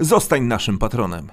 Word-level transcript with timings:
Zostań 0.00 0.42
naszym 0.42 0.78
patronem. 0.78 1.28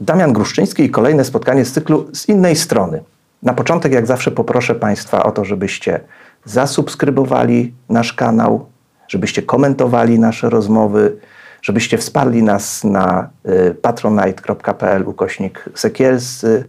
Damian 0.00 0.32
Gruszczyński 0.32 0.82
i 0.82 0.90
kolejne 0.90 1.24
spotkanie 1.24 1.64
z 1.64 1.72
cyklu 1.72 2.08
z 2.12 2.28
innej 2.28 2.56
strony. 2.56 3.02
Na 3.42 3.54
początek, 3.54 3.92
jak 3.92 4.06
zawsze, 4.06 4.30
poproszę 4.30 4.74
Państwa 4.74 5.22
o 5.22 5.32
to, 5.32 5.44
żebyście 5.44 6.00
zasubskrybowali 6.44 7.74
nasz 7.88 8.12
kanał, 8.12 8.66
żebyście 9.08 9.42
komentowali 9.42 10.18
nasze 10.18 10.50
rozmowy, 10.50 11.16
żebyście 11.62 11.98
wsparli 11.98 12.42
nas 12.42 12.84
na 12.84 13.30
y, 13.70 13.74
patronite.pl 13.74 15.08
ukośnik 15.08 15.68
sekielscy, 15.74 16.64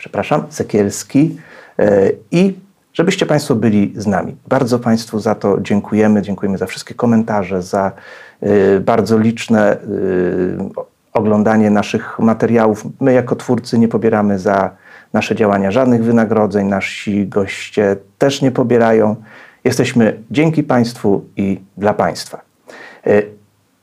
przepraszam, 0.00 0.44
sekielski 0.50 1.36
y, 1.80 2.16
i 2.30 2.54
żebyście 2.92 3.26
Państwo 3.26 3.54
byli 3.54 3.92
z 3.96 4.06
nami. 4.06 4.36
Bardzo 4.48 4.78
Państwu 4.78 5.18
za 5.18 5.34
to 5.34 5.60
dziękujemy. 5.60 6.22
Dziękujemy 6.22 6.58
za 6.58 6.66
wszystkie 6.66 6.94
komentarze, 6.94 7.62
za 7.62 7.92
y, 8.42 8.80
bardzo 8.80 9.18
liczne 9.18 9.76
oglądanie 11.12 11.70
naszych 11.70 12.18
materiałów. 12.18 12.84
My 13.00 13.12
jako 13.12 13.36
twórcy 13.36 13.78
nie 13.78 13.88
pobieramy 13.88 14.38
za 14.38 14.70
nasze 15.12 15.34
działania 15.34 15.70
żadnych 15.70 16.04
wynagrodzeń, 16.04 16.66
nasi 16.66 17.26
goście 17.26 17.96
też 18.18 18.42
nie 18.42 18.50
pobierają. 18.50 19.16
Jesteśmy 19.64 20.22
dzięki 20.30 20.62
Państwu 20.62 21.24
i 21.36 21.60
dla 21.76 21.94
Państwa. 21.94 22.40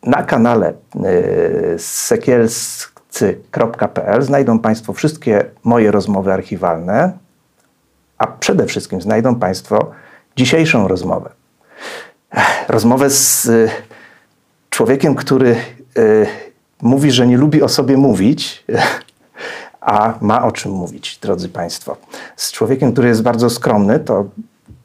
Na 0.04 0.24
kanale 0.24 0.74
y, 1.76 1.76
sekielscy.pl 3.18 4.22
znajdą 4.22 4.60
Państwo 4.60 4.94
wszystkie 4.94 5.46
moje 5.64 5.92
rozmowy 5.92 6.34
archiwalne, 6.34 7.18
a 8.18 8.28
przede 8.28 8.66
wszystkim 8.66 9.02
znajdą 9.02 9.36
Państwo 9.36 9.92
dzisiejszą 10.36 10.88
rozmowę. 10.88 11.30
Rozmowę 12.68 13.10
z 13.10 13.46
y, 13.46 13.70
człowiekiem, 14.70 15.16
który 15.16 15.56
y, 15.98 16.28
mówi, 16.82 17.12
że 17.12 17.28
nie 17.28 17.38
lubi 17.38 17.62
o 17.62 17.70
sobie 17.70 17.98
mówić, 17.98 18.66
a 19.82 20.14
ma 20.22 20.46
o 20.46 20.52
czym 20.52 20.72
mówić, 20.72 21.18
drodzy 21.22 21.50
Państwo. 21.50 21.98
Z 22.36 22.52
człowiekiem, 22.52 22.94
który 22.94 23.08
jest 23.08 23.22
bardzo 23.22 23.50
skromny, 23.50 24.00
to 24.00 24.26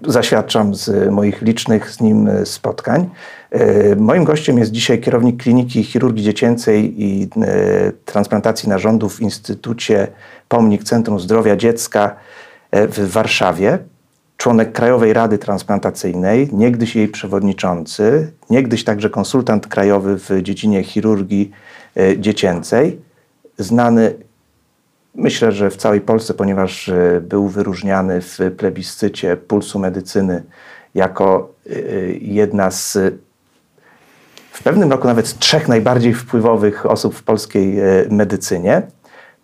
zaświadczam 0.07 0.75
z 0.75 1.11
moich 1.11 1.43
licznych 1.43 1.91
z 1.91 2.01
nim 2.01 2.31
spotkań. 2.45 3.11
E, 3.53 3.97
moim 3.97 4.25
gościem 4.25 4.59
jest 4.59 4.73
dzisiaj 4.73 5.01
kierownik 5.01 5.43
Kliniki 5.43 5.85
Chirurgii 5.85 6.25
Dziecięcej 6.25 7.03
i 7.03 7.29
e, 7.43 7.93
Transplantacji 8.05 8.69
Narządów 8.69 9.17
w 9.17 9.21
Instytucie 9.21 10.09
Pomnik 10.49 10.85
Centrum 10.85 11.21
Zdrowia 11.21 11.57
Dziecka 11.57 12.17
e, 12.71 12.89
w 12.89 13.11
Warszawie, 13.11 13.79
członek 14.37 14.73
Krajowej 14.73 15.13
Rady 15.13 15.39
Transplantacyjnej, 15.39 16.49
niegdyś 16.53 16.97
jej 16.97 17.09
przewodniczący, 17.09 18.33
niegdyś 18.51 18.85
także 18.85 19.11
konsultant 19.11 19.67
krajowy 19.67 20.19
w 20.19 20.43
dziedzinie 20.43 20.83
chirurgii 20.83 21.51
dziecięcej, 22.19 23.01
znany 23.59 24.15
myślę, 25.15 25.53
że 25.53 25.71
w 25.71 25.77
całej 25.77 26.01
Polsce, 26.01 26.35
ponieważ 26.35 26.91
był 27.21 27.49
wyróżniany 27.49 28.21
w 28.21 28.39
plebiscycie 28.57 29.37
Pulsu 29.37 29.79
Medycyny 29.79 30.43
jako 30.95 31.53
jedna 32.21 32.71
z 32.71 32.99
w 34.53 34.63
pewnym 34.63 34.91
roku 34.91 35.07
nawet 35.07 35.39
trzech 35.39 35.69
najbardziej 35.69 36.15
wpływowych 36.15 36.87
osób 36.87 37.15
w 37.15 37.23
polskiej 37.23 37.81
e, 37.81 37.85
medycynie. 38.11 38.83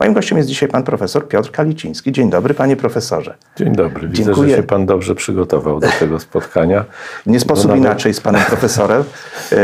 Moim 0.00 0.12
gościem 0.12 0.38
jest 0.38 0.48
dzisiaj 0.48 0.68
pan 0.68 0.82
profesor 0.82 1.28
Piotr 1.28 1.50
Kaliciński. 1.50 2.12
Dzień 2.12 2.30
dobry, 2.30 2.54
panie 2.54 2.76
profesorze. 2.76 3.34
Dzień 3.56 3.72
dobry. 3.72 4.08
Widzę, 4.08 4.24
Dziękuję. 4.24 4.50
że 4.50 4.56
się 4.56 4.62
pan 4.62 4.86
dobrze 4.86 5.14
przygotował 5.14 5.80
do 5.80 5.88
tego 5.98 6.20
spotkania. 6.20 6.84
Nie 7.26 7.40
sposób 7.40 7.66
nawet... 7.66 7.84
inaczej 7.84 8.14
z 8.14 8.20
panem 8.20 8.42
profesorem. 8.42 9.04
E, 9.52 9.56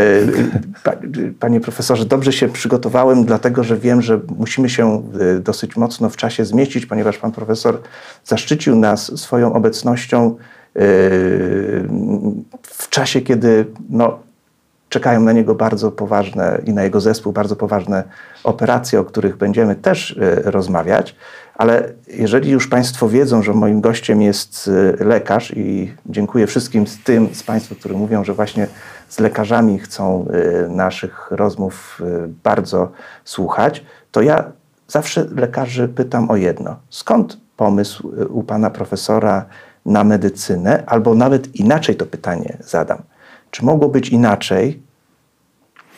panie 1.40 1.60
profesorze, 1.60 2.04
dobrze 2.04 2.32
się 2.32 2.48
przygotowałem, 2.48 3.24
dlatego 3.24 3.64
że 3.64 3.76
wiem, 3.76 4.02
że 4.02 4.20
musimy 4.38 4.68
się 4.68 5.02
e, 5.36 5.40
dosyć 5.40 5.76
mocno 5.76 6.10
w 6.10 6.16
czasie 6.16 6.44
zmieścić, 6.44 6.86
ponieważ 6.86 7.18
pan 7.18 7.32
profesor 7.32 7.78
zaszczycił 8.24 8.76
nas 8.76 9.20
swoją 9.20 9.52
obecnością 9.52 10.36
w 12.62 12.88
czasie, 12.90 13.20
kiedy 13.20 13.66
no, 13.90 14.18
czekają 14.94 15.20
na 15.20 15.32
niego 15.32 15.54
bardzo 15.54 15.92
poważne 15.92 16.60
i 16.66 16.72
na 16.72 16.82
jego 16.82 17.00
zespół 17.00 17.32
bardzo 17.32 17.56
poważne 17.56 18.04
operacje, 18.44 19.00
o 19.00 19.04
których 19.04 19.36
będziemy 19.36 19.74
też 19.74 20.18
e, 20.20 20.50
rozmawiać. 20.50 21.16
Ale 21.54 21.92
jeżeli 22.08 22.50
już 22.50 22.68
Państwo 22.68 23.08
wiedzą, 23.08 23.42
że 23.42 23.52
moim 23.52 23.80
gościem 23.80 24.22
jest 24.22 24.70
e, 25.00 25.04
lekarz 25.04 25.52
i 25.56 25.94
dziękuję 26.06 26.46
wszystkim 26.46 26.86
z 26.86 26.98
tym 27.04 27.34
z 27.34 27.42
Państwa, 27.42 27.74
którzy 27.74 27.94
mówią, 27.94 28.24
że 28.24 28.34
właśnie 28.34 28.66
z 29.08 29.18
lekarzami 29.20 29.78
chcą 29.78 30.26
e, 30.28 30.68
naszych 30.68 31.28
rozmów 31.30 32.02
bardzo 32.44 32.92
słuchać, 33.24 33.84
to 34.12 34.22
ja 34.22 34.52
zawsze 34.88 35.26
lekarzy 35.36 35.88
pytam 35.88 36.30
o 36.30 36.36
jedno. 36.36 36.76
Skąd 36.90 37.38
pomysł 37.56 38.12
u 38.30 38.42
Pana 38.42 38.70
profesora 38.70 39.44
na 39.86 40.04
medycynę? 40.04 40.82
Albo 40.86 41.14
nawet 41.14 41.56
inaczej 41.56 41.96
to 41.96 42.06
pytanie 42.06 42.58
zadam. 42.66 43.13
Czy 43.54 43.64
mogło 43.64 43.88
być 43.88 44.08
inaczej, 44.08 44.82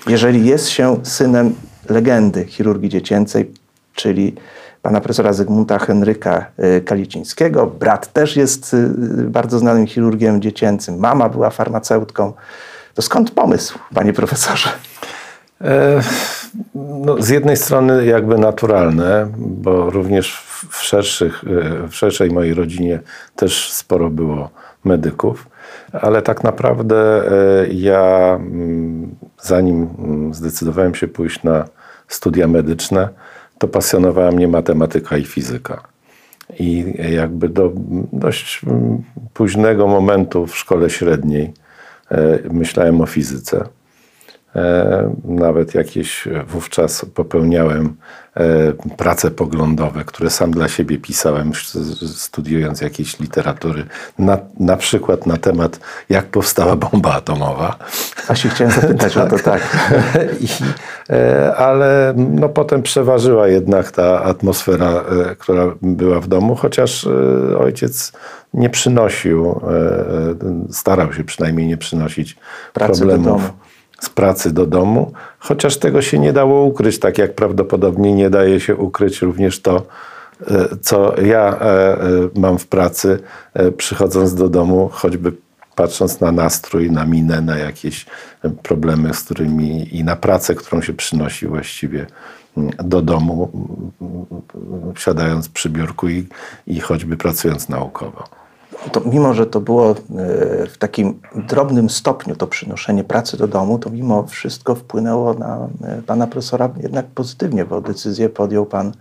jeżeli 0.07 0.47
jest 0.47 0.69
się 0.69 0.97
synem 1.03 1.55
legendy 1.89 2.45
chirurgii 2.45 2.89
dziecięcej, 2.89 3.53
czyli 3.95 4.35
pana 4.83 5.01
profesora 5.01 5.33
Zygmunta 5.33 5.79
Henryka 5.79 6.47
y, 6.79 6.81
Kalicińskiego. 6.81 7.67
Brat 7.67 8.13
też 8.13 8.37
jest 8.37 8.75
y, 8.75 8.89
bardzo 9.29 9.59
znanym 9.59 9.87
chirurgiem 9.87 10.43
dziecięcym. 10.43 10.99
Mama 10.99 11.29
była 11.29 11.51
farmaceutką. 11.51 12.33
To 12.95 13.03
skąd 13.03 13.31
pomysł, 13.31 13.79
panie 13.95 14.13
profesorze? 14.13 14.69
E, 15.61 16.01
no, 16.75 17.23
z 17.23 17.29
jednej 17.29 17.57
strony 17.57 18.07
jakby 18.07 18.39
naturalne, 18.39 19.29
bo 19.37 19.91
również 19.91 20.45
w, 20.71 20.77
szerszych, 20.83 21.45
e, 21.85 21.89
w 21.89 21.95
szerszej 21.95 22.31
mojej 22.31 22.55
rodzinie 22.55 23.01
też 23.37 23.73
sporo 23.73 24.11
było 24.11 24.51
medyków 24.85 25.56
ale 26.01 26.23
tak 26.23 26.45
naprawdę 26.45 26.97
e, 26.97 27.67
ja, 27.69 28.39
mm, 28.41 29.15
zanim 29.41 29.89
mm, 29.99 30.35
zdecydowałem 30.35 30.95
się 30.95 31.09
pójść 31.09 31.43
na 31.43 31.65
studia 32.09 32.49
medyczne, 32.49 33.09
to 33.59 33.69
pasjonowała 33.69 34.31
mnie 34.31 34.49
matematyka 34.49 35.17
i 35.17 35.25
fizyka. 35.25 35.83
I 36.59 36.95
jakby 37.13 37.49
do 37.49 37.73
dość 38.13 38.61
mm, 38.67 39.03
późnego 39.35 39.87
momentu 39.87 40.47
w 40.47 40.57
szkole 40.57 40.91
średniej 40.91 41.53
e, 42.11 42.39
myślałem 42.53 43.01
o 43.01 43.07
fizyce. 43.07 43.65
E, 44.57 45.15
nawet 45.25 45.75
jakieś 45.75 46.29
wówczas 46.49 47.05
popełniałem 47.15 47.97
e, 48.37 48.73
prace 48.97 49.31
poglądowe, 49.31 50.05
które 50.05 50.31
sam 50.31 50.51
dla 50.51 50.69
siebie 50.69 50.99
pisałem, 50.99 51.53
studiując 52.15 52.81
jakieś 52.81 53.21
literatury, 53.21 53.85
na, 54.19 54.39
na 54.61 54.77
przykład 54.77 55.27
na 55.27 55.37
temat, 55.37 55.81
jak 56.09 56.27
powstała 56.27 56.77
bomba 56.77 57.15
atomowa. 57.15 57.77
A 58.29 58.35
się 58.35 58.49
chciałem 58.49 58.73
zapytać 58.73 59.17
o 59.17 59.27
to, 59.27 59.39
tak. 59.51 59.63
I, 60.41 60.47
e, 61.11 61.57
ale 61.57 62.15
no, 62.17 62.49
potem 62.49 62.83
przeważyła 62.83 63.49
jednak 63.49 63.91
ta 63.91 64.23
atmosfera, 64.23 65.05
która 65.39 65.67
była 65.83 66.21
w 66.21 66.29
domu, 66.29 66.55
chociaż 66.55 67.09
ojciec 67.59 68.13
nie 68.55 68.71
przynosił, 68.71 69.61
starał 70.71 71.13
się 71.13 71.25
przynajmniej 71.25 71.67
nie 71.67 71.77
przynosić 71.77 72.37
Pracy 72.73 73.01
problemów 73.01 73.53
z 74.01 74.09
pracy 74.09 74.53
do 74.53 74.67
domu, 74.67 75.13
chociaż 75.39 75.77
tego 75.77 76.03
się 76.03 76.19
nie 76.19 76.33
dało 76.33 76.65
ukryć, 76.65 76.99
tak 76.99 77.19
jak 77.19 77.35
prawdopodobnie 77.35 78.15
nie 78.15 78.31
daje 78.31 78.61
się 78.61 78.77
ukryć 78.77 79.23
również 79.23 79.61
to, 79.61 79.87
e, 80.51 80.69
co 80.81 81.21
ja 81.21 81.59
e, 81.61 81.63
e, 81.63 81.99
mam 82.35 82.59
w 82.59 82.67
pracy, 82.67 83.19
przychodząc 83.77 84.35
do 84.35 84.49
domu, 84.49 84.91
choćby 84.93 85.33
patrząc 85.75 86.21
na 86.21 86.33
nastrój, 86.33 86.91
na 86.91 87.05
minę, 87.05 87.41
na 87.41 87.59
jakieś 87.59 88.07
problemy, 88.63 89.15
z 89.15 89.23
którymi 89.23 89.97
i 89.97 90.05
na 90.05 90.17
pracę, 90.17 90.55
którą 90.55 90.83
się 90.83 90.93
przynosi 90.93 91.47
właściwie 91.47 92.07
do 92.85 93.03
domu, 93.03 93.51
siadając 94.99 95.49
przy 95.49 95.71
biurku 95.71 96.09
i, 96.09 96.27
i 96.67 96.81
choćby 96.81 97.17
pracując 97.17 97.69
naukowo. 97.69 98.25
To 98.93 99.01
mimo, 99.01 99.35
że 99.35 99.47
to 99.47 99.61
było 99.61 99.91
e, 99.91 99.95
w 100.67 100.79
takim 100.79 101.21
drobnym 101.35 101.91
stopniu 101.91 102.37
to 102.37 102.47
przynoszenie 102.47 103.05
pracy 103.05 103.37
do 103.37 103.49
domu, 103.49 103.79
to 103.79 103.91
mimo 103.91 104.27
wszystko 104.27 104.75
wpłynęło 104.75 105.35
na 105.35 105.69
e, 105.85 106.03
pana 106.03 106.27
profesora 106.27 106.71
jednak 106.83 107.07
pozytywnie, 107.07 107.65
bo 107.65 107.81
decyzję 107.81 108.29
podjął 108.29 108.67
pan 108.67 108.93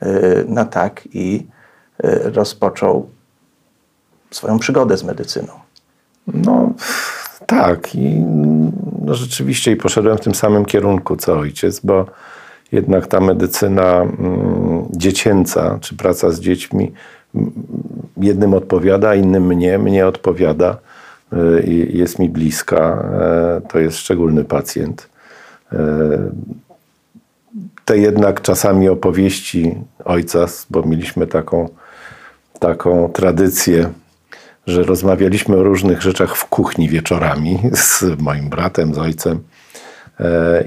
e, 0.00 0.10
na 0.48 0.64
tak 0.64 1.08
i 1.12 1.46
rozpoczął 2.24 3.08
swoją 4.30 4.58
przygodę 4.58 4.96
z 4.96 5.04
medycyną. 5.04 5.52
No 6.26 6.72
tak 7.46 7.94
i 7.94 8.24
no, 9.04 9.14
rzeczywiście 9.14 9.72
i 9.72 9.76
poszedłem 9.76 10.18
w 10.18 10.20
tym 10.20 10.34
samym 10.34 10.64
kierunku 10.64 11.16
co 11.16 11.38
ojciec, 11.38 11.80
bo 11.80 12.06
jednak 12.72 13.06
ta 13.06 13.20
medycyna 13.20 14.02
mm, 14.02 14.86
dziecięca, 14.90 15.78
czy 15.80 15.96
praca 15.96 16.30
z 16.30 16.40
dziećmi, 16.40 16.92
jednym 18.24 18.54
odpowiada, 18.54 19.14
innym 19.14 19.46
mnie, 19.46 19.78
mnie 19.78 20.06
odpowiada, 20.06 20.78
y, 21.32 21.88
jest 21.92 22.18
mi 22.18 22.28
bliska, 22.28 22.78
e, 22.78 23.60
to 23.68 23.78
jest 23.78 23.98
szczególny 23.98 24.44
pacjent. 24.44 25.08
E, 25.72 25.78
te 27.84 27.98
jednak 27.98 28.42
czasami 28.42 28.88
opowieści 28.88 29.74
ojca, 30.04 30.46
bo 30.70 30.82
mieliśmy 30.82 31.26
taką, 31.26 31.68
taką 32.58 33.08
tradycję, 33.08 33.92
że 34.66 34.82
rozmawialiśmy 34.82 35.56
o 35.56 35.62
różnych 35.62 36.02
rzeczach 36.02 36.36
w 36.36 36.44
kuchni 36.46 36.88
wieczorami 36.88 37.58
z 37.72 38.04
moim 38.20 38.48
bratem, 38.48 38.94
z 38.94 38.98
ojcem. 38.98 39.40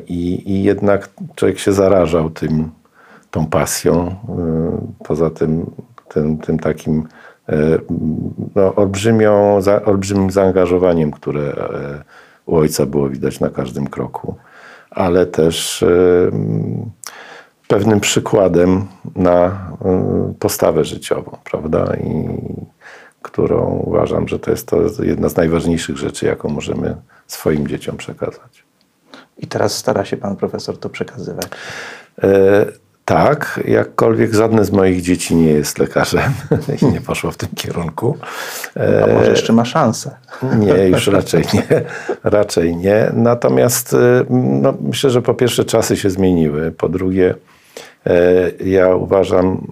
I, 0.07 0.51
i 0.51 0.63
jednak 0.63 1.09
człowiek 1.35 1.59
się 1.59 1.73
zarażał 1.73 2.29
tym, 2.29 2.69
tą 3.31 3.45
pasją. 3.45 4.15
Poza 5.07 5.29
tym, 5.29 5.71
tym, 6.09 6.37
tym 6.37 6.59
takim 6.59 7.07
no, 8.55 8.75
olbrzymią, 8.75 9.61
za, 9.61 9.85
olbrzymim 9.85 10.31
zaangażowaniem, 10.31 11.11
które 11.11 11.53
u 12.45 12.55
ojca 12.55 12.85
było 12.85 13.09
widać 13.09 13.39
na 13.39 13.49
każdym 13.49 13.87
kroku, 13.87 14.35
ale 14.89 15.25
też 15.25 15.85
pewnym 17.67 17.99
przykładem 17.99 18.85
na 19.15 19.67
postawę 20.39 20.85
życiową, 20.85 21.37
prawda? 21.43 21.95
I 21.95 22.27
którą 23.21 23.81
uważam, 23.85 24.27
że 24.27 24.39
to 24.39 24.51
jest 24.51 24.67
to 24.67 25.03
jedna 25.03 25.29
z 25.29 25.35
najważniejszych 25.35 25.97
rzeczy, 25.97 26.25
jaką 26.25 26.49
możemy 26.49 26.95
swoim 27.27 27.67
dzieciom 27.67 27.97
przekazać. 27.97 28.63
I 29.37 29.47
teraz 29.47 29.77
stara 29.77 30.05
się 30.05 30.17
pan 30.17 30.35
profesor 30.35 30.79
to 30.79 30.89
przekazywać. 30.89 31.47
E, 33.07 33.13
tak, 33.13 33.59
jakkolwiek 33.65 34.33
żadne 34.33 34.65
z 34.65 34.71
moich 34.71 35.01
dzieci 35.01 35.35
nie 35.35 35.51
jest 35.51 35.79
lekarzem 35.79 36.31
i 36.81 36.85
nie 36.85 37.01
poszło 37.01 37.31
w 37.31 37.37
tym 37.37 37.49
kierunku. 37.55 38.17
E, 38.77 39.03
A 39.03 39.13
może 39.13 39.31
jeszcze 39.31 39.53
ma 39.53 39.65
szansę? 39.65 40.15
Nie, 40.59 40.87
już 40.87 41.07
raczej 41.07 41.43
nie. 41.53 41.63
Raczej 42.23 42.75
nie. 42.75 43.11
Natomiast 43.13 43.93
e, 43.93 44.25
no, 44.29 44.73
myślę, 44.81 45.09
że 45.09 45.21
po 45.21 45.33
pierwsze 45.33 45.65
czasy 45.65 45.97
się 45.97 46.09
zmieniły. 46.09 46.71
Po 46.71 46.89
drugie, 46.89 47.35
e, 48.05 48.51
ja 48.65 48.95
uważam, 48.95 49.67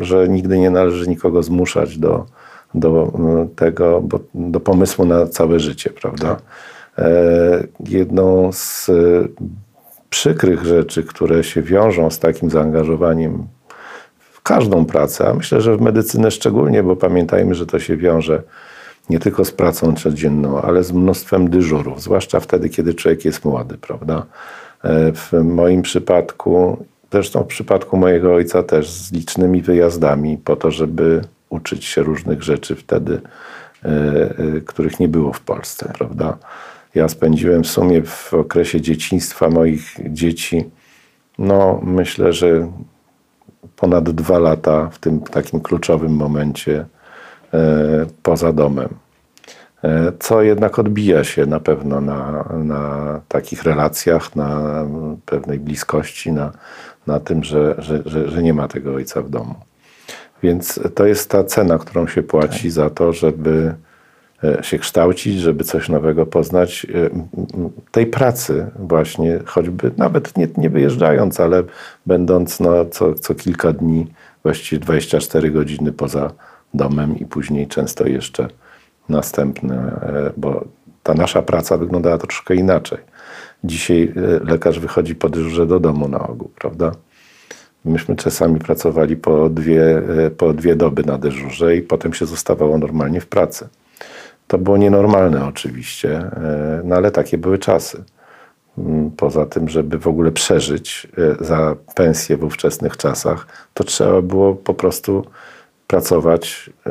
że 0.00 0.28
nigdy 0.28 0.58
nie 0.58 0.70
należy 0.70 1.08
nikogo 1.08 1.42
zmuszać 1.42 1.98
do, 1.98 2.26
do 2.74 3.12
tego, 3.56 4.00
bo, 4.00 4.20
do 4.34 4.60
pomysłu 4.60 5.04
na 5.04 5.26
całe 5.26 5.60
życie, 5.60 5.90
prawda? 5.90 6.28
Tak. 6.28 6.42
E, 6.98 7.66
jedną 7.88 8.52
z 8.52 8.88
e, 8.88 8.92
przykrych 10.10 10.64
rzeczy, 10.64 11.02
które 11.02 11.44
się 11.44 11.62
wiążą 11.62 12.10
z 12.10 12.18
takim 12.18 12.50
zaangażowaniem 12.50 13.46
w 14.18 14.42
każdą 14.42 14.84
pracę, 14.84 15.28
a 15.28 15.34
myślę, 15.34 15.60
że 15.60 15.76
w 15.76 15.80
medycynę 15.80 16.30
szczególnie, 16.30 16.82
bo 16.82 16.96
pamiętajmy, 16.96 17.54
że 17.54 17.66
to 17.66 17.78
się 17.78 17.96
wiąże 17.96 18.42
nie 19.10 19.18
tylko 19.18 19.44
z 19.44 19.52
pracą 19.52 19.94
codzienną, 19.94 20.62
ale 20.62 20.84
z 20.84 20.92
mnóstwem 20.92 21.50
dyżurów, 21.50 22.02
zwłaszcza 22.02 22.40
wtedy, 22.40 22.68
kiedy 22.68 22.94
człowiek 22.94 23.24
jest 23.24 23.44
młody, 23.44 23.78
prawda? 23.78 24.26
E, 24.84 25.12
w 25.12 25.32
moim 25.32 25.82
przypadku, 25.82 26.84
zresztą 27.12 27.42
w 27.42 27.46
przypadku 27.46 27.96
mojego 27.96 28.34
ojca 28.34 28.62
też 28.62 28.90
z 28.90 29.12
licznymi 29.12 29.62
wyjazdami 29.62 30.38
po 30.38 30.56
to, 30.56 30.70
żeby 30.70 31.20
uczyć 31.50 31.84
się 31.84 32.02
różnych 32.02 32.42
rzeczy 32.42 32.76
wtedy, 32.76 33.20
których 34.66 35.00
nie 35.00 35.08
było 35.08 35.32
w 35.32 35.40
Polsce, 35.40 35.92
prawda? 35.98 36.38
Ja 36.94 37.08
spędziłem 37.08 37.62
w 37.62 37.66
sumie 37.66 38.02
w 38.02 38.34
okresie 38.34 38.80
dzieciństwa 38.80 39.50
moich 39.50 39.96
dzieci, 40.08 40.70
no 41.38 41.80
myślę, 41.82 42.32
że 42.32 42.72
ponad 43.76 44.10
dwa 44.10 44.38
lata 44.38 44.88
w 44.92 44.98
tym 44.98 45.20
takim 45.20 45.60
kluczowym 45.60 46.12
momencie 46.12 46.86
e, 47.54 48.06
poza 48.22 48.52
domem. 48.52 48.88
E, 49.84 50.12
co 50.18 50.42
jednak 50.42 50.78
odbija 50.78 51.24
się 51.24 51.46
na 51.46 51.60
pewno 51.60 52.00
na, 52.00 52.44
na 52.64 53.20
takich 53.28 53.62
relacjach, 53.62 54.36
na 54.36 54.84
pewnej 55.26 55.58
bliskości, 55.58 56.32
na, 56.32 56.52
na 57.06 57.20
tym, 57.20 57.44
że, 57.44 57.74
że, 57.78 58.02
że, 58.06 58.30
że 58.30 58.42
nie 58.42 58.54
ma 58.54 58.68
tego 58.68 58.94
ojca 58.94 59.22
w 59.22 59.30
domu. 59.30 59.54
Więc 60.42 60.80
to 60.94 61.06
jest 61.06 61.30
ta 61.30 61.44
cena, 61.44 61.78
którą 61.78 62.06
się 62.06 62.22
płaci 62.22 62.62
tak. 62.62 62.72
za 62.72 62.90
to, 62.90 63.12
żeby 63.12 63.74
się 64.62 64.78
kształcić, 64.78 65.40
żeby 65.40 65.64
coś 65.64 65.88
nowego 65.88 66.26
poznać. 66.26 66.86
E, 66.94 67.10
tej 67.90 68.06
pracy 68.06 68.66
właśnie, 68.78 69.38
choćby 69.44 69.90
nawet 69.96 70.36
nie, 70.36 70.48
nie 70.56 70.70
wyjeżdżając, 70.70 71.40
ale 71.40 71.62
będąc 72.06 72.60
no, 72.60 72.84
co, 72.84 73.14
co 73.14 73.34
kilka 73.34 73.72
dni, 73.72 74.06
właściwie 74.42 74.80
24 74.80 75.50
godziny 75.50 75.92
poza 75.92 76.32
domem 76.74 77.18
i 77.18 77.26
później 77.26 77.66
często 77.66 78.06
jeszcze 78.06 78.48
następne, 79.08 79.76
e, 79.76 80.32
bo 80.36 80.64
ta 81.02 81.14
nasza 81.14 81.42
praca 81.42 81.78
wyglądała 81.78 82.18
troszkę 82.18 82.54
inaczej. 82.54 82.98
Dzisiaj 83.64 84.12
lekarz 84.44 84.78
wychodzi 84.78 85.14
po 85.14 85.28
dyżurze 85.28 85.66
do 85.66 85.80
domu 85.80 86.08
na 86.08 86.28
ogół, 86.28 86.50
prawda? 86.58 86.92
Myśmy 87.84 88.16
czasami 88.16 88.58
pracowali 88.58 89.16
po 89.16 89.48
dwie, 89.48 90.02
po 90.36 90.52
dwie 90.52 90.76
doby 90.76 91.02
na 91.04 91.18
dyżurze 91.18 91.76
i 91.76 91.82
potem 91.82 92.14
się 92.14 92.26
zostawało 92.26 92.78
normalnie 92.78 93.20
w 93.20 93.26
pracy. 93.26 93.68
To 94.48 94.58
było 94.58 94.76
nienormalne 94.76 95.46
oczywiście, 95.46 96.18
e, 96.18 96.80
no 96.84 96.96
ale 96.96 97.10
takie 97.10 97.38
były 97.38 97.58
czasy. 97.58 98.04
Mm, 98.78 99.10
poza 99.10 99.46
tym, 99.46 99.68
żeby 99.68 99.98
w 99.98 100.06
ogóle 100.06 100.30
przeżyć 100.30 101.08
e, 101.40 101.44
za 101.44 101.76
pensję 101.94 102.36
w 102.36 102.44
ówczesnych 102.44 102.96
czasach, 102.96 103.46
to 103.74 103.84
trzeba 103.84 104.22
było 104.22 104.54
po 104.54 104.74
prostu 104.74 105.24
pracować 105.86 106.70
e, 106.86 106.90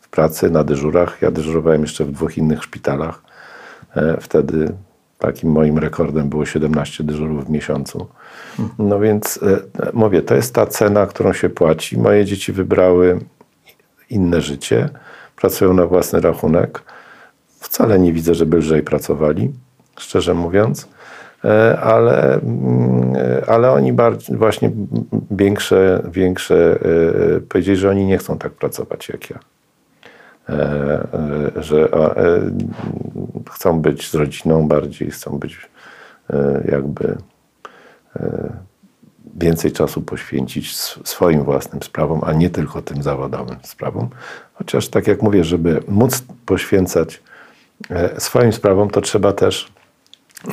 w 0.00 0.08
pracy 0.08 0.50
na 0.50 0.64
dyżurach. 0.64 1.22
Ja 1.22 1.30
dyżurowałem 1.30 1.82
jeszcze 1.82 2.04
w 2.04 2.12
dwóch 2.12 2.38
innych 2.38 2.62
szpitalach. 2.62 3.22
Wtedy 4.20 4.72
takim 5.18 5.50
moim 5.50 5.78
rekordem 5.78 6.28
było 6.28 6.46
17 6.46 7.04
dyżurów 7.04 7.46
w 7.46 7.50
miesiącu. 7.50 8.06
No 8.78 9.00
więc 9.00 9.40
mówię, 9.92 10.22
to 10.22 10.34
jest 10.34 10.54
ta 10.54 10.66
cena, 10.66 11.06
którą 11.06 11.32
się 11.32 11.48
płaci. 11.48 11.98
Moje 11.98 12.24
dzieci 12.24 12.52
wybrały 12.52 13.18
inne 14.10 14.40
życie 14.40 14.88
pracują 15.44 15.74
na 15.74 15.86
własny 15.86 16.20
rachunek. 16.20 16.82
Wcale 17.60 17.98
nie 17.98 18.12
widzę, 18.12 18.34
żeby 18.34 18.56
lżej 18.56 18.82
pracowali, 18.82 19.52
szczerze 19.98 20.34
mówiąc, 20.34 20.88
e, 21.44 21.80
ale, 21.80 22.34
mm, 22.34 23.12
ale 23.46 23.72
oni 23.72 23.92
bardziej, 23.92 24.36
właśnie 24.36 24.70
większe, 25.30 26.02
większe 26.10 26.78
e, 27.36 27.40
powiedzieli, 27.40 27.76
że 27.76 27.90
oni 27.90 28.06
nie 28.06 28.18
chcą 28.18 28.38
tak 28.38 28.52
pracować 28.52 29.08
jak 29.08 29.30
ja. 29.30 29.38
E, 30.48 31.06
że 31.56 31.88
chcą 33.50 33.80
być 33.80 34.10
z 34.10 34.14
rodziną 34.14 34.68
bardziej, 34.68 35.10
chcą 35.10 35.38
być 35.38 35.70
jakby 36.68 37.16
więcej 39.36 39.72
czasu 39.72 40.02
poświęcić 40.02 40.76
swoim 41.04 41.44
własnym 41.44 41.82
sprawom, 41.82 42.20
a 42.24 42.32
nie 42.32 42.50
tylko 42.50 42.82
tym 42.82 43.02
zawodowym 43.02 43.56
sprawom. 43.62 44.08
Chociaż 44.54 44.88
tak 44.88 45.06
jak 45.06 45.22
mówię, 45.22 45.44
żeby 45.44 45.82
móc 45.88 46.24
poświęcać 46.46 47.22
e, 47.90 48.20
swoim 48.20 48.52
sprawom, 48.52 48.90
to 48.90 49.00
trzeba 49.00 49.32
też 49.32 49.72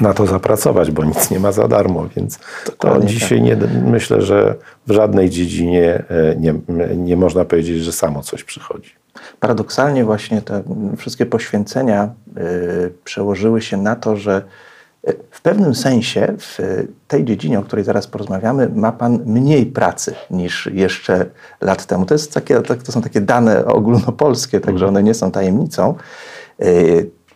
na 0.01 0.13
to 0.13 0.25
zapracować, 0.25 0.91
bo 0.91 1.03
nic 1.03 1.31
nie 1.31 1.39
ma 1.39 1.51
za 1.51 1.67
darmo, 1.67 2.07
więc 2.15 2.39
Dokładnie 2.65 3.01
to 3.01 3.13
dzisiaj 3.13 3.37
tak. 3.39 3.47
nie, 3.47 3.81
myślę, 3.91 4.21
że 4.21 4.55
w 4.87 4.91
żadnej 4.91 5.29
dziedzinie 5.29 6.03
e, 6.09 6.35
nie, 6.35 6.53
nie 6.95 7.17
można 7.17 7.45
powiedzieć, 7.45 7.83
że 7.83 7.91
samo 7.91 8.21
coś 8.21 8.43
przychodzi. 8.43 8.91
Paradoksalnie 9.39 10.05
właśnie 10.05 10.41
te 10.41 10.63
wszystkie 10.97 11.25
poświęcenia 11.25 12.09
y, 12.37 12.93
przełożyły 13.03 13.61
się 13.61 13.77
na 13.77 13.95
to, 13.95 14.17
że 14.17 14.41
w 15.31 15.41
pewnym 15.41 15.75
sensie 15.75 16.33
w 16.37 16.57
tej 17.07 17.25
dziedzinie, 17.25 17.59
o 17.59 17.63
której 17.63 17.85
zaraz 17.85 18.07
porozmawiamy, 18.07 18.69
ma 18.75 18.91
Pan 18.91 19.19
mniej 19.25 19.65
pracy 19.65 20.15
niż 20.31 20.69
jeszcze 20.73 21.25
lat 21.61 21.85
temu. 21.85 22.05
To, 22.05 22.13
jest 22.13 22.33
takie, 22.33 22.61
to 22.61 22.91
są 22.91 23.01
takie 23.01 23.21
dane 23.21 23.65
ogólnopolskie, 23.65 24.59
także 24.59 24.87
one 24.87 25.03
nie 25.03 25.13
są 25.13 25.31
tajemnicą. 25.31 25.95
E, 26.59 26.65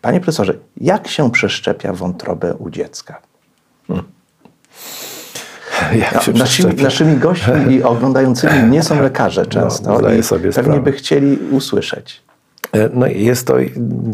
panie 0.02 0.20
profesorze, 0.20 0.54
jak 0.78 1.08
się 1.08 1.32
przeszczepia 1.32 1.94
wątrobę 1.94 2.54
u 2.54 2.70
dziecka? 2.70 3.22
Hmm. 3.88 4.04
No, 6.16 6.40
naszymi, 6.40 6.84
naszymi 6.84 7.18
gośćmi 7.18 7.74
i 7.74 7.84
oglądającymi 7.94 8.64
nie 8.70 8.84
są 8.84 9.02
lekarze 9.02 9.46
często 9.46 10.00
No, 10.02 10.14
i 10.14 10.24
sobie 10.24 10.42
pewnie 10.42 10.64
sprawę. 10.64 10.82
by 10.82 10.92
chcieli 10.92 11.38
usłyszeć. 11.52 12.24
E, 12.72 12.90
No, 12.94 13.08
jest, 13.08 13.48
to, 13.48 13.56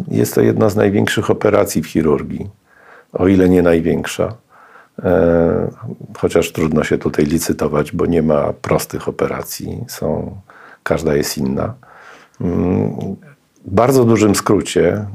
jest 0.07 0.35
to 0.35 0.41
jedna 0.41 0.69
z 0.69 0.75
największych 0.75 1.29
operacji 1.29 1.81
w 1.81 1.87
chirurgii, 1.87 2.49
o 3.13 3.27
ile 3.27 3.49
nie 3.49 3.61
największa. 3.61 4.33
E, 5.03 5.71
chociaż 6.17 6.51
trudno 6.51 6.83
się 6.83 6.97
tutaj 6.97 7.25
licytować, 7.25 7.91
bo 7.91 8.05
nie 8.05 8.21
ma 8.21 8.53
prostych 8.53 9.07
operacji, 9.07 9.83
są, 9.87 10.37
każda 10.83 11.15
jest 11.15 11.37
inna. 11.37 11.73
Mm, 12.41 13.15
W 13.65 13.73
bardzo 13.73 14.05
dużym 14.05 14.35
skrócie, 14.35 14.87
mm, 14.89 15.07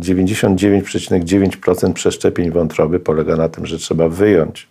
99,9% 0.00 1.92
przeszczepień 1.92 2.50
wątroby 2.50 3.00
polega 3.00 3.36
na 3.36 3.48
tym, 3.48 3.66
że 3.66 3.78
trzeba 3.78 4.08
wyjąć 4.08 4.68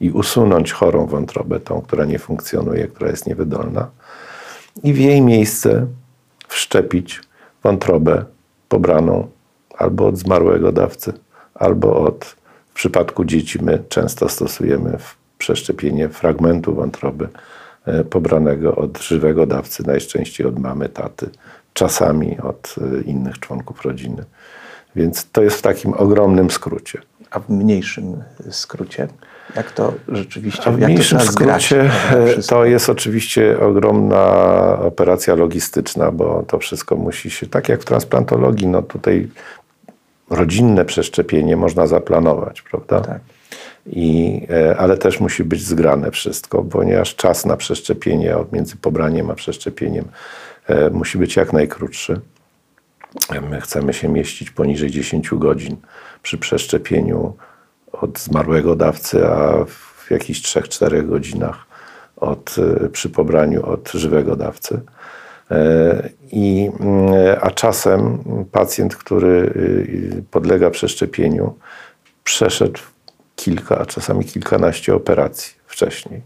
i 0.00 0.10
usunąć 0.10 0.72
chorą 0.72 1.06
wątrobę, 1.06 1.60
tą, 1.60 1.80
która 1.80 2.04
nie 2.04 2.18
funkcjonuje, 2.18 2.88
która 2.88 3.10
jest 3.10 3.26
niewydolna, 3.26 3.90
i 4.82 4.92
w 4.92 4.98
jej 4.98 5.22
miejsce 5.22 5.86
wszczepić 6.48 7.20
wątrobę 7.62 8.24
pobraną 8.68 9.28
albo 9.78 10.06
od 10.06 10.18
zmarłego 10.18 10.72
dawcy, 10.72 11.12
albo 11.54 12.00
od, 12.00 12.36
w 12.70 12.74
przypadku 12.74 13.24
dzieci 13.24 13.58
my 13.62 13.82
często 13.88 14.28
stosujemy 14.28 14.98
przeszczepienie 15.38 16.08
fragmentu 16.08 16.74
wątroby 16.74 17.28
e, 17.86 18.04
pobranego 18.04 18.76
od 18.76 18.98
żywego 18.98 19.46
dawcy, 19.46 19.86
najczęściej 19.86 20.46
od 20.46 20.58
mamy, 20.58 20.88
taty, 20.88 21.30
czasami 21.72 22.38
od 22.40 22.74
e, 22.78 23.02
innych 23.02 23.38
członków 23.38 23.82
rodziny. 23.82 24.24
Więc 24.96 25.30
to 25.30 25.42
jest 25.42 25.56
w 25.56 25.62
takim 25.62 25.94
ogromnym 25.94 26.50
skrócie. 26.50 27.00
A 27.30 27.40
w 27.40 27.48
mniejszym 27.48 28.22
skrócie, 28.50 29.08
jak 29.56 29.72
to 29.72 29.94
rzeczywiście, 30.08 30.62
A 30.64 30.70
w 30.70 30.78
mniejszym 30.78 31.18
to 31.18 31.24
skrócie 31.24 31.90
to 32.48 32.64
jest 32.64 32.90
oczywiście 32.90 33.60
ogromna 33.60 34.24
operacja 34.78 35.34
logistyczna, 35.34 36.12
bo 36.12 36.44
to 36.46 36.58
wszystko 36.58 36.96
musi 36.96 37.30
się, 37.30 37.46
tak 37.46 37.68
jak 37.68 37.82
w 37.82 37.84
transplantologii, 37.84 38.66
no 38.66 38.82
tutaj 38.82 39.28
rodzinne 40.30 40.84
przeszczepienie 40.84 41.56
można 41.56 41.86
zaplanować, 41.86 42.62
prawda? 42.62 43.00
Tak. 43.00 43.20
I, 43.86 44.40
e, 44.50 44.76
ale 44.76 44.96
też 44.96 45.20
musi 45.20 45.44
być 45.44 45.62
zgrane 45.62 46.10
wszystko, 46.10 46.62
ponieważ 46.62 47.16
czas 47.16 47.46
na 47.46 47.56
przeszczepienie 47.56 48.36
od 48.36 48.52
między 48.52 48.76
pobraniem 48.76 49.30
a 49.30 49.34
przeszczepieniem 49.34 50.04
e, 50.66 50.90
musi 50.90 51.18
być 51.18 51.36
jak 51.36 51.52
najkrótszy. 51.52 52.20
My 53.50 53.60
chcemy 53.60 53.92
się 53.92 54.08
mieścić 54.08 54.50
poniżej 54.50 54.90
10 54.90 55.30
godzin 55.32 55.76
przy 56.22 56.38
przeszczepieniu 56.38 57.34
od 57.92 58.18
zmarłego 58.18 58.76
dawcy, 58.76 59.26
a 59.26 59.64
w 59.64 60.10
jakichś 60.10 60.40
3-4 60.40 61.06
godzinach 61.06 61.66
od, 62.16 62.56
y, 62.84 62.90
przy 62.90 63.10
pobraniu 63.10 63.66
od 63.66 63.92
żywego 63.92 64.36
dawcy. 64.36 64.80
E, 65.50 66.08
I, 66.32 66.70
mm, 66.80 67.12
a 67.40 67.50
czasem 67.50 68.18
pacjent, 68.52 68.96
który 68.96 69.52
y, 69.56 70.24
podlega 70.30 70.70
przeszczepieniu, 70.70 71.54
przeszedł 72.24 72.80
kilka, 73.36 73.78
a 73.78 73.86
czasami 73.86 74.24
kilkanaście 74.24 74.94
operacji 74.94 75.54
wcześniej. 75.66 76.22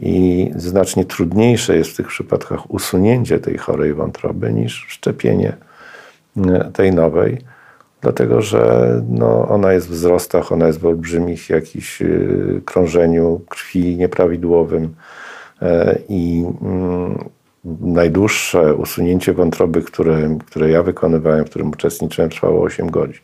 I 0.00 0.50
znacznie 0.56 1.04
trudniejsze 1.04 1.76
jest 1.76 1.90
w 1.90 1.96
tych 1.96 2.06
przypadkach 2.06 2.70
usunięcie 2.70 3.38
tej 3.38 3.58
chorej 3.58 3.94
wątroby 3.94 4.52
niż 4.52 4.86
szczepienie 4.88 5.56
e, 6.36 6.70
tej 6.72 6.92
nowej, 6.92 7.38
dlatego 8.00 8.42
że 8.42 9.02
no, 9.08 9.48
ona 9.48 9.72
jest 9.72 9.88
w 9.88 9.90
wzrostach, 9.90 10.52
ona 10.52 10.66
jest 10.66 10.80
w 10.80 10.86
olbrzymich 10.86 11.50
jakichś 11.50 12.02
y, 12.02 12.62
krążeniu 12.64 13.40
krwi 13.48 13.96
nieprawidłowym 13.96 14.94
e, 15.62 15.98
i 16.08 16.44
mm, 16.62 17.28
najdłuższe 17.80 18.74
usunięcie 18.74 19.32
wątroby, 19.32 19.82
które, 19.82 20.38
które 20.46 20.70
ja 20.70 20.82
wykonywałem, 20.82 21.44
w 21.44 21.50
którym 21.50 21.70
uczestniczyłem, 21.70 22.30
trwało 22.30 22.62
8 22.62 22.90
godzin. 22.90 23.22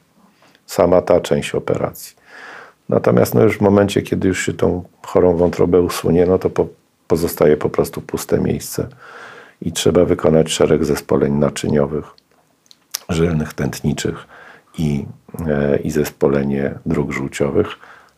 Sama 0.66 1.02
ta 1.02 1.20
część 1.20 1.54
operacji. 1.54 2.16
Natomiast 2.88 3.34
no 3.34 3.42
już 3.42 3.58
w 3.58 3.60
momencie, 3.60 4.02
kiedy 4.02 4.28
już 4.28 4.46
się 4.46 4.52
tą 4.52 4.82
chorą 5.06 5.36
wątrobę 5.36 5.80
usunie, 5.80 6.26
no 6.26 6.38
to 6.38 6.50
po, 6.50 6.66
pozostaje 7.08 7.56
po 7.56 7.70
prostu 7.70 8.00
puste 8.00 8.40
miejsce 8.40 8.88
i 9.62 9.72
trzeba 9.72 10.04
wykonać 10.04 10.52
szereg 10.52 10.84
zespoleń 10.84 11.32
naczyniowych, 11.32 12.04
żylnych, 13.08 13.54
tętniczych 13.54 14.26
i, 14.78 15.06
e, 15.48 15.76
i 15.76 15.90
zespolenie 15.90 16.74
dróg 16.86 17.12
żółciowych, 17.12 17.66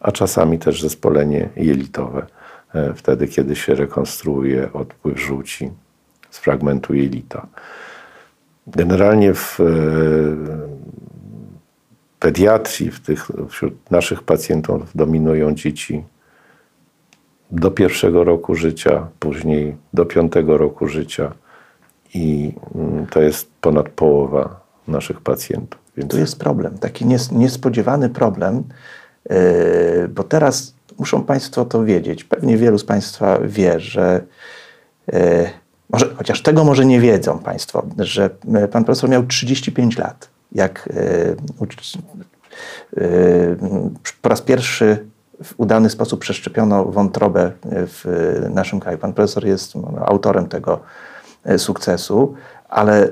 a 0.00 0.12
czasami 0.12 0.58
też 0.58 0.82
zespolenie 0.82 1.48
jelitowe, 1.56 2.26
e, 2.74 2.94
wtedy 2.94 3.28
kiedy 3.28 3.56
się 3.56 3.74
rekonstruuje 3.74 4.72
odpływ 4.72 5.20
żółci 5.20 5.70
z 6.34 6.38
fragmentu 6.38 6.94
jelita. 6.94 7.46
Generalnie 8.66 9.34
w 9.34 9.60
e, 9.60 9.64
pediatrii, 12.20 12.90
w 12.90 13.00
tych, 13.00 13.28
wśród 13.48 13.90
naszych 13.90 14.22
pacjentów 14.22 14.90
dominują 14.94 15.54
dzieci 15.54 16.04
do 17.50 17.70
pierwszego 17.70 18.24
roku 18.24 18.54
życia, 18.54 19.06
później 19.20 19.76
do 19.92 20.06
piątego 20.06 20.58
roku 20.58 20.88
życia 20.88 21.32
i 22.14 22.52
mm, 22.74 23.06
to 23.06 23.22
jest 23.22 23.50
ponad 23.60 23.88
połowa 23.88 24.60
naszych 24.88 25.20
pacjentów. 25.20 25.80
Więc 25.96 26.10
Tu 26.10 26.18
jest 26.18 26.38
problem, 26.38 26.78
taki 26.78 27.06
nies- 27.06 27.32
niespodziewany 27.32 28.08
problem, 28.10 28.64
yy, 29.30 29.36
bo 30.08 30.22
teraz 30.22 30.74
muszą 30.98 31.24
Państwo 31.24 31.64
to 31.64 31.84
wiedzieć. 31.84 32.24
Pewnie 32.24 32.56
wielu 32.56 32.78
z 32.78 32.84
Państwa 32.84 33.38
wie, 33.38 33.80
że 33.80 34.24
yy, 35.12 35.63
może, 35.90 36.14
chociaż 36.16 36.42
tego 36.42 36.64
może 36.64 36.84
nie 36.84 37.00
wiedzą 37.00 37.38
Państwo, 37.38 37.86
że 37.98 38.30
yy, 38.44 38.68
Pan 38.68 38.84
Profesor 38.84 39.10
miał 39.10 39.26
35 39.26 39.98
lat, 39.98 40.28
jak 40.52 40.88
yy, 40.94 41.36
yy, 42.96 43.56
po 44.22 44.28
raz 44.28 44.42
pierwszy 44.42 45.06
w 45.44 45.54
udany 45.56 45.90
sposób 45.90 46.20
przeszczepiono 46.20 46.84
wątrobę 46.84 47.52
w 47.64 48.04
naszym 48.50 48.80
kraju. 48.80 48.98
Pan 48.98 49.12
profesor 49.12 49.46
jest 49.46 49.74
no, 49.74 49.92
autorem 50.06 50.46
tego 50.46 50.80
sukcesu, 51.58 52.34
ale 52.68 53.08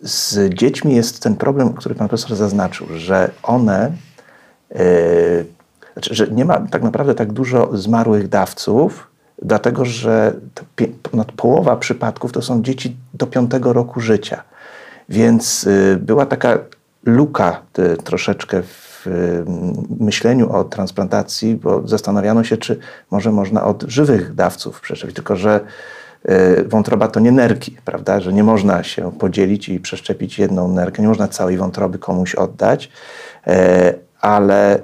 z 0.00 0.54
dziećmi 0.54 0.94
jest 0.96 1.22
ten 1.22 1.36
problem, 1.36 1.72
który 1.72 1.94
pan 1.94 2.08
profesor 2.08 2.36
zaznaczył, 2.36 2.86
że 2.96 3.30
one, 3.42 3.92
znaczy, 5.92 6.14
że 6.14 6.28
nie 6.28 6.44
ma 6.44 6.60
tak 6.60 6.82
naprawdę 6.82 7.14
tak 7.14 7.32
dużo 7.32 7.76
zmarłych 7.76 8.28
dawców, 8.28 9.09
dlatego 9.42 9.84
że 9.84 10.34
ponad 11.02 11.32
połowa 11.32 11.76
przypadków 11.76 12.32
to 12.32 12.42
są 12.42 12.62
dzieci 12.62 12.96
do 13.14 13.26
piątego 13.26 13.72
roku 13.72 14.00
życia. 14.00 14.42
Więc 15.08 15.62
yy, 15.62 15.96
była 15.96 16.26
taka 16.26 16.58
luka 17.04 17.62
y, 17.78 17.96
troszeczkę 17.96 18.62
w 18.62 19.06
y, 19.06 19.44
myśleniu 20.00 20.52
o 20.52 20.64
transplantacji, 20.64 21.56
bo 21.56 21.88
zastanawiano 21.88 22.44
się, 22.44 22.56
czy 22.56 22.78
może 23.10 23.32
można 23.32 23.64
od 23.64 23.82
żywych 23.82 24.34
dawców 24.34 24.80
przeszczepić, 24.80 25.16
tylko 25.16 25.36
że 25.36 25.60
y, 26.30 26.64
wątroba 26.68 27.08
to 27.08 27.20
nie 27.20 27.32
nerki, 27.32 27.76
prawda, 27.84 28.20
że 28.20 28.32
nie 28.32 28.44
można 28.44 28.82
się 28.82 29.12
podzielić 29.12 29.68
i 29.68 29.80
przeszczepić 29.80 30.38
jedną 30.38 30.68
nerkę, 30.68 31.02
nie 31.02 31.08
można 31.08 31.28
całej 31.28 31.56
wątroby 31.56 31.98
komuś 31.98 32.34
oddać, 32.34 32.90
e, 33.46 33.94
ale 34.20 34.78
y, 34.78 34.80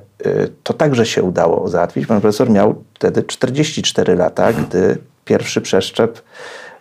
to 0.63 0.75
także 0.75 1.07
się 1.07 1.23
udało 1.23 1.69
załatwić. 1.69 2.07
Pan 2.07 2.21
profesor 2.21 2.51
miał 2.51 2.83
wtedy 2.95 3.23
44 3.23 4.17
lata, 4.17 4.53
gdy 4.53 4.99
pierwszy 5.25 5.61
przeszczep 5.61 6.23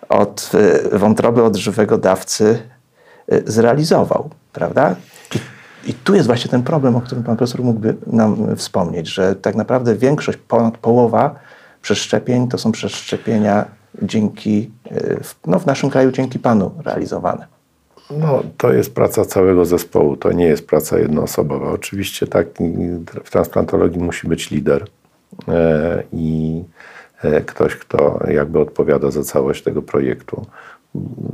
od 0.10 0.52
y, 0.94 0.98
wątroby 0.98 1.44
od 1.44 1.56
żywego 1.56 1.98
dawcy 1.98 2.60
y, 3.34 3.44
zrealizował, 3.46 4.30
prawda? 4.54 4.96
I, 5.36 5.40
I 5.90 5.94
tu 5.94 6.16
jest 6.16 6.28
właśnie 6.28 6.52
ten 6.52 6.64
problem, 6.64 6.96
o 6.96 7.02
którym 7.02 7.24
pan 7.24 7.38
profesor 7.38 7.64
mógłby 7.64 7.96
nam 8.08 8.56
wspomnieć, 8.56 9.08
że 9.08 9.36
tak 9.36 9.56
naprawdę 9.56 9.96
większość, 9.96 10.38
ponad 10.38 10.78
połowa 10.78 11.36
przeszczepień 11.82 12.48
to 12.48 12.58
są 12.58 12.72
przeszczepienia 12.72 13.66
dzięki, 14.02 14.72
y, 14.92 15.20
no 15.48 15.60
w 15.60 15.66
naszym 15.66 15.90
kraju 15.90 16.12
dzięki 16.12 16.40
panu 16.40 16.72
realizowane. 16.86 17.55
No, 18.10 18.44
to 18.58 18.74
jest 18.74 18.96
praca 18.96 19.26
całego 19.26 19.66
zespołu, 19.66 20.18
to 20.18 20.32
nie 20.32 20.46
jest 20.46 20.68
praca 20.68 21.00
jednoosobowa. 21.00 21.72
Oczywiście 21.72 22.28
tak, 22.28 22.48
w 23.24 23.30
transplantologii 23.30 24.02
musi 24.02 24.28
być 24.28 24.52
lider 24.52 24.86
e, 25.48 26.04
i 26.14 26.64
e, 27.24 27.42
ktoś, 27.42 27.76
kto 27.76 28.20
jakby 28.28 28.60
odpowiada 28.60 29.12
za 29.12 29.24
całość 29.24 29.64
tego 29.64 29.82
projektu 29.82 30.46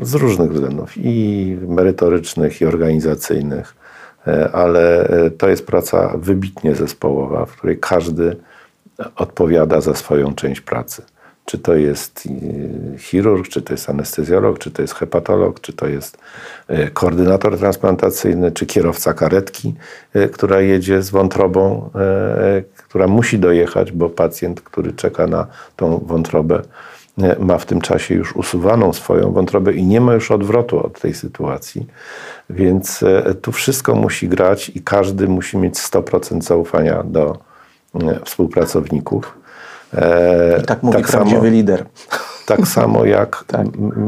z 0.01 0.13
różnych 0.13 0.51
względów 0.51 0.93
i 0.97 1.57
merytorycznych, 1.67 2.61
i 2.61 2.65
organizacyjnych, 2.65 3.75
e, 4.27 4.51
ale 4.51 5.09
to 5.37 5.49
jest 5.49 5.67
praca 5.67 6.13
wybitnie 6.17 6.75
zespołowa, 6.75 7.45
w 7.45 7.51
której 7.51 7.79
każdy 7.79 8.37
odpowiada 9.15 9.81
za 9.81 9.95
swoją 9.95 10.35
część 10.35 10.61
pracy. 10.61 11.01
Czy 11.45 11.57
to 11.57 11.75
jest 11.75 12.25
y, 12.25 12.97
chirurg, 12.97 13.47
czy 13.47 13.61
to 13.61 13.73
jest 13.73 13.89
anestezjolog, 13.89 14.59
czy 14.59 14.71
to 14.71 14.81
jest 14.81 14.95
hepatolog, 14.95 15.61
czy 15.61 15.73
to 15.73 15.87
jest 15.87 16.17
y, 16.69 16.89
koordynator 16.93 17.57
transplantacyjny, 17.57 18.51
czy 18.51 18.65
kierowca 18.65 19.13
karetki, 19.13 19.75
y, 20.15 20.29
która 20.29 20.61
jedzie 20.61 21.01
z 21.01 21.09
wątrobą, 21.09 21.89
która 22.77 23.07
musi 23.07 23.39
dojechać, 23.39 23.91
bo 23.91 24.09
pacjent, 24.09 24.61
który 24.61 24.93
czeka 24.93 25.27
na 25.27 25.47
tą 25.75 25.99
wątrobę, 26.05 26.61
ma 27.39 27.57
w 27.57 27.65
tym 27.65 27.81
czasie 27.81 28.15
już 28.15 28.35
usuwaną 28.35 28.93
swoją 28.93 29.31
wątrobę 29.31 29.73
i 29.73 29.83
nie 29.83 30.01
ma 30.01 30.13
już 30.13 30.31
odwrotu 30.31 30.85
od 30.85 31.01
tej 31.01 31.13
sytuacji. 31.13 31.87
Więc 32.49 33.03
tu 33.41 33.51
wszystko 33.51 33.95
musi 33.95 34.29
grać 34.29 34.69
i 34.69 34.81
każdy 34.81 35.27
musi 35.27 35.57
mieć 35.57 35.75
100% 35.75 36.41
zaufania 36.41 37.03
do 37.03 37.37
współpracowników. 38.25 39.40
E, 39.93 40.59
I 40.61 40.65
tak 40.65 40.83
mówi 40.83 40.97
tak 40.97 41.07
prawdziwy 41.07 41.41
samo, 41.41 41.49
lider. 41.51 41.85
Tak 42.45 42.67
samo 42.67 43.05
jak 43.05 43.43
tak. 43.47 43.67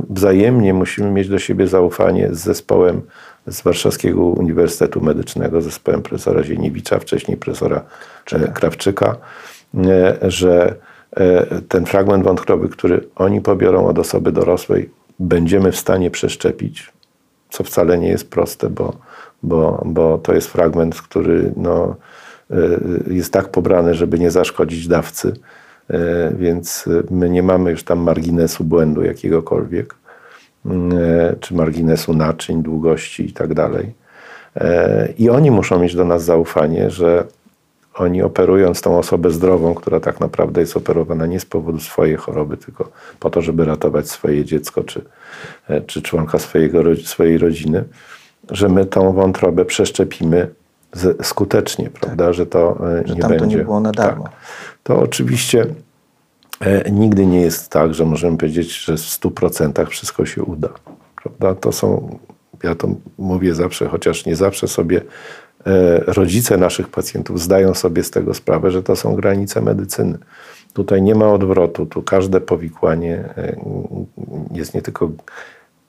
wzajemnie 0.09 0.73
musimy 0.73 1.11
mieć 1.11 1.29
do 1.29 1.39
siebie 1.39 1.67
zaufanie 1.67 2.29
z 2.31 2.39
zespołem 2.39 3.01
z 3.47 3.61
Warszawskiego 3.61 4.21
Uniwersytetu 4.21 5.01
Medycznego, 5.01 5.61
zespołem 5.61 6.01
profesora 6.01 6.43
Zieniewicza, 6.43 6.99
wcześniej 6.99 7.37
profesora 7.37 7.81
Krawczyka, 8.25 8.53
Krawczyka 8.53 9.15
e, 9.75 10.17
że 10.21 10.75
e, 11.11 11.61
ten 11.61 11.85
fragment 11.85 12.23
wątroby, 12.23 12.69
który 12.69 13.07
oni 13.15 13.41
pobiorą 13.41 13.87
od 13.87 13.99
osoby 13.99 14.31
dorosłej, 14.31 14.89
będziemy 15.19 15.71
w 15.71 15.77
stanie 15.77 16.11
przeszczepić, 16.11 16.93
co 17.49 17.63
wcale 17.63 17.97
nie 17.97 18.07
jest 18.07 18.29
proste, 18.29 18.69
bo, 18.69 18.93
bo, 19.43 19.83
bo 19.85 20.17
to 20.17 20.33
jest 20.33 20.47
fragment, 20.47 21.01
który 21.01 21.53
no, 21.57 21.95
jest 23.07 23.33
tak 23.33 23.49
pobrany, 23.49 23.95
żeby 23.95 24.19
nie 24.19 24.31
zaszkodzić 24.31 24.87
dawcy 24.87 25.33
E, 25.33 25.33
więc 26.37 26.89
my 27.11 27.29
nie 27.29 27.43
mamy 27.43 27.71
już 27.71 27.83
tam 27.83 27.99
marginesu 27.99 28.63
błędu 28.63 29.03
jakiegokolwiek, 29.03 29.95
mm, 30.65 30.97
e, 30.97 31.35
czy 31.39 31.53
marginesu 31.53 32.13
naczyń, 32.13 32.63
długości 32.63 33.29
i 33.29 33.33
tak 33.33 33.53
dalej. 33.53 33.93
E, 34.55 35.13
I 35.17 35.29
oni 35.29 35.51
muszą 35.51 35.79
mieć 35.79 35.95
do 35.95 36.05
nas 36.05 36.23
zaufanie, 36.23 36.89
że 36.89 37.25
oni 37.93 38.21
operując 38.21 38.81
tą 38.81 38.97
osobę 38.97 39.31
zdrową, 39.31 39.73
która 39.73 39.99
tak 39.99 40.19
naprawdę 40.19 40.61
jest 40.61 40.77
operowana 40.77 41.25
nie 41.25 41.39
z 41.39 41.45
powodu 41.45 41.79
swojej 41.79 42.15
choroby, 42.15 42.57
tylko 42.57 42.89
po 43.19 43.29
to, 43.29 43.41
żeby 43.41 43.65
ratować 43.65 44.09
swoje 44.09 44.45
dziecko 44.45 44.83
czy, 44.83 45.01
czy 45.87 46.01
członka 46.01 46.39
swojego, 46.39 46.83
swojej 47.03 47.37
rodziny, 47.37 47.83
że 48.51 48.69
my 48.69 48.85
tą 48.85 49.13
wątrobę 49.13 49.65
przeszczepimy 49.65 50.49
skutecznie, 51.21 51.89
prawda, 51.89 52.25
tak. 52.25 52.33
że 52.33 52.45
to 52.45 52.77
że 53.05 53.15
nie 53.15 53.21
tam 53.21 53.29
będzie. 53.29 53.45
to 53.45 53.51
nie 53.57 53.63
było 53.63 53.79
na 53.79 53.91
darmo. 53.91 54.23
Tak 54.23 54.33
to 54.83 54.99
oczywiście 54.99 55.65
e, 56.59 56.91
nigdy 56.91 57.25
nie 57.25 57.41
jest 57.41 57.69
tak, 57.69 57.93
że 57.93 58.05
możemy 58.05 58.37
powiedzieć, 58.37 58.85
że 58.85 58.97
w 58.97 58.99
100% 58.99 59.85
wszystko 59.85 60.25
się 60.25 60.43
uda. 60.43 60.69
Prawda? 61.15 61.55
To 61.55 61.71
są, 61.71 62.19
ja 62.63 62.75
to 62.75 62.87
mówię 63.17 63.55
zawsze, 63.55 63.87
chociaż 63.87 64.25
nie 64.25 64.35
zawsze 64.35 64.67
sobie 64.67 65.01
e, 65.65 65.99
rodzice 65.99 66.57
naszych 66.57 66.87
pacjentów 66.87 67.41
zdają 67.41 67.73
sobie 67.73 68.03
z 68.03 68.11
tego 68.11 68.33
sprawę, 68.33 68.71
że 68.71 68.83
to 68.83 68.95
są 68.95 69.15
granice 69.15 69.61
medycyny. 69.61 70.17
Tutaj 70.73 71.01
nie 71.01 71.15
ma 71.15 71.33
odwrotu, 71.33 71.85
tu 71.85 72.01
każde 72.01 72.41
powikłanie 72.41 73.15
e, 73.37 73.55
jest 74.51 74.73
nie 74.73 74.81
tylko 74.81 75.11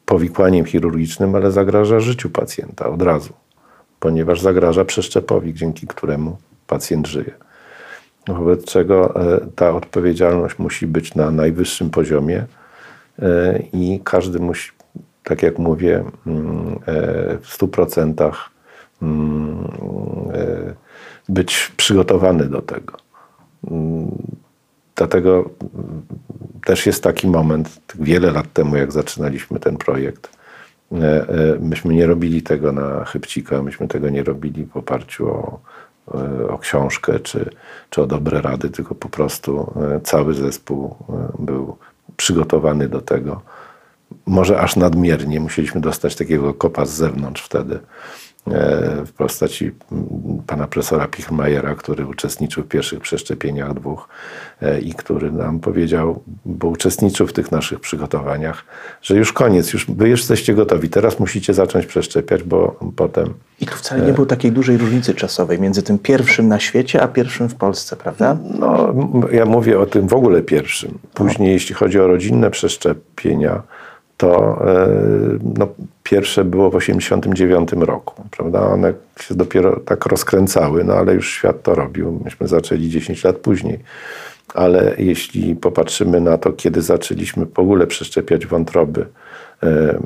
powikłaniem 0.05 0.65
chirurgicznym, 0.65 1.35
ale 1.35 1.53
zagraża 1.53 2.01
życiu 2.01 2.31
pacjenta 2.31 2.89
od 2.89 3.03
razu, 3.03 3.33
ponieważ 4.01 4.41
zagraża 4.41 4.85
przeszczepowi, 4.85 5.55
dzięki 5.55 5.87
któremu 5.87 6.37
pacjent 6.67 7.07
żyje. 7.07 7.44
Wobec 8.29 8.65
czego 8.65 9.23
e, 9.35 9.41
ta 9.55 9.71
odpowiedzialność 9.71 10.59
musi 10.59 10.87
być 10.87 11.15
na 11.15 11.31
najwyższym 11.31 11.91
poziomie 11.91 12.45
e, 13.19 13.59
i 13.73 14.01
każdy 14.05 14.39
musi, 14.41 14.71
tak 15.25 15.43
jak 15.43 15.59
mówię, 15.59 16.05
mm, 16.27 16.79
e, 16.87 17.39
w 17.39 17.47
stu 17.47 17.69
procentach 17.69 18.51
mm, 19.03 19.69
być 21.29 21.73
przygotowany 21.77 22.45
do 22.45 22.63
tego. 22.63 22.97
Mm, 23.71 24.11
dlatego 24.97 25.51
też 26.65 26.87
jest 26.87 27.03
taki 27.03 27.29
moment, 27.29 27.81
wiele 27.95 28.33
lat 28.33 28.53
temu, 28.53 28.77
jak 28.77 28.93
zaczynaliśmy 28.93 29.61
ten 29.61 29.77
projekt, 29.77 30.35
myśmy 31.61 31.95
nie 31.95 32.07
robili 32.07 32.43
tego 32.43 32.73
na 32.73 33.05
chybcika, 33.05 33.63
myśmy 33.63 33.89
tego 33.89 34.11
nie 34.11 34.23
robili 34.23 34.67
w 34.67 34.77
oparciu 34.77 35.29
o 35.29 35.61
o 36.49 36.59
książkę 36.59 37.21
czy, 37.21 37.51
czy 37.91 38.03
o 38.03 38.07
dobre 38.07 38.43
rady, 38.43 38.71
tylko 38.71 38.95
po 38.95 39.09
prostu 39.09 39.73
e, 39.97 40.01
cały 40.01 40.35
zespół 40.35 40.97
e, 41.09 41.43
był 41.43 41.77
przygotowany 42.17 42.89
do 42.89 43.01
tego. 43.01 43.43
Może 44.27 44.61
aż 44.61 44.77
nadmiernie 44.77 45.41
musieliśmy 45.41 45.81
dostać 45.81 46.17
takiego 46.17 46.55
kopa 46.55 46.87
z 46.87 46.91
zewnątrz 46.91 47.43
wtedy. 47.43 47.79
E, 48.51 49.05
w 49.07 49.13
postaci 49.13 49.71
pana 50.47 50.67
profesora 50.67 51.09
Pichmajera, 51.09 51.75
który 51.75 52.07
uczestniczył 52.07 52.63
w 52.63 52.69
pierwszych 52.69 53.01
przeszczepieniach 53.01 53.75
dwóch 53.75 54.09
e, 54.63 54.81
i 54.81 54.95
który 54.95 55.33
nam 55.33 55.61
powiedział, 55.61 56.23
bo 56.45 56.69
uczestniczył 56.69 57.27
w 57.27 57.33
tych 57.33 57.53
naszych 57.53 57.81
przygotowaniach, 57.81 58.65
że 59.03 59.17
już 59.17 59.33
koniec, 59.33 59.73
już 59.73 59.91
wy 59.91 60.09
jesteście 60.09 60.55
gotowi, 60.55 60.89
teraz 60.89 61.21
musicie 61.21 61.55
zacząć 61.55 61.87
przeszczepiać, 61.87 62.43
bo 62.43 62.81
potem... 62.97 63.35
I 63.61 63.67
tu 63.67 63.77
wcale 63.77 64.07
nie 64.07 64.13
było 64.13 64.27
takiej 64.27 64.53
dużej 64.53 64.79
różnicy 64.79 65.15
czasowej 65.15 65.61
między 65.61 65.83
tym 65.83 65.99
pierwszym 65.99 66.49
na 66.49 66.61
świecie, 66.61 67.03
a 67.03 67.09
pierwszym 67.09 67.49
w 67.49 67.55
Polsce, 67.55 67.97
prawda? 67.97 68.37
No, 68.59 68.95
ja 69.33 69.45
mówię 69.47 69.81
o 69.81 69.87
tym 69.87 70.09
w 70.09 70.15
ogóle 70.15 70.43
pierwszym. 70.43 70.99
Później, 71.15 71.49
no. 71.49 71.53
jeśli 71.53 71.75
chodzi 71.75 72.01
o 72.01 72.07
rodzinne 72.07 72.51
przeszczepienia, 72.51 73.63
to 74.17 74.63
e, 74.67 74.89
no, 75.59 75.69
pierwsze 76.03 76.45
było 76.45 76.71
w 76.71 76.79
1989 76.79 77.87
roku, 77.89 78.23
prawda? 78.31 78.61
One 78.61 78.93
się 79.21 79.35
dopiero 79.35 79.81
tak 79.81 80.07
rozkręcały, 80.07 80.85
no 80.85 80.95
ale 80.95 81.15
już 81.15 81.31
świat 81.31 81.63
to 81.63 81.75
robił. 81.75 82.21
Myśmy 82.25 82.49
zaczęli 82.49 82.89
10 82.89 83.25
lat 83.25 83.37
później. 83.37 83.79
Ale 84.55 84.95
jeśli 84.99 85.57
popatrzymy 85.57 86.21
na 86.21 86.39
to, 86.39 86.53
kiedy 86.53 86.83
zaczęliśmy 86.83 87.47
w 87.47 87.59
ogóle 87.59 87.87
przeszczepiać 87.87 88.47
wątroby 88.47 89.01
e, 89.01 89.67
e, 89.67 89.99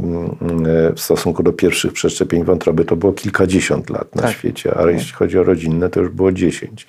w 0.94 1.00
stosunku 1.00 1.42
do 1.42 1.52
pierwszych 1.52 1.92
przeszczepień 1.92 2.44
wątroby, 2.44 2.84
to 2.84 2.96
było 2.96 3.12
kilkadziesiąt 3.12 3.90
lat 3.90 4.14
na 4.14 4.22
tak. 4.22 4.32
świecie, 4.32 4.78
a 4.78 4.90
jeśli 4.90 5.12
chodzi 5.12 5.38
o 5.38 5.42
rodzinne, 5.42 5.88
to 5.88 6.00
już 6.00 6.10
było 6.10 6.32
10. 6.32 6.86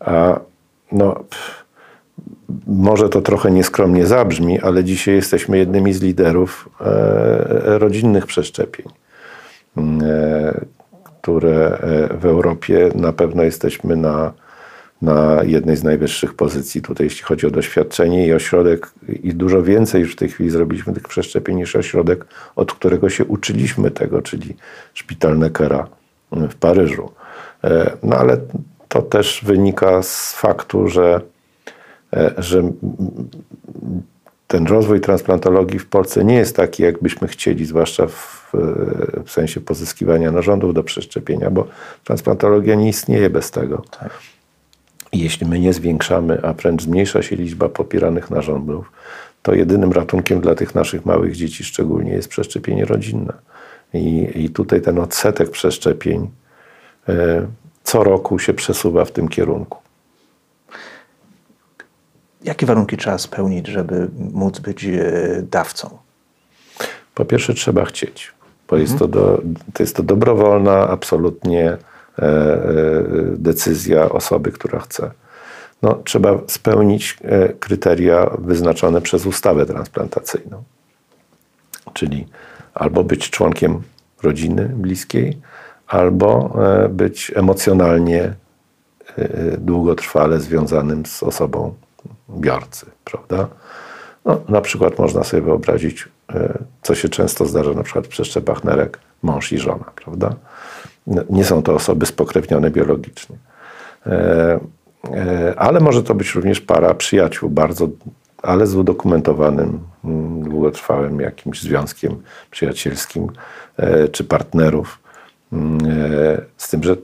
A 0.00 0.40
no... 0.92 1.14
Pff, 1.14 1.63
może 2.66 3.08
to 3.08 3.20
trochę 3.20 3.50
nieskromnie 3.50 4.06
zabrzmi, 4.06 4.60
ale 4.60 4.84
dzisiaj 4.84 5.14
jesteśmy 5.14 5.58
jednymi 5.58 5.92
z 5.92 6.02
liderów 6.02 6.68
e, 6.80 7.78
rodzinnych 7.78 8.26
przeszczepień, 8.26 8.86
e, 9.76 10.60
które 11.22 11.78
e, 12.10 12.16
w 12.18 12.26
Europie 12.26 12.90
na 12.94 13.12
pewno 13.12 13.42
jesteśmy 13.42 13.96
na, 13.96 14.32
na 15.02 15.42
jednej 15.42 15.76
z 15.76 15.84
najwyższych 15.84 16.34
pozycji 16.34 16.82
tutaj, 16.82 17.06
jeśli 17.06 17.22
chodzi 17.22 17.46
o 17.46 17.50
doświadczenie 17.50 18.26
i 18.26 18.32
ośrodek, 18.32 18.90
i 19.08 19.34
dużo 19.34 19.62
więcej 19.62 20.00
już 20.00 20.12
w 20.12 20.16
tej 20.16 20.28
chwili 20.28 20.50
zrobiliśmy 20.50 20.92
tych 20.92 21.08
przeszczepień 21.08 21.56
niż 21.56 21.76
ośrodek, 21.76 22.24
od 22.56 22.72
którego 22.72 23.10
się 23.10 23.24
uczyliśmy 23.24 23.90
tego, 23.90 24.22
czyli 24.22 24.56
szpital 24.94 25.38
Neckera 25.38 25.86
w 26.32 26.54
Paryżu. 26.54 27.10
No 28.02 28.16
ale 28.16 28.36
to 28.88 29.02
też 29.02 29.40
wynika 29.44 30.02
z 30.02 30.34
faktu, 30.34 30.88
że 30.88 31.20
E, 31.20 31.33
że 32.38 32.72
ten 34.48 34.66
rozwój 34.66 35.00
transplantologii 35.00 35.78
w 35.78 35.86
Polsce 35.86 36.24
nie 36.24 36.34
jest 36.34 36.56
taki, 36.56 36.82
jakbyśmy 36.82 37.28
chcieli, 37.28 37.64
zwłaszcza 37.64 38.06
w, 38.06 38.52
w 39.24 39.30
sensie 39.30 39.60
pozyskiwania 39.60 40.30
narządów 40.30 40.74
do 40.74 40.82
przeszczepienia, 40.82 41.50
bo 41.50 41.66
transplantologia 42.04 42.74
nie 42.74 42.88
istnieje 42.88 43.30
bez 43.30 43.50
tego. 43.50 43.82
Tak. 44.00 44.10
Jeśli 45.12 45.46
my 45.46 45.60
nie 45.60 45.72
zwiększamy, 45.72 46.42
a 46.42 46.52
wręcz 46.52 46.82
zmniejsza 46.82 47.22
się 47.22 47.36
liczba 47.36 47.68
popieranych 47.68 48.30
narządów, 48.30 48.92
to 49.42 49.54
jedynym 49.54 49.92
ratunkiem 49.92 50.40
dla 50.40 50.54
tych 50.54 50.74
naszych 50.74 51.06
małych 51.06 51.36
dzieci 51.36 51.64
szczególnie 51.64 52.12
jest 52.12 52.28
przeszczepienie 52.28 52.84
rodzinne. 52.84 53.32
I, 53.94 54.30
i 54.34 54.50
tutaj 54.50 54.80
ten 54.80 54.98
odsetek 54.98 55.50
przeszczepień 55.50 56.30
y, 57.08 57.12
co 57.82 58.04
roku 58.04 58.38
się 58.38 58.54
przesuwa 58.54 59.04
w 59.04 59.10
tym 59.10 59.28
kierunku. 59.28 59.83
Jakie 62.44 62.66
warunki 62.66 62.96
trzeba 62.96 63.18
spełnić, 63.18 63.66
żeby 63.66 64.08
móc 64.32 64.58
być 64.58 64.84
e, 64.84 65.00
dawcą? 65.50 65.98
Po 67.14 67.24
pierwsze, 67.24 67.54
trzeba 67.54 67.84
chcieć, 67.84 68.32
bo 68.68 68.76
jest, 68.76 68.98
to, 68.98 69.08
do, 69.08 69.42
to 69.74 69.82
jest 69.82 69.96
to 69.96 70.02
dobrowolna, 70.02 70.88
absolutnie 70.88 71.66
e, 71.68 71.76
e, 72.18 72.28
decyzja 73.36 74.08
osoby, 74.08 74.52
która 74.52 74.80
chce. 74.80 75.10
No, 75.82 75.94
trzeba 76.04 76.38
spełnić 76.46 77.18
kryteria 77.60 78.30
wyznaczone 78.38 79.00
przez 79.00 79.26
ustawę 79.26 79.66
transplantacyjną. 79.66 80.62
Czyli 81.92 82.26
albo 82.74 83.04
być 83.04 83.30
członkiem 83.30 83.82
rodziny 84.22 84.70
bliskiej, 84.74 85.38
albo 85.86 86.56
być 86.90 87.32
emocjonalnie 87.34 88.34
długotrwale 89.58 90.40
związanym 90.40 91.06
z 91.06 91.22
osobą 91.22 91.74
biorcy, 92.40 92.86
prawda? 93.04 93.48
No, 94.24 94.40
na 94.48 94.60
przykład 94.60 94.98
można 94.98 95.24
sobie 95.24 95.42
wyobrazić, 95.42 96.08
e, 96.34 96.58
co 96.82 96.94
się 96.94 97.08
często 97.08 97.46
zdarza 97.46 97.72
na 97.72 97.82
przykład 97.82 98.06
w 98.06 98.08
przeszczepach 98.08 98.64
nerek, 98.64 98.98
mąż 99.22 99.52
i 99.52 99.58
żona, 99.58 99.84
prawda? 99.96 100.34
Nie 101.30 101.44
są 101.44 101.62
to 101.62 101.74
osoby 101.74 102.06
spokrewnione 102.06 102.70
biologicznie. 102.70 103.36
E, 104.06 104.60
e, 105.10 105.54
ale 105.56 105.80
może 105.80 106.02
to 106.02 106.14
być 106.14 106.34
również 106.34 106.60
para 106.60 106.94
przyjaciół, 106.94 107.50
bardzo, 107.50 107.88
ale 108.42 108.66
z 108.66 108.74
udokumentowanym, 108.74 109.80
mm, 110.04 110.42
długotrwałym 110.42 111.20
jakimś 111.20 111.62
związkiem 111.62 112.22
przyjacielskim, 112.50 113.30
czy 114.12 114.24
partnerów. 114.24 114.98
Mm, 115.52 115.78
z 116.56 116.68
tym, 116.68 116.82
że 116.82 116.96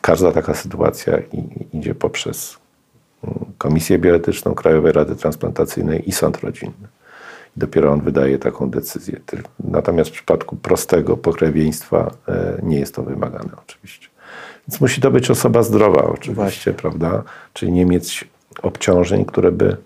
każda 0.00 0.32
taka 0.32 0.54
sytuacja 0.54 1.18
idzie 1.72 1.94
poprzez 1.94 2.59
Komisję 3.58 3.98
Bioetyczną 3.98 4.54
Krajowej 4.54 4.92
Rady 4.92 5.16
Transplantacyjnej 5.16 6.08
i 6.08 6.12
sąd 6.12 6.40
rodzinny. 6.40 6.88
Dopiero 7.56 7.92
on 7.92 8.00
wydaje 8.00 8.38
taką 8.38 8.70
decyzję. 8.70 9.20
Natomiast 9.64 10.10
w 10.10 10.12
przypadku 10.12 10.56
prostego 10.56 11.16
pokrewieństwa 11.16 12.10
e, 12.28 12.58
nie 12.62 12.78
jest 12.78 12.94
to 12.94 13.02
wymagane 13.02 13.50
oczywiście. 13.66 14.08
Więc 14.68 14.80
musi 14.80 15.00
to 15.00 15.10
być 15.10 15.30
osoba 15.30 15.62
zdrowa 15.62 16.02
oczywiście, 16.02 16.34
Właśnie. 16.34 16.72
prawda? 16.72 17.22
Czyli 17.52 17.72
nie 17.72 17.86
mieć 17.86 18.28
obciążeń, 18.62 19.24
które 19.24 19.52
by 19.52 19.76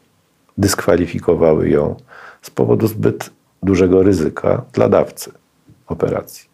dyskwalifikowały 0.59 1.69
ją 1.69 1.97
z 2.43 2.51
powodu 2.51 2.87
zbyt 2.87 3.31
dużego 3.63 4.03
ryzyka 4.03 4.63
dla 4.73 4.89
dawcy 4.89 5.33
operacji. 5.87 6.54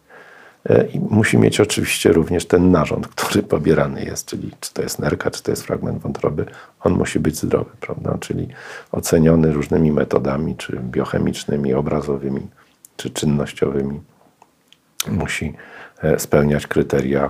E, 0.69 0.87
I 0.87 0.99
musi 0.99 1.37
mieć 1.37 1.59
oczywiście 1.59 2.13
również 2.13 2.45
ten 2.45 2.71
narząd, 2.71 3.07
który 3.07 3.43
pobierany 3.43 4.05
jest, 4.05 4.27
czyli 4.27 4.51
czy 4.59 4.73
to 4.73 4.81
jest 4.81 4.99
nerka, 4.99 5.31
czy 5.31 5.43
to 5.43 5.51
jest 5.51 5.63
fragment 5.63 6.01
wątroby, 6.01 6.45
on 6.79 6.93
musi 6.93 7.19
być 7.19 7.37
zdrowy, 7.37 7.71
prawda? 7.79 8.17
Czyli 8.19 8.47
oceniony 8.91 9.53
różnymi 9.53 9.91
metodami, 9.91 10.55
czy 10.55 10.79
biochemicznymi, 10.83 11.73
obrazowymi, 11.73 12.47
czy 12.97 13.09
czynnościowymi. 13.09 14.01
Musi 15.07 15.53
e, 16.03 16.19
spełniać 16.19 16.67
kryteria 16.67 17.29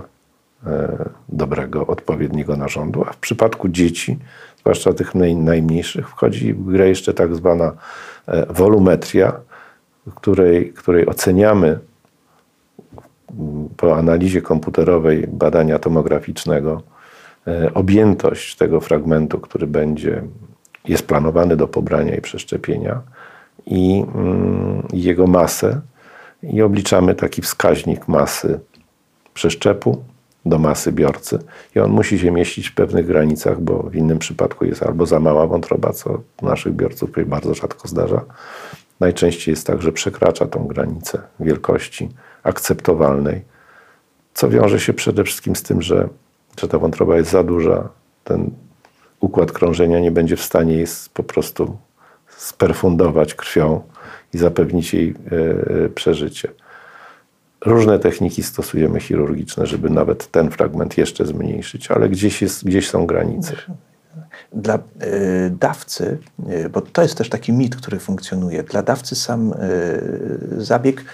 e, 0.66 1.08
dobrego, 1.28 1.86
odpowiedniego 1.86 2.56
narządu, 2.56 3.04
a 3.08 3.12
w 3.12 3.16
przypadku 3.16 3.68
dzieci, 3.68 4.18
zwłaszcza 4.58 4.92
tych 4.92 5.14
najmniejszych, 5.36 6.08
wchodzi 6.08 6.54
w 6.54 6.64
grę 6.64 6.88
jeszcze 6.88 7.14
tak 7.14 7.34
zwana 7.34 7.72
wolumetria, 8.50 9.32
której, 10.14 10.72
której 10.72 11.06
oceniamy 11.06 11.78
po 13.76 13.96
analizie 13.96 14.42
komputerowej 14.42 15.26
badania 15.28 15.78
tomograficznego 15.78 16.82
e, 17.46 17.74
objętość 17.74 18.56
tego 18.56 18.80
fragmentu, 18.80 19.38
który 19.38 19.66
będzie, 19.66 20.22
jest 20.88 21.06
planowany 21.06 21.56
do 21.56 21.68
pobrania 21.68 22.16
i 22.16 22.20
przeszczepienia 22.20 23.00
i 23.66 24.04
mm, 24.14 24.82
jego 24.92 25.26
masę 25.26 25.80
i 26.42 26.62
obliczamy 26.62 27.14
taki 27.14 27.42
wskaźnik 27.42 28.08
masy 28.08 28.60
przeszczepu 29.34 30.02
do 30.46 30.58
masy 30.58 30.92
biorcy 30.92 31.38
i 31.76 31.80
on 31.80 31.90
musi 31.90 32.18
się 32.18 32.30
mieścić 32.30 32.68
w 32.68 32.74
pewnych 32.74 33.06
granicach, 33.06 33.60
bo 33.60 33.82
w 33.82 33.94
innym 33.94 34.18
przypadku 34.18 34.64
jest 34.64 34.82
albo 34.82 35.06
za 35.06 35.20
mała 35.20 35.46
wątroba, 35.46 35.92
co 35.92 36.20
naszych 36.42 36.72
biorców 36.72 37.10
bardzo 37.26 37.54
rzadko 37.54 37.88
zdarza. 37.88 38.24
Najczęściej 39.00 39.52
jest 39.52 39.66
tak, 39.66 39.82
że 39.82 39.92
przekracza 39.92 40.46
tą 40.46 40.66
granicę 40.66 41.18
wielkości 41.40 42.08
akceptowalnej, 42.42 43.42
co 44.34 44.48
wiąże 44.48 44.80
się 44.80 44.92
przede 44.92 45.24
wszystkim 45.24 45.56
z 45.56 45.62
tym, 45.62 45.82
że, 45.82 46.08
że 46.60 46.68
ta 46.68 46.78
wątroba 46.78 47.16
jest 47.16 47.30
za 47.30 47.44
duża, 47.44 47.88
ten 48.24 48.50
układ 49.20 49.52
krążenia 49.52 50.00
nie 50.00 50.10
będzie 50.10 50.36
w 50.36 50.42
stanie 50.42 50.74
jej 50.74 50.86
po 51.14 51.22
prostu 51.22 51.76
sperfundować 52.28 53.34
krwią 53.34 53.82
i 54.34 54.38
zapewnić 54.38 54.94
jej 54.94 55.14
e, 55.84 55.88
przeżycie. 55.88 56.48
Różne 57.64 57.98
techniki 57.98 58.42
stosujemy 58.42 59.00
chirurgiczne, 59.00 59.66
żeby 59.66 59.90
nawet 59.90 60.30
ten 60.30 60.50
fragment 60.50 60.98
jeszcze 60.98 61.26
zmniejszyć, 61.26 61.90
ale 61.90 62.08
gdzieś, 62.08 62.42
jest, 62.42 62.64
gdzieś 62.64 62.90
są 62.90 63.06
granice. 63.06 63.56
Dla 64.52 64.76
y, 64.76 64.80
dawcy, 65.60 66.18
bo 66.72 66.80
to 66.80 67.02
jest 67.02 67.18
też 67.18 67.28
taki 67.28 67.52
mit, 67.52 67.76
który 67.76 67.98
funkcjonuje, 67.98 68.62
dla 68.62 68.82
dawcy 68.82 69.14
sam 69.14 69.54
zabieg 70.56 71.04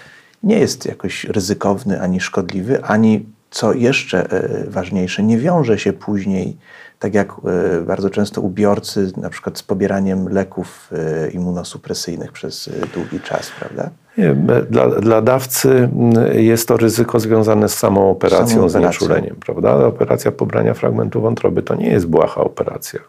nie 0.43 0.59
jest 0.59 0.85
jakoś 0.85 1.23
ryzykowny 1.23 2.01
ani 2.01 2.19
szkodliwy, 2.19 2.83
ani 2.83 3.25
co 3.51 3.73
jeszcze 3.73 4.31
e, 4.31 4.69
ważniejsze, 4.69 5.23
nie 5.23 5.37
wiąże 5.37 5.79
się 5.79 5.93
później, 5.93 6.57
tak 6.99 7.13
jak 7.13 7.31
e, 7.77 7.81
bardzo 7.81 8.09
często 8.09 8.41
ubiorcy, 8.41 9.11
na 9.17 9.29
przykład 9.29 9.57
z 9.57 9.63
pobieraniem 9.63 10.29
leków 10.29 10.89
e, 10.91 11.29
immunosupresyjnych 11.31 12.31
przez 12.31 12.69
długi 12.93 13.19
czas, 13.19 13.51
prawda? 13.59 13.89
Nie, 14.17 14.35
dla, 14.69 14.87
dla 14.87 15.21
dawcy 15.21 15.89
jest 16.33 16.67
to 16.67 16.77
ryzyko 16.77 17.19
związane 17.19 17.69
z 17.69 17.73
samą 17.73 18.11
operacją, 18.11 18.47
samą 18.47 18.65
operacją. 18.65 18.81
z 18.81 18.83
nieczuleniem, 18.83 19.35
prawda? 19.45 19.85
Operacja 19.85 20.31
pobrania 20.31 20.73
fragmentu 20.73 21.21
wątroby 21.21 21.61
to 21.61 21.75
nie 21.75 21.89
jest 21.89 22.07
błaha 22.07 22.41
operacja. 22.41 22.99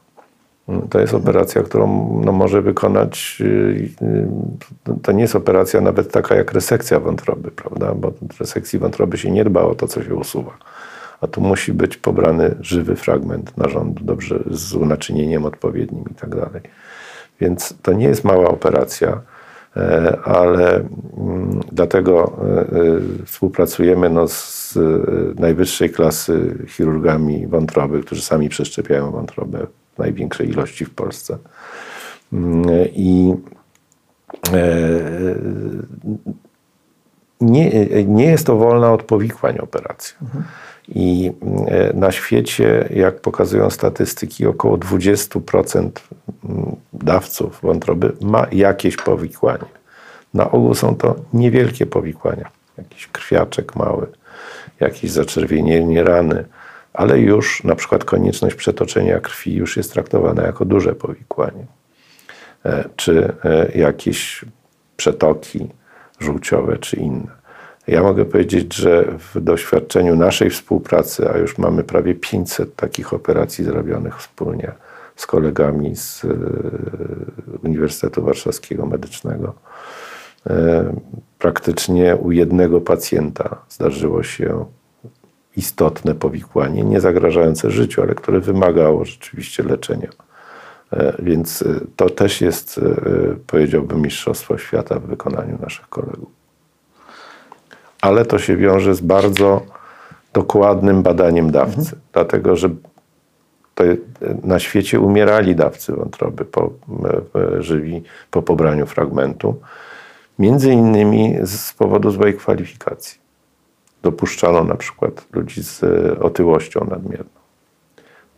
To 0.91 1.01
jest 1.01 1.15
operacja, 1.15 1.63
którą 1.63 2.21
no, 2.25 2.33
może 2.33 2.63
wykonać. 2.63 3.39
Y, 3.41 3.89
y, 4.03 4.29
to 5.03 5.13
nie 5.13 5.23
jest 5.23 5.37
operacja 5.37 5.81
nawet 5.81 6.13
taka 6.13 6.35
jak 6.35 6.53
resekcja 6.53 7.01
wątroby, 7.01 7.51
prawda? 7.51 7.95
Bo 7.95 8.13
resekcji 8.41 8.79
wątroby 8.79 9.19
się 9.19 9.31
nie 9.31 9.45
dba 9.45 9.63
o 9.63 9.75
to, 9.75 9.87
co 9.87 10.03
się 10.03 10.15
usuwa. 10.15 10.53
A 11.21 11.27
tu 11.27 11.41
musi 11.41 11.73
być 11.73 11.97
pobrany 11.97 12.55
żywy 12.61 12.97
fragment 12.97 13.57
narządu, 13.57 14.05
dobrze 14.05 14.41
z 14.51 14.75
unaczynieniem 14.75 15.45
odpowiednim 15.45 16.05
i 16.11 16.15
tak 16.15 16.31
dalej. 16.35 16.63
Więc 17.41 17.75
to 17.83 17.93
nie 17.93 18.07
jest 18.07 18.25
mała 18.25 18.49
operacja, 18.49 19.21
e, 19.77 20.19
ale 20.25 20.75
mm, 20.75 21.61
dlatego 21.73 22.33
e, 22.43 22.61
e, 22.61 22.67
współpracujemy 23.27 24.11
no, 24.11 24.29
z 24.29 24.79
najwyższej 25.41 25.91
klasy 25.91 26.67
chirurgami 26.69 27.47
wątroby, 27.47 28.01
którzy 28.01 28.23
sami 28.23 28.49
przeszczepiają 28.49 29.11
wątrobę 29.11 29.67
największej 29.99 30.49
ilości 30.49 30.85
w 30.85 30.95
Polsce. 30.95 31.39
I 32.93 33.35
e, 34.53 34.61
nie, 37.41 37.87
nie 38.05 38.25
jest 38.25 38.47
to 38.47 38.57
wolna 38.57 38.93
od 38.93 39.03
powikłań 39.03 39.59
operacja. 39.59 40.19
I 40.89 41.33
e, 41.67 41.93
na 41.95 42.13
świecie, 42.13 42.89
jak 42.95 43.21
pokazują 43.21 43.71
statystyki, 43.71 44.47
około 44.47 44.77
20% 44.79 45.91
dawców 46.93 47.59
wątroby 47.63 48.13
ma 48.21 48.47
jakieś 48.53 48.97
powikłanie. 48.97 49.65
Na 50.35 50.51
ogół 50.51 50.75
są 50.75 50.97
to 50.97 51.17
niewielkie 51.33 51.87
powikłania. 51.87 52.51
Jakiś 52.79 53.07
krwiaczek 53.07 53.77
mały, 53.77 54.07
jakieś 54.81 55.11
zaczerwienienie 55.11 56.05
rany, 56.05 56.45
ale 56.93 57.19
już 57.19 57.65
na 57.65 57.75
przykład 57.75 58.05
konieczność 58.05 58.55
przetoczenia 58.55 59.21
krwi 59.21 59.55
już 59.55 59.77
jest 59.77 59.93
traktowana 59.93 60.43
jako 60.43 60.65
duże 60.65 60.95
powikłanie. 60.95 61.67
E, 62.65 62.85
czy 62.97 63.33
e, 63.45 63.79
jakieś 63.79 64.45
przetoki 64.97 65.69
żółciowe, 66.21 66.79
czy 66.79 66.97
inne. 66.97 67.41
Ja 67.87 68.03
mogę 68.03 68.25
powiedzieć, 68.25 68.75
że 68.75 69.05
w 69.19 69.41
doświadczeniu 69.41 70.17
naszej 70.17 70.51
współpracy, 70.51 71.31
a 71.31 71.39
już 71.39 71.59
mamy 71.59 71.85
prawie 71.85 72.15
500 72.15 72.77
takich 72.77 73.15
operacji 73.15 73.65
zrobionych 73.65 74.19
wspólnie 74.19 74.73
z 75.17 75.27
kolegami 75.27 75.97
z 75.97 76.25
e, 76.25 76.29
Uniwersytetu 77.63 78.23
Warszawskiego 78.23 78.87
Medycznego, 78.87 79.55
praktycznie 81.39 82.17
u 82.17 82.33
jednego 82.33 82.81
pacjenta 82.81 83.57
zdarzyło 83.69 84.23
się 84.23 84.65
istotne 85.57 86.15
powikłanie, 86.15 86.85
nie 86.85 87.01
zagrażające 87.01 87.71
życiu, 87.71 88.03
ale 88.03 88.15
które 88.15 88.41
wymagało 88.41 89.05
rzeczywiście 89.05 89.63
leczenia. 89.63 90.09
E, 90.93 91.15
więc 91.19 91.63
e, 91.63 91.81
to 91.97 92.11
też 92.11 92.41
jest, 92.41 92.79
e, 92.79 93.37
powiedziałbym, 93.47 94.03
mistrzostwo 94.03 94.59
świata 94.59 94.99
w 94.99 95.07
wykonaniu 95.07 95.59
naszych 95.61 95.89
kolegów. 95.89 96.29
Ale 98.01 98.25
to 98.25 98.39
się 98.39 98.57
wiąże 98.57 98.95
z 98.95 99.01
bardzo 99.01 99.63
dokładnym 100.33 101.03
badaniem 101.03 101.51
dawcy, 101.51 101.79
mhm. 101.79 102.01
dlatego 102.13 102.57
że 102.57 102.69
na 104.43 104.59
świecie 104.59 105.01
umierali 105.01 105.57
dawcy 105.57 105.93
wątroby 105.93 106.45
po, 106.45 106.71
żywi 107.59 108.03
po 108.31 108.43
pobraniu 108.43 108.87
fragmentu, 108.87 109.61
między 110.39 110.73
innymi 110.73 111.37
z 111.43 111.73
powodu 111.73 112.11
złej 112.11 112.35
kwalifikacji 112.35 113.21
dopuszczano 114.03 114.65
na 114.65 114.75
przykład 114.75 115.27
ludzi 115.33 115.63
z 115.63 115.83
e, 115.83 116.21
otyłością 116.21 116.87
nadmierną. 116.91 117.41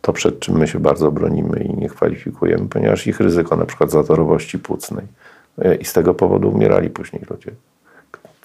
To 0.01 0.13
przed 0.13 0.39
czym 0.39 0.57
my 0.57 0.67
się 0.67 0.79
bardzo 0.79 1.11
bronimy 1.11 1.59
i 1.59 1.73
nie 1.73 1.89
kwalifikujemy, 1.89 2.67
ponieważ 2.69 3.07
ich 3.07 3.19
ryzyko 3.19 3.55
na 3.55 3.65
przykład 3.65 3.91
zatorowości 3.91 4.59
płucnej 4.59 5.05
e, 5.57 5.75
i 5.75 5.85
z 5.85 5.93
tego 5.93 6.13
powodu 6.13 6.49
umierali 6.49 6.89
później 6.89 7.23
ludzie. 7.29 7.51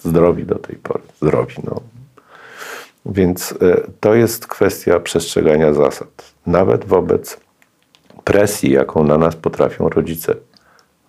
Zdrowi 0.00 0.44
do 0.44 0.54
tej 0.54 0.76
pory. 0.76 1.02
Zdrowi, 1.22 1.54
no. 1.64 1.80
Więc 3.06 3.54
e, 3.62 3.80
to 4.00 4.14
jest 4.14 4.46
kwestia 4.46 5.00
przestrzegania 5.00 5.74
zasad. 5.74 6.34
Nawet 6.46 6.84
wobec 6.84 7.40
presji, 8.24 8.72
jaką 8.72 9.04
na 9.04 9.18
nas 9.18 9.36
potrafią 9.36 9.88
rodzice 9.88 10.34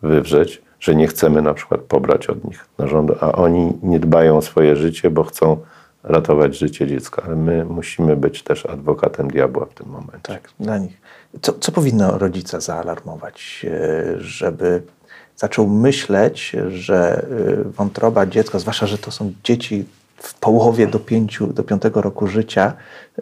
wywrzeć, 0.02 0.62
że 0.80 0.96
nie 0.96 1.08
chcemy 1.08 1.42
na 1.42 1.54
przykład 1.54 1.82
pobrać 1.82 2.28
od 2.28 2.44
nich 2.44 2.66
narządu, 2.78 3.16
a 3.20 3.32
oni 3.32 3.74
nie 3.84 4.00
dbają 4.00 4.38
o 4.38 4.42
swoje 4.42 4.76
życie, 4.76 5.12
bo 5.12 5.24
chcą 5.24 5.58
ratować 6.04 6.58
życie 6.58 6.88
dziecka. 6.88 7.24
Ale 7.26 7.36
my 7.36 7.66
musimy 7.66 8.16
być 8.16 8.44
też 8.44 8.66
adwokatem 8.66 9.32
diabła 9.32 9.66
w 9.66 9.74
tym 9.74 9.88
momencie. 9.88 10.20
Tak, 10.24 10.50
dla 10.60 10.78
nich. 10.78 11.02
Co, 11.42 11.54
co 11.54 11.72
powinno 11.72 12.18
rodzica 12.18 12.60
zaalarmować, 12.60 13.66
e, 13.66 14.22
żeby 14.22 14.82
zaczął 15.36 15.68
myśleć, 15.68 16.56
że 16.70 17.24
e, 17.24 17.64
wątroba 17.64 18.26
dziecka, 18.26 18.60
zwłaszcza, 18.60 18.88
że 18.88 18.98
to 18.98 19.12
są 19.12 19.34
dzieci 19.44 19.86
w 20.18 20.40
połowie 20.40 20.88
do, 20.88 21.00
pięciu, 21.00 21.48
do 21.48 21.64
piątego 21.64 22.02
roku 22.02 22.28
życia, 22.28 22.74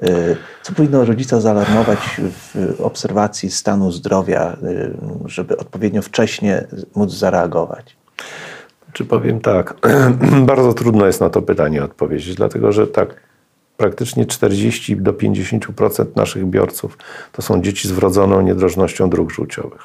e, 0.02 0.36
co 0.63 0.74
powinno 0.74 1.06
rodzica 1.06 1.42
zaalarmować 1.42 2.00
w 2.20 2.76
obserwacji 2.82 3.52
stanu 3.52 3.92
zdrowia, 3.92 4.58
żeby 5.26 5.58
odpowiednio 5.58 6.02
wcześnie 6.02 6.68
móc 6.96 7.12
zareagować? 7.12 7.97
Czy 8.93 9.06
powiem 9.06 9.39
tak, 9.39 9.73
bardzo 10.52 10.73
trudno 10.73 11.06
jest 11.06 11.21
na 11.21 11.30
to 11.30 11.41
pytanie 11.41 11.84
odpowiedzieć, 11.84 12.36
dlatego 12.36 12.71
że 12.71 12.88
tak 12.88 13.28
praktycznie 13.78 14.26
40 14.26 14.95
do 14.95 15.13
50% 15.13 16.06
naszych 16.15 16.45
biorców 16.45 16.97
to 17.32 17.41
są 17.41 17.62
dzieci 17.62 17.88
z 17.88 17.91
wrodzoną 17.91 18.41
niedrożnością 18.41 19.10
dróg 19.10 19.32
żółciowych. 19.32 19.82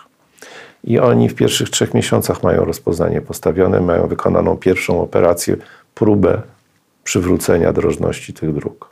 I 0.85 0.99
oni 0.99 1.29
w 1.29 1.35
pierwszych 1.35 1.71
trzech 1.71 1.95
miesiącach 1.95 2.43
mają 2.43 2.65
rozpoznanie 2.65 3.21
postawione, 3.21 3.81
mają 3.81 4.07
wykonaną 4.07 4.57
pierwszą 4.57 5.03
operację, 5.03 5.57
próbę 5.95 6.43
przywrócenia 7.05 7.73
drożności 7.73 8.33
tych 8.33 8.55
dróg, 8.55 8.89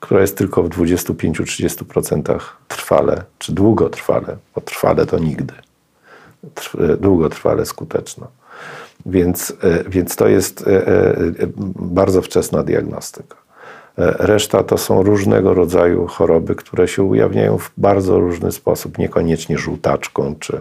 która 0.00 0.20
jest 0.20 0.36
tylko 0.36 0.62
w 0.62 0.68
25-30% 0.68 2.40
trwale, 2.68 3.22
czy 3.38 3.52
długotrwale, 3.52 4.36
bo 4.54 4.60
trwale 4.60 5.06
to 5.06 5.18
nigdy, 5.18 5.54
długotrwale 7.00 7.66
skuteczna. 7.66 8.26
Więc, 9.06 9.52
e, 9.62 9.90
więc 9.90 10.16
to 10.16 10.28
jest 10.28 10.66
e, 10.66 10.86
e, 10.86 11.12
bardzo 11.76 12.22
wczesna 12.22 12.62
diagnostyka. 12.62 13.36
Reszta 13.96 14.62
to 14.62 14.78
są 14.78 15.02
różnego 15.02 15.54
rodzaju 15.54 16.06
choroby, 16.06 16.54
które 16.54 16.88
się 16.88 17.02
ujawniają 17.02 17.58
w 17.58 17.72
bardzo 17.76 18.20
różny 18.20 18.52
sposób, 18.52 18.98
niekoniecznie 18.98 19.58
żółtaczką 19.58 20.34
czy, 20.38 20.60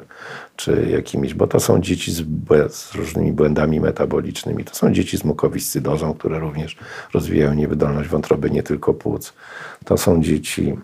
czy 0.56 0.88
jakimiś, 0.92 1.34
bo 1.34 1.48
to 1.48 1.60
są 1.60 1.82
dzieci 1.82 2.12
z, 2.12 2.24
z 2.70 2.96
różnymi 2.96 3.32
błędami 3.32 3.80
metabolicznymi. 3.80 4.66
To 4.66 4.76
są 4.76 4.92
dzieci 4.92 5.18
z 5.18 5.24
mukowiscydozą, 5.24 6.14
które 6.14 6.40
również 6.40 6.78
rozwijają 7.14 7.54
niewydolność 7.54 8.10
wątroby, 8.10 8.50
nie 8.50 8.64
tylko 8.64 8.94
płuc. 8.94 9.34
To 9.86 9.98
są 9.98 10.22
dzieci 10.22 10.78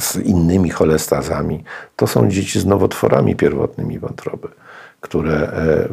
z 0.00 0.16
innymi 0.16 0.70
cholestazami. 0.70 1.64
To 1.96 2.06
są 2.06 2.30
dzieci 2.30 2.60
z 2.60 2.66
nowotworami 2.66 3.36
pierwotnymi 3.36 3.98
wątroby 3.98 4.48
które 5.02 5.34
e, 5.34 5.88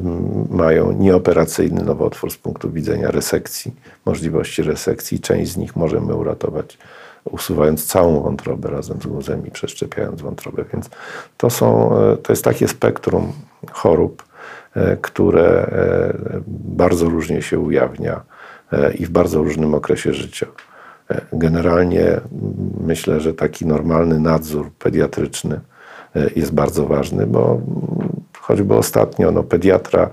mają 0.50 0.92
nieoperacyjny 0.92 1.84
nowotwór 1.84 2.32
z 2.32 2.38
punktu 2.38 2.72
widzenia 2.72 3.12
resekcji, 3.12 3.76
możliwości 4.06 4.64
resekcji. 4.64 5.20
Część 5.20 5.52
z 5.52 5.58
nich 5.58 5.76
możemy 5.76 6.16
uratować, 6.16 6.78
usuwając 7.26 7.86
całą 7.86 8.22
wątrobę 8.22 8.70
razem 8.70 9.02
z 9.02 9.06
guzem 9.06 9.48
i 9.48 9.52
przeszczepiając 9.52 10.22
wątrobę. 10.22 10.66
Więc 10.74 10.90
to, 11.38 11.50
są, 11.50 11.98
e, 11.98 12.18
to 12.18 12.34
jest 12.34 12.44
takie 12.44 12.68
spektrum 12.68 13.34
chorób, 13.72 14.24
e, 14.76 14.98
które 14.98 15.72
bardzo 16.48 17.10
różnie 17.10 17.42
się 17.42 17.60
ujawnia 17.60 18.22
i 19.00 19.06
w 19.06 19.10
bardzo 19.10 19.44
różnym 19.44 19.74
okresie 19.74 20.14
życia. 20.14 20.48
Generalnie 21.34 22.22
myślę, 22.82 23.20
że 23.20 23.34
taki 23.34 23.66
normalny 23.66 24.20
nadzór 24.20 24.72
pediatryczny 24.80 25.60
jest 26.36 26.54
bardzo 26.54 26.86
ważny, 26.86 27.28
bo 27.28 27.62
Choćby 28.50 28.76
ostatnio 28.76 29.32
no, 29.32 29.44
pediatra 29.44 30.10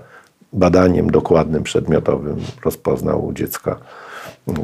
badaniem 0.53 1.11
dokładnym, 1.11 1.63
przedmiotowym 1.63 2.37
rozpoznał 2.65 3.25
u 3.25 3.33
dziecka, 3.33 3.75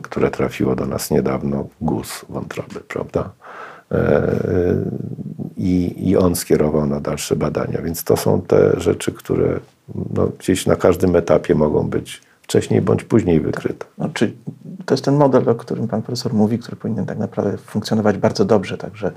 które 0.01 0.31
trafiło 0.31 0.75
do 0.75 0.85
nas 0.85 1.11
niedawno, 1.11 1.67
guz 1.81 2.25
wątroby, 2.29 2.79
prawda? 2.87 3.29
E, 3.91 4.21
I, 5.57 6.09
I 6.09 6.17
on 6.17 6.35
skierował 6.35 6.85
na 6.85 6.99
dalsze 6.99 7.35
badania. 7.35 7.81
Więc 7.81 8.03
to 8.03 8.17
są 8.17 8.41
te 8.41 8.79
rzeczy, 8.79 9.11
które 9.11 9.59
no, 10.13 10.27
gdzieś 10.39 10.65
na 10.65 10.75
każdym 10.75 11.15
etapie 11.15 11.55
mogą 11.55 11.89
być 11.89 12.21
wcześniej 12.41 12.81
bądź 12.81 13.03
później 13.03 13.39
wykryte. 13.39 13.85
No, 13.97 14.09
czy 14.13 14.33
to 14.85 14.93
jest 14.93 15.05
ten 15.05 15.15
model, 15.15 15.49
o 15.49 15.55
którym 15.55 15.87
pan 15.87 16.01
profesor 16.01 16.33
mówi, 16.33 16.59
który 16.59 16.77
powinien 16.77 17.05
tak 17.05 17.17
naprawdę 17.17 17.57
funkcjonować 17.57 18.17
bardzo 18.17 18.45
dobrze. 18.45 18.77
Także 18.77 19.11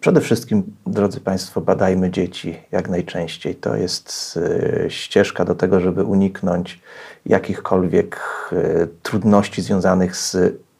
Przede 0.00 0.20
wszystkim, 0.20 0.62
drodzy 0.86 1.20
Państwo, 1.20 1.60
badajmy 1.60 2.10
dzieci 2.10 2.58
jak 2.72 2.88
najczęściej. 2.88 3.54
To 3.54 3.76
jest 3.76 4.38
e, 4.84 4.90
ścieżka 4.90 5.44
do 5.44 5.54
tego, 5.54 5.80
żeby 5.80 6.04
uniknąć 6.04 6.80
jakichkolwiek 7.26 8.20
e, 8.52 8.86
trudności 9.02 9.62
związanych 9.62 10.16
z 10.16 10.36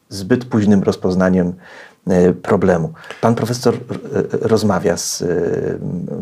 zbyt 0.09 0.45
późnym 0.45 0.83
rozpoznaniem 0.83 1.53
e, 2.07 2.33
problemu. 2.33 2.93
Pan 3.21 3.35
profesor 3.35 3.77
rozmawia 4.31 4.97
z 4.97 5.23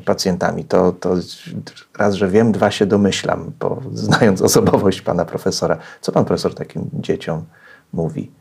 pacjentami. 0.06 0.66
To, 0.66 0.92
to 0.92 1.16
raz, 1.98 2.14
że 2.14 2.28
wiem, 2.28 2.52
dwa 2.52 2.72
się 2.72 2.86
domyślam, 2.86 3.52
bo 3.60 3.82
znając 3.94 4.42
osobowość 4.42 5.02
pana 5.02 5.26
profesora. 5.26 5.78
Co 6.02 6.12
pan 6.12 6.26
profesor 6.26 6.56
takim 6.56 6.90
dzieciom 6.94 7.46
mówi? 7.94 8.32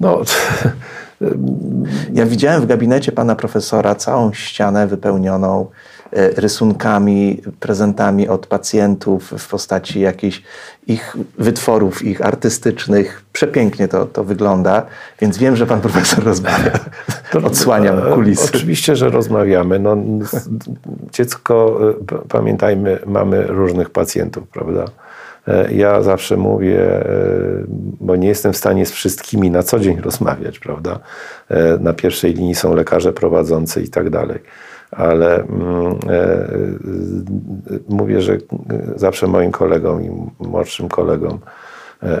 No, 0.00 0.20
Ja 2.12 2.26
widziałem 2.26 2.62
w 2.62 2.66
gabinecie 2.66 3.12
pana 3.12 3.36
profesora 3.36 3.94
całą 3.94 4.32
ścianę 4.32 4.86
wypełnioną 4.86 5.66
e, 6.12 6.28
rysunkami, 6.28 7.42
prezentami 7.60 8.28
od 8.28 8.46
pacjentów 8.46 9.34
w 9.38 9.48
postaci 9.48 10.00
jakichś 10.00 10.42
ich 10.86 11.16
wytworów, 11.38 12.04
ich 12.04 12.26
artystycznych. 12.26 13.22
Przepięknie 13.32 13.88
to, 13.88 14.06
to 14.06 14.24
wygląda, 14.24 14.86
więc 15.20 15.38
wiem, 15.38 15.56
że 15.56 15.66
pan 15.66 15.80
profesor 15.80 16.24
rozmawia. 16.24 16.72
Odsłaniam 17.44 17.98
e, 17.98 18.14
kulisy. 18.14 18.50
Oczywiście, 18.54 18.96
że 18.96 19.10
rozmawiamy. 19.10 19.78
No, 19.78 19.96
dziecko, 21.12 21.78
e, 21.90 22.18
pamiętajmy, 22.28 22.98
mamy 23.06 23.46
różnych 23.46 23.90
pacjentów, 23.90 24.48
prawda? 24.48 24.84
E, 25.48 25.72
ja 25.72 26.02
zawsze 26.02 26.36
mówię, 26.36 26.80
e, 26.80 27.64
bo 28.00 28.16
nie 28.16 28.28
jestem 28.28 28.52
w 28.52 28.56
stanie 28.56 28.86
z 28.86 28.90
wszystkimi 28.90 29.50
na 29.50 29.62
co 29.62 29.80
dzień 29.80 30.00
rozmawiać, 30.00 30.58
prawda? 30.58 30.98
E, 31.48 31.78
na 31.78 31.92
pierwszej 31.92 32.34
linii 32.34 32.54
są 32.54 32.74
lekarze 32.74 33.12
prowadzący 33.12 33.82
i 33.82 33.88
tak 33.88 34.10
dalej. 34.10 34.38
Ale 34.90 35.42
mm, 35.42 35.98
mówię, 37.88 38.20
że 38.20 38.38
zawsze 38.96 39.26
moim 39.26 39.52
kolegom 39.52 40.04
i 40.04 40.10
młodszym 40.38 40.88
kolegom, 40.88 41.38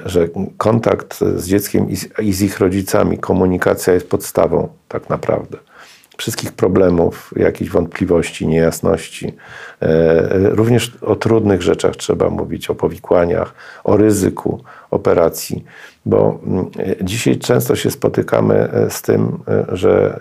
że 0.06 0.28
kontakt 0.56 1.18
z 1.36 1.46
dzieckiem 1.46 1.86
i 2.22 2.32
z 2.32 2.42
ich 2.42 2.60
rodzicami, 2.60 3.18
komunikacja 3.18 3.94
jest 3.94 4.10
podstawą 4.10 4.68
tak 4.88 5.08
naprawdę 5.08 5.58
wszystkich 6.20 6.52
problemów, 6.52 7.34
jakichś 7.36 7.70
wątpliwości, 7.70 8.46
niejasności. 8.46 9.32
E, 9.82 10.50
również 10.50 10.92
o 11.02 11.16
trudnych 11.16 11.62
rzeczach 11.62 11.96
trzeba 11.96 12.30
mówić, 12.30 12.70
o 12.70 12.74
powikłaniach, 12.74 13.54
o 13.84 13.96
ryzyku 13.96 14.62
operacji, 14.90 15.64
bo 16.06 16.40
mm, 16.46 16.70
dzisiaj 17.02 17.38
często 17.38 17.76
się 17.76 17.90
spotykamy 17.90 18.54
e, 18.54 18.90
z 18.90 19.02
tym, 19.02 19.38
e, 19.48 19.76
że 19.76 20.20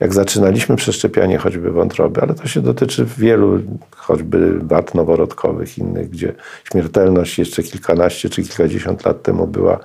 jak 0.00 0.14
zaczynaliśmy 0.14 0.76
przeszczepianie 0.76 1.38
choćby 1.38 1.70
wątroby, 1.70 2.20
ale 2.20 2.34
to 2.34 2.48
się 2.48 2.60
dotyczy 2.60 3.06
wielu, 3.18 3.58
choćby 3.96 4.58
wad 4.60 4.94
noworodkowych, 4.94 5.78
innych, 5.78 6.10
gdzie 6.10 6.34
śmiertelność 6.64 7.38
jeszcze 7.38 7.62
kilkanaście 7.62 8.30
czy 8.30 8.42
kilkadziesiąt 8.42 9.04
lat 9.04 9.22
temu 9.22 9.46
była 9.46 9.78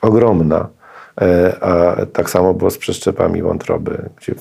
ogromna 0.00 0.68
E, 0.68 0.81
a 1.60 1.96
tak 2.12 2.30
samo 2.30 2.54
było 2.54 2.70
z 2.70 2.78
przeszczepami 2.78 3.42
wątroby, 3.42 4.08
gdzie 4.16 4.34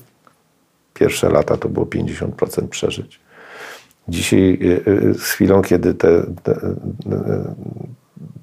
pierwsze 0.93 1.29
lata 1.29 1.57
to 1.57 1.69
było 1.69 1.86
50% 1.86 2.67
przeżyć. 2.67 3.19
Dzisiaj, 4.07 4.60
e, 4.62 5.10
e, 5.10 5.13
z 5.13 5.23
chwilą, 5.23 5.62
kiedy 5.62 5.93
te, 5.93 6.23
te, 6.43 6.55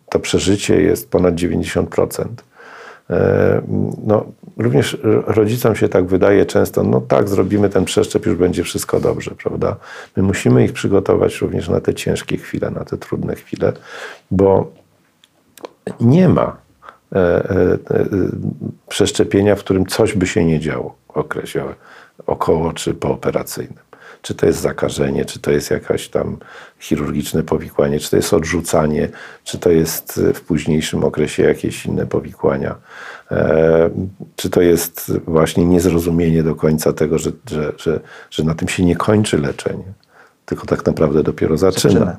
to 0.08 0.18
przeżycie 0.18 0.82
jest 0.82 1.10
ponad 1.10 1.34
90%, 1.34 2.24
no, 4.06 4.24
również 4.56 4.98
rodzicom 5.26 5.76
się 5.76 5.88
tak 5.88 6.06
wydaje 6.06 6.46
często, 6.46 6.82
no 6.82 7.00
tak, 7.00 7.28
zrobimy 7.28 7.68
ten 7.68 7.84
przeszczep, 7.84 8.26
już 8.26 8.36
będzie 8.36 8.64
wszystko 8.64 9.00
dobrze, 9.00 9.30
prawda? 9.30 9.76
My 10.16 10.22
musimy 10.22 10.64
ich 10.64 10.72
przygotować 10.72 11.40
również 11.40 11.68
na 11.68 11.80
te 11.80 11.94
ciężkie 11.94 12.36
chwile, 12.36 12.70
na 12.70 12.84
te 12.84 12.96
trudne 12.96 13.34
chwile, 13.34 13.72
bo 14.30 14.72
nie 16.00 16.28
ma 16.28 16.56
E, 16.56 16.56
e, 16.56 16.56
e, 16.56 16.67
przeszczepienia, 18.88 19.56
w 19.56 19.60
którym 19.60 19.86
coś 19.86 20.14
by 20.14 20.26
się 20.26 20.44
nie 20.44 20.60
działo 20.60 20.96
w 21.08 21.16
okresie 21.16 21.64
około 22.26 22.72
czy 22.72 22.94
pooperacyjnym. 22.94 23.88
Czy 24.22 24.34
to 24.34 24.46
jest 24.46 24.60
zakażenie, 24.60 25.24
czy 25.24 25.38
to 25.38 25.50
jest 25.50 25.70
jakaś 25.70 26.08
tam 26.08 26.36
chirurgiczne 26.80 27.42
powikłanie, 27.42 28.00
czy 28.00 28.10
to 28.10 28.16
jest 28.16 28.34
odrzucanie, 28.34 29.08
czy 29.44 29.58
to 29.58 29.70
jest 29.70 30.20
w 30.34 30.40
późniejszym 30.40 31.04
okresie 31.04 31.42
jakieś 31.42 31.86
inne 31.86 32.06
powikłania, 32.06 32.74
e, 33.30 33.90
czy 34.36 34.50
to 34.50 34.60
jest 34.60 35.12
właśnie 35.26 35.64
niezrozumienie 35.64 36.42
do 36.42 36.54
końca 36.54 36.92
tego, 36.92 37.18
że, 37.18 37.30
że, 37.50 37.72
że, 37.76 38.00
że 38.30 38.44
na 38.44 38.54
tym 38.54 38.68
się 38.68 38.84
nie 38.84 38.96
kończy 38.96 39.38
leczenie, 39.38 39.92
tylko 40.44 40.66
tak 40.66 40.86
naprawdę 40.86 41.22
dopiero 41.22 41.56
zaczyna. 41.56 41.92
zaczyna. 41.92 42.16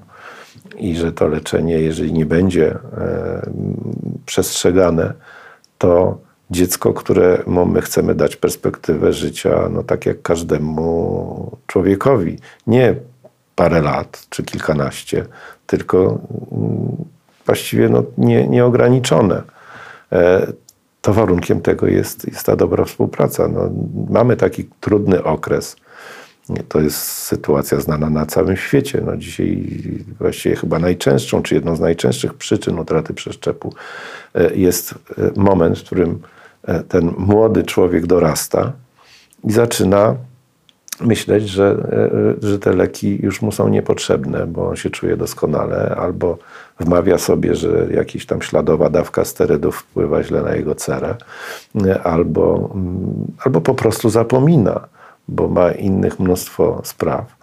I 0.77 0.95
że 0.95 1.11
to 1.11 1.27
leczenie, 1.27 1.79
jeżeli 1.79 2.13
nie 2.13 2.25
będzie 2.25 2.71
e, 2.71 3.51
przestrzegane, 4.25 5.13
to 5.77 6.17
dziecko, 6.51 6.93
któremu 6.93 7.65
my 7.65 7.81
chcemy 7.81 8.15
dać 8.15 8.35
perspektywę 8.35 9.13
życia, 9.13 9.69
no 9.71 9.83
tak 9.83 10.05
jak 10.05 10.21
każdemu 10.21 11.57
człowiekowi. 11.67 12.37
Nie 12.67 12.95
parę 13.55 13.81
lat 13.81 14.25
czy 14.29 14.43
kilkanaście, 14.43 15.25
tylko 15.67 16.19
mm, 16.51 17.05
właściwie 17.45 17.89
no, 17.89 18.03
nie, 18.17 18.47
nieograniczone. 18.47 19.43
E, 20.11 20.47
to 21.01 21.13
warunkiem 21.13 21.61
tego 21.61 21.87
jest, 21.87 22.27
jest 22.27 22.45
ta 22.45 22.55
dobra 22.55 22.85
współpraca. 22.85 23.47
No, 23.47 23.69
mamy 24.09 24.37
taki 24.37 24.69
trudny 24.79 25.23
okres. 25.23 25.75
To 26.69 26.81
jest 26.81 26.97
sytuacja 26.97 27.79
znana 27.79 28.09
na 28.09 28.25
całym 28.25 28.57
świecie. 28.57 29.01
No, 29.05 29.17
dzisiaj 29.17 29.67
właściwie 30.19 30.55
chyba 30.55 30.79
najczęstszą, 30.79 31.43
czy 31.43 31.55
jedną 31.55 31.75
z 31.75 31.79
najczęstszych 31.79 32.33
przyczyn 32.33 32.79
utraty 32.79 33.13
przeszczepu 33.13 33.73
e, 34.35 34.55
jest 34.55 34.93
e, 35.17 35.31
moment, 35.35 35.79
w 35.79 35.83
którym 35.83 36.19
E, 36.67 36.83
ten 36.83 37.13
młody 37.17 37.63
człowiek 37.63 38.07
dorasta 38.07 38.71
i 39.43 39.51
zaczyna 39.51 40.15
myśleć, 41.01 41.49
że, 41.49 41.77
że 42.41 42.59
te 42.59 42.73
leki 42.73 43.19
już 43.21 43.41
mu 43.41 43.51
są 43.51 43.67
niepotrzebne, 43.67 44.47
bo 44.47 44.69
on 44.69 44.75
się 44.75 44.89
czuje 44.89 45.17
doskonale, 45.17 45.95
albo 45.95 46.37
wmawia 46.79 47.17
sobie, 47.17 47.55
że 47.55 47.87
jakaś 47.93 48.25
tam 48.25 48.41
śladowa 48.41 48.89
dawka 48.89 49.25
sterydów 49.25 49.75
wpływa 49.77 50.23
źle 50.23 50.41
na 50.41 50.55
jego 50.55 50.75
cerę, 50.75 51.15
albo, 52.03 52.69
mm, 52.75 53.25
albo 53.45 53.61
po 53.61 53.73
prostu 53.73 54.09
zapomina, 54.09 54.87
bo 55.29 55.47
ma 55.47 55.71
innych 55.71 56.19
mnóstwo 56.19 56.81
spraw. 56.83 57.39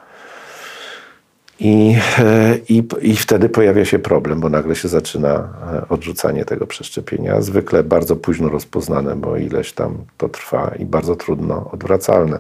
I, 1.61 1.97
e, 2.19 2.59
i, 2.69 2.85
I 3.01 3.17
wtedy 3.17 3.49
pojawia 3.49 3.85
się 3.85 3.99
problem, 3.99 4.41
bo 4.41 4.49
nagle 4.49 4.77
się 4.77 4.89
zaczyna 4.89 5.49
e, 5.73 5.89
odrzucanie 5.89 6.45
tego 6.45 6.67
przeszczepienia. 6.67 7.41
Zwykle 7.41 7.85
bardzo 7.85 8.17
późno 8.17 8.49
rozpoznane, 8.49 9.17
bo 9.17 9.37
ileś 9.37 9.73
tam 9.73 10.05
to 10.17 10.29
trwa 10.29 10.73
i 10.79 10.85
bardzo 10.85 11.17
trudno 11.17 11.71
odwracalne, 11.73 12.39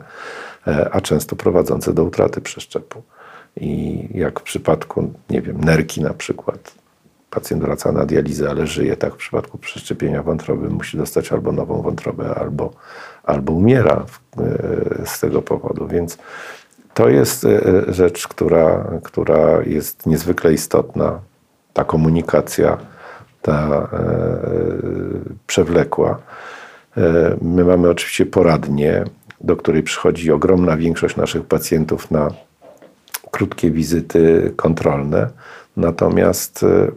e, 0.66 0.88
a 0.92 1.00
często 1.00 1.36
prowadzące 1.36 1.92
do 1.92 2.04
utraty 2.04 2.40
przeszczepu. 2.40 3.02
I 3.56 4.00
jak 4.14 4.40
w 4.40 4.42
przypadku, 4.42 5.12
nie 5.30 5.42
wiem, 5.42 5.60
nerki 5.60 6.02
na 6.02 6.14
przykład, 6.14 6.74
pacjent 7.36 7.62
wraca 7.62 7.92
na 7.92 8.06
dializę, 8.06 8.50
ale 8.50 8.66
żyje, 8.66 8.96
tak 8.96 9.14
w 9.14 9.16
przypadku 9.16 9.58
przeszczepienia 9.58 10.22
wątroby 10.22 10.68
musi 10.70 10.96
dostać 10.96 11.32
albo 11.32 11.52
nową 11.52 11.82
wątrobę, 11.82 12.34
albo, 12.34 12.70
albo 13.24 13.52
umiera 13.52 14.04
z 15.04 15.20
tego 15.20 15.42
powodu. 15.42 15.88
Więc 15.88 16.18
to 16.94 17.08
jest 17.08 17.44
e, 17.44 17.48
e, 17.48 17.92
rzecz, 17.92 18.28
która, 18.28 18.90
która 19.02 19.62
jest 19.66 20.06
niezwykle 20.06 20.52
istotna. 20.52 21.20
Ta 21.72 21.84
komunikacja, 21.84 22.78
ta 23.42 23.88
e, 23.92 24.08
przewlekła. 25.46 26.18
E, 26.96 27.36
my 27.42 27.64
mamy 27.64 27.90
oczywiście 27.90 28.26
poradnię, 28.26 29.04
do 29.40 29.56
której 29.56 29.82
przychodzi 29.82 30.32
ogromna 30.32 30.76
większość 30.76 31.16
naszych 31.16 31.44
pacjentów 31.44 32.10
na 32.10 32.30
krótkie 33.30 33.70
wizyty 33.70 34.52
kontrolne. 34.56 35.30
Natomiast 35.76 36.62
e, 36.62 36.90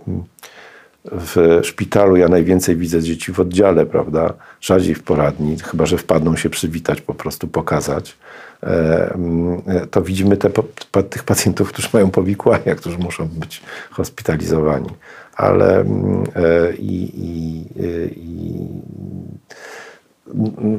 w 1.12 1.60
szpitalu 1.64 2.16
ja 2.16 2.28
najwięcej 2.28 2.76
widzę 2.76 3.02
dzieci 3.02 3.34
w 3.34 3.40
oddziale, 3.40 3.86
prawda? 3.86 4.34
Rzadziej 4.62 4.96
w 4.96 5.04
poradni, 5.04 5.60
chyba 5.60 5.86
że 5.86 5.98
wpadną 5.98 6.36
się 6.36 6.50
przywitać, 6.50 7.02
po 7.02 7.14
prostu 7.14 7.48
pokazać. 7.48 8.18
E, 8.64 9.14
mm, 9.14 9.62
to 9.92 10.02
widzimy 10.02 10.38
te, 10.38 10.50
tych 11.10 11.24
pacjentów, 11.24 11.70
którzy 11.70 11.90
mają 11.94 12.12
powikłania, 12.12 12.76
którzy 12.76 12.98
muszą 12.98 13.28
być 13.28 13.62
hospitalizowani. 13.92 14.90
Ale 15.36 15.80
mm, 15.80 16.24
e, 16.36 16.74
i, 16.74 17.22
i, 17.26 17.66
i 18.16 18.60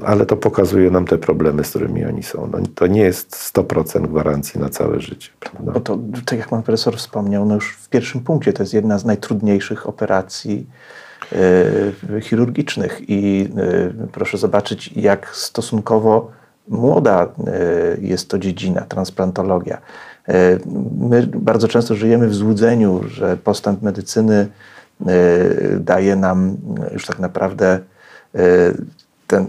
ale 0.07 0.27
to 0.27 0.37
pokazuje 0.37 0.91
nam 0.91 1.07
te 1.07 1.19
problemy, 1.19 1.65
z 1.65 1.71
którymi 1.71 2.05
oni 2.05 2.23
są. 2.23 2.49
No, 2.53 2.59
to 2.75 2.87
nie 2.87 3.03
jest 3.03 3.53
100% 3.55 4.09
gwarancji 4.09 4.61
na 4.61 4.69
całe 4.69 5.01
życie. 5.01 5.31
Prawda? 5.41 5.73
Bo 5.73 5.81
to, 5.81 5.99
tak 6.25 6.39
jak 6.39 6.49
pan 6.49 6.63
profesor 6.63 6.97
wspomniał, 6.97 7.47
no 7.47 7.55
już 7.55 7.73
w 7.77 7.89
pierwszym 7.89 8.21
punkcie 8.21 8.53
to 8.53 8.63
jest 8.63 8.75
jedna 8.75 8.99
z 8.99 9.05
najtrudniejszych 9.05 9.89
operacji 9.89 10.67
e, 11.33 12.21
chirurgicznych 12.21 13.01
i 13.09 13.49
e, 14.03 14.09
proszę 14.13 14.39
zobaczyć, 14.39 14.93
jak 14.97 15.29
stosunkowo 15.37 16.31
młoda 16.69 17.23
e, 17.23 17.29
jest 18.01 18.29
to 18.29 18.39
dziedzina, 18.39 18.81
transplantologia. 18.81 19.79
My 20.99 21.27
bardzo 21.27 21.69
często 21.69 21.95
żyjemy 21.95 22.29
w 22.29 22.35
złudzeniu, 22.35 23.01
że 23.09 23.37
postęp 23.37 23.83
medycyny 23.83 24.49
daje 25.81 26.17
nam 26.17 26.57
już 26.93 27.07
tak 27.07 27.19
naprawdę 27.19 27.81
ten 29.31 29.47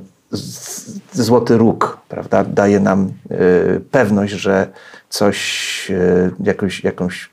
złoty 1.12 1.58
róg, 1.58 1.98
prawda, 2.10 2.44
daje 2.44 2.80
nam 2.80 3.12
y, 3.32 3.82
pewność, 3.91 4.34
że 4.34 4.67
coś, 5.10 5.91
y, 5.91 6.32
jakąś, 6.44 6.84
jakąś 6.84 7.30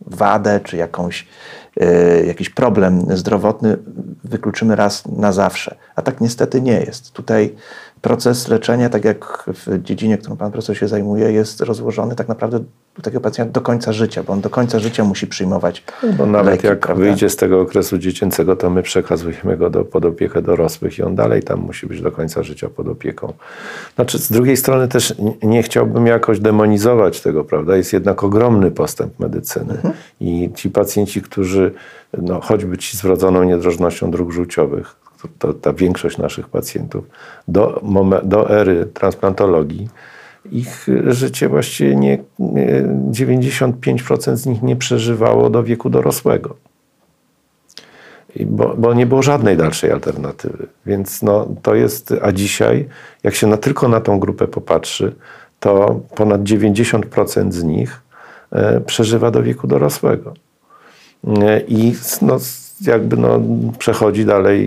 wadę 0.00 0.60
czy 0.64 0.76
jakąś, 0.76 1.26
y, 1.82 2.24
jakiś 2.26 2.50
problem 2.50 3.16
zdrowotny 3.16 3.78
wykluczymy 4.24 4.76
raz 4.76 5.06
na 5.06 5.32
zawsze. 5.32 5.76
A 5.96 6.02
tak 6.02 6.20
niestety 6.20 6.60
nie 6.60 6.80
jest. 6.80 7.12
Tutaj 7.12 7.54
proces 8.02 8.48
leczenia, 8.48 8.88
tak 8.88 9.04
jak 9.04 9.44
w 9.46 9.82
dziedzinie, 9.82 10.18
którą 10.18 10.36
pan 10.36 10.52
profesor 10.52 10.76
się 10.76 10.88
zajmuje, 10.88 11.32
jest 11.32 11.60
rozłożony 11.60 12.14
tak 12.14 12.28
naprawdę 12.28 12.58
u 12.98 13.02
takiego 13.02 13.20
pacjenta 13.20 13.52
do 13.52 13.60
końca 13.60 13.92
życia, 13.92 14.22
bo 14.22 14.32
on 14.32 14.40
do 14.40 14.50
końca 14.50 14.78
życia 14.78 15.04
musi 15.04 15.26
przyjmować. 15.26 15.84
No 16.02 16.12
bo 16.12 16.26
nawet 16.26 16.52
leki, 16.52 16.66
jak 16.66 16.78
prawda? 16.78 17.04
wyjdzie 17.04 17.30
z 17.30 17.36
tego 17.36 17.60
okresu 17.60 17.98
dziecięcego, 17.98 18.56
to 18.56 18.70
my 18.70 18.82
przekazujemy 18.82 19.56
go 19.56 19.70
do, 19.70 19.84
pod 19.84 20.04
opiekę 20.04 20.42
dorosłych 20.42 20.98
i 20.98 21.02
on 21.02 21.14
dalej 21.14 21.42
tam 21.42 21.60
musi 21.60 21.86
być 21.86 22.00
do 22.00 22.12
końca 22.12 22.42
życia 22.42 22.68
pod 22.68 22.88
opieką. 22.88 23.32
Znaczy, 23.94 24.18
z 24.18 24.32
drugiej 24.32 24.56
strony 24.56 24.88
też 24.88 25.14
nie 25.42 25.62
chciałbym 25.62 26.06
jakoś 26.06 26.40
demonizować 26.40 27.20
tego, 27.20 27.44
prawda? 27.44 27.76
Jest 27.76 27.92
jednak 27.92 28.24
ogromny 28.24 28.70
postęp 28.70 29.20
medycyny 29.20 29.74
mhm. 29.74 29.94
i 30.20 30.50
ci 30.54 30.70
pacjenci, 30.70 31.22
którzy 31.22 31.72
no, 32.18 32.40
choćby 32.40 32.78
ci 32.78 32.96
z 32.96 33.02
wrodzoną 33.02 33.42
niedrożnością 33.42 34.10
dróg 34.10 34.32
żółciowych, 34.32 35.01
to, 35.38 35.54
ta 35.54 35.72
większość 35.72 36.18
naszych 36.18 36.48
pacjentów, 36.48 37.04
do, 37.48 37.82
do 38.24 38.50
ery 38.50 38.86
transplantologii, 38.94 39.88
ich 40.52 40.86
życie 41.06 41.48
właściwie 41.48 41.96
nie, 41.96 42.18
95% 42.40 44.36
z 44.36 44.46
nich 44.46 44.62
nie 44.62 44.76
przeżywało 44.76 45.50
do 45.50 45.62
wieku 45.62 45.90
dorosłego. 45.90 46.56
Bo, 48.46 48.74
bo, 48.76 48.94
nie 48.94 49.06
było 49.06 49.22
żadnej 49.22 49.56
dalszej 49.56 49.92
alternatywy. 49.92 50.66
Więc 50.86 51.22
no, 51.22 51.48
to 51.62 51.74
jest, 51.74 52.14
a 52.22 52.32
dzisiaj, 52.32 52.88
jak 53.22 53.34
się 53.34 53.46
na, 53.46 53.56
tylko 53.56 53.88
na 53.88 54.00
tą 54.00 54.18
grupę 54.18 54.48
popatrzy, 54.48 55.14
to 55.60 56.00
ponad 56.14 56.42
90% 56.42 57.52
z 57.52 57.62
nich 57.62 58.00
e, 58.50 58.80
przeżywa 58.80 59.30
do 59.30 59.42
wieku 59.42 59.66
dorosłego. 59.66 60.34
E, 61.26 61.60
I 61.60 61.94
no, 62.22 62.38
jakby 62.86 63.16
no, 63.16 63.40
przechodzi 63.78 64.24
dalej 64.24 64.60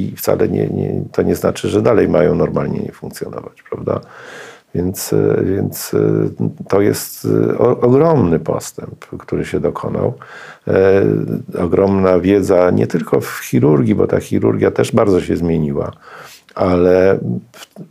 i 0.00 0.16
wcale 0.16 0.48
nie, 0.48 0.66
nie, 0.66 1.04
to 1.12 1.22
nie 1.22 1.36
znaczy, 1.36 1.68
że 1.68 1.82
dalej 1.82 2.08
mają 2.08 2.34
normalnie 2.34 2.80
nie 2.80 2.92
funkcjonować, 2.92 3.62
prawda? 3.70 4.00
Więc, 4.74 5.12
e, 5.12 5.44
więc 5.44 5.94
e, 5.94 5.98
to 6.68 6.80
jest 6.80 7.24
e, 7.24 7.58
ogromny 7.58 8.38
postęp, 8.38 9.06
który 9.06 9.44
się 9.44 9.60
dokonał. 9.60 10.14
Ogromna 11.58 12.20
wiedza 12.20 12.70
nie 12.70 12.86
tylko 12.86 13.20
w 13.20 13.38
chirurgii, 13.44 13.94
bo 13.94 14.06
ta 14.06 14.20
chirurgia 14.20 14.70
też 14.70 14.92
bardzo 14.92 15.20
się 15.20 15.36
zmieniła, 15.36 15.92
ale 16.54 17.18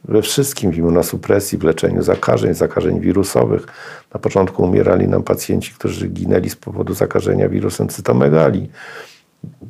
we 0.06 0.22
wszystkim, 0.22 0.72
w 0.72 0.78
immunosupresji, 0.78 1.58
w 1.58 1.64
leczeniu 1.64 2.04
zakażeń, 2.04 2.54
zakażeń 2.54 3.00
wirusowych. 3.00 3.68
Na 4.14 4.20
początku 4.20 4.64
umierali 4.64 5.08
nam 5.08 5.24
pacjenci, 5.24 5.74
którzy 5.74 6.08
ginęli 6.08 6.50
z 6.50 6.56
powodu 6.56 6.94
zakażenia 6.94 7.50
wirusem 7.50 7.88
cytomegali. 7.88 8.70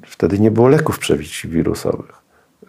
Wtedy 0.06 0.40
nie 0.40 0.52
było 0.52 0.68
leków 0.68 1.00
przeciwwirusowych 1.00 2.16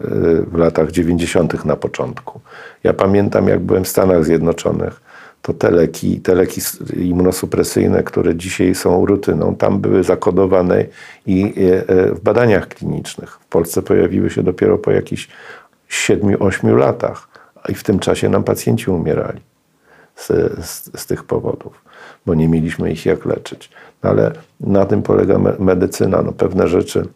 y, 0.01 0.05
w 0.43 0.55
latach 0.55 0.91
90. 0.91 1.65
na 1.65 1.77
początku. 1.77 2.41
Ja 2.85 2.93
pamiętam, 2.93 3.49
jak 3.49 3.61
byłem 3.61 3.85
w 3.85 3.89
Stanach 3.89 4.25
Zjednoczonych, 4.25 5.01
to 5.43 5.53
te 5.53 5.71
leki, 5.71 6.21
te 6.21 6.35
leki 6.35 6.61
immunosupresyjne, 6.97 8.03
które 8.03 8.37
dzisiaj 8.37 8.75
są 8.75 9.07
rutyną, 9.07 9.57
tam 9.57 9.81
były 9.81 10.05
zakodowane 10.05 10.85
i 11.27 11.55
y, 11.59 11.91
y, 11.91 12.15
w 12.15 12.21
badaniach 12.21 12.69
klinicznych. 12.69 13.31
W 13.31 13.47
Polsce 13.47 13.83
pojawiły 13.83 14.31
się 14.31 14.43
dopiero 14.43 14.79
po 14.79 14.91
jakichś 14.91 15.29
7-8 15.91 16.77
latach, 16.77 17.33
i 17.69 17.75
w 17.75 17.83
tym 17.83 17.99
czasie 17.99 18.29
nam 18.29 18.45
pacjenci 18.45 18.91
umierali. 18.91 19.41
Z, 20.17 20.27
z, 20.67 21.01
z 21.01 21.07
tych 21.07 21.25
powodów, 21.25 21.85
bo 22.27 22.35
nie 22.35 22.49
mieliśmy 22.49 22.93
ich 22.93 23.07
jak 23.07 23.25
leczyć. 23.25 23.71
No 24.03 24.11
ale 24.11 24.33
na 24.61 24.85
tym 24.87 25.03
polega 25.03 25.39
me 25.39 25.53
medycyna. 25.59 26.23
No 26.23 26.33
pewne 26.33 26.69
rzeczy 26.69 27.09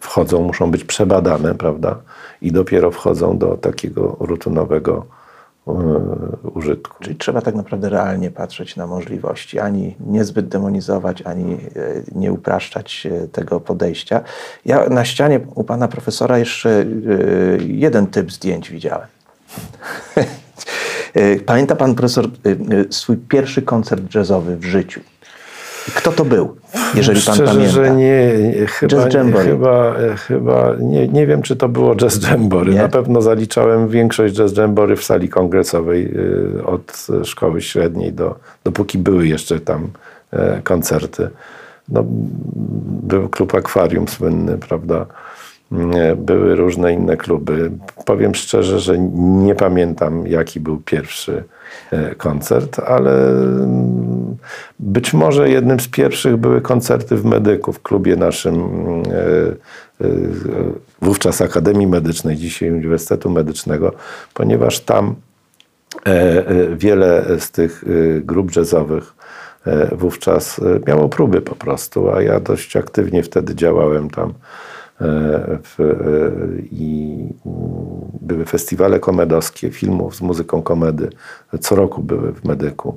wchodzą, 0.00 0.42
muszą 0.42 0.70
być 0.70 0.84
przebadane, 0.84 1.54
prawda? 1.54 1.96
I 2.42 2.52
dopiero 2.52 2.90
wchodzą 2.90 3.38
do 3.38 3.56
takiego 3.56 4.16
rutynowego 4.20 5.06
e, 5.68 5.72
użytku. 6.54 7.04
Czyli 7.04 7.16
trzeba 7.16 7.40
tak 7.40 7.54
naprawdę 7.54 7.88
realnie 7.88 8.30
patrzeć 8.30 8.76
na 8.76 8.86
możliwości, 8.86 9.58
ani 9.58 9.96
niezbyt 10.00 10.48
demonizować, 10.48 11.22
ani 11.22 11.52
e, 11.54 11.58
nie 12.14 12.32
upraszczać 12.32 13.06
e, 13.06 13.28
tego 13.28 13.60
podejścia. 13.60 14.20
Ja 14.64 14.88
na 14.88 15.04
ścianie 15.04 15.40
u 15.54 15.64
pana 15.64 15.88
profesora 15.88 16.38
jeszcze 16.38 16.84
jeden 17.58 18.06
typ 18.06 18.32
zdjęć 18.32 18.70
widziałem. 18.70 19.08
Pamięta 21.46 21.76
pan 21.76 21.94
profesor 21.94 22.26
swój 22.90 23.16
pierwszy 23.16 23.62
koncert 23.62 24.14
jazzowy 24.14 24.56
w 24.56 24.64
życiu? 24.64 25.00
Kto 25.94 26.12
to 26.12 26.24
był, 26.24 26.56
jeżeli 26.94 27.20
pan 27.22 27.34
Szczerze, 27.34 27.52
pamięta? 27.52 27.72
że 27.72 27.90
nie, 27.90 28.32
chyba, 28.66 28.96
Jazz 28.96 29.14
Jamboree. 29.14 29.48
chyba, 29.48 29.94
chyba 30.16 30.74
nie, 30.80 31.08
nie 31.08 31.26
wiem, 31.26 31.42
czy 31.42 31.56
to 31.56 31.68
było 31.68 31.96
Jazz 31.96 32.22
Jamboree. 32.22 32.72
Nie? 32.72 32.78
Na 32.82 32.88
pewno 32.88 33.22
zaliczałem 33.22 33.88
większość 33.88 34.34
Jazz 34.34 34.56
Jamboree 34.56 34.96
w 34.96 35.04
sali 35.04 35.28
kongresowej 35.28 36.14
od 36.66 37.06
szkoły 37.24 37.62
średniej, 37.62 38.12
do, 38.12 38.34
dopóki 38.64 38.98
były 38.98 39.28
jeszcze 39.28 39.60
tam 39.60 39.88
e, 40.32 40.60
koncerty. 40.64 41.30
No, 41.88 42.04
był 43.02 43.28
klub 43.28 43.54
Akwarium 43.54 44.08
słynny, 44.08 44.58
prawda? 44.58 45.06
Nie, 45.70 46.16
Były 46.16 46.56
różne 46.56 46.92
inne 46.92 47.16
kluby. 47.16 47.70
Powiem 48.04 48.34
szczerze, 48.34 48.80
że 48.80 48.98
nie 48.98 49.54
pamiętam, 49.54 50.26
jaki 50.26 50.60
był 50.60 50.76
pierwszy 50.76 51.44
e, 51.90 52.14
koncert, 52.14 52.78
ale 52.78 53.28
mm, 53.28 54.36
być 54.78 55.12
może 55.14 55.50
jednym 55.50 55.80
z 55.80 55.88
pierwszych 55.88 56.36
były 56.36 56.60
koncerty 56.60 57.16
w 57.16 57.24
Medyku, 57.24 57.72
w 57.72 57.82
klubie 57.82 58.16
naszym 58.16 58.54
mm, 58.54 59.02
e, 59.02 60.06
e, 60.06 60.10
wówczas 61.02 61.40
Akademii 61.40 61.86
Medycznej, 61.86 62.36
dzisiaj 62.36 62.70
Uniwersytetu 62.70 63.30
Medycznego, 63.30 63.92
ponieważ 64.34 64.80
tam 64.80 65.14
e, 66.06 66.10
e, 66.46 66.76
wiele 66.76 67.24
z 67.38 67.50
tych 67.50 67.84
e, 67.84 68.20
grup 68.20 68.56
jazzowych 68.56 69.14
e, 69.66 69.96
wówczas 69.96 70.58
e, 70.58 70.62
miało 70.86 71.08
próby 71.08 71.40
po 71.40 71.54
prostu, 71.54 72.10
a 72.10 72.22
ja 72.22 72.40
dość 72.40 72.76
aktywnie 72.76 73.22
wtedy 73.22 73.54
działałem 73.54 74.10
tam. 74.10 74.32
W, 75.00 75.80
e, 75.80 76.62
I 76.72 77.24
były 78.20 78.44
festiwale 78.44 79.00
komedowskie 79.00 79.70
filmów 79.70 80.16
z 80.16 80.20
muzyką 80.20 80.62
komedy. 80.62 81.10
Co 81.60 81.74
roku 81.74 82.02
były 82.02 82.32
w 82.32 82.44
Medyku. 82.44 82.96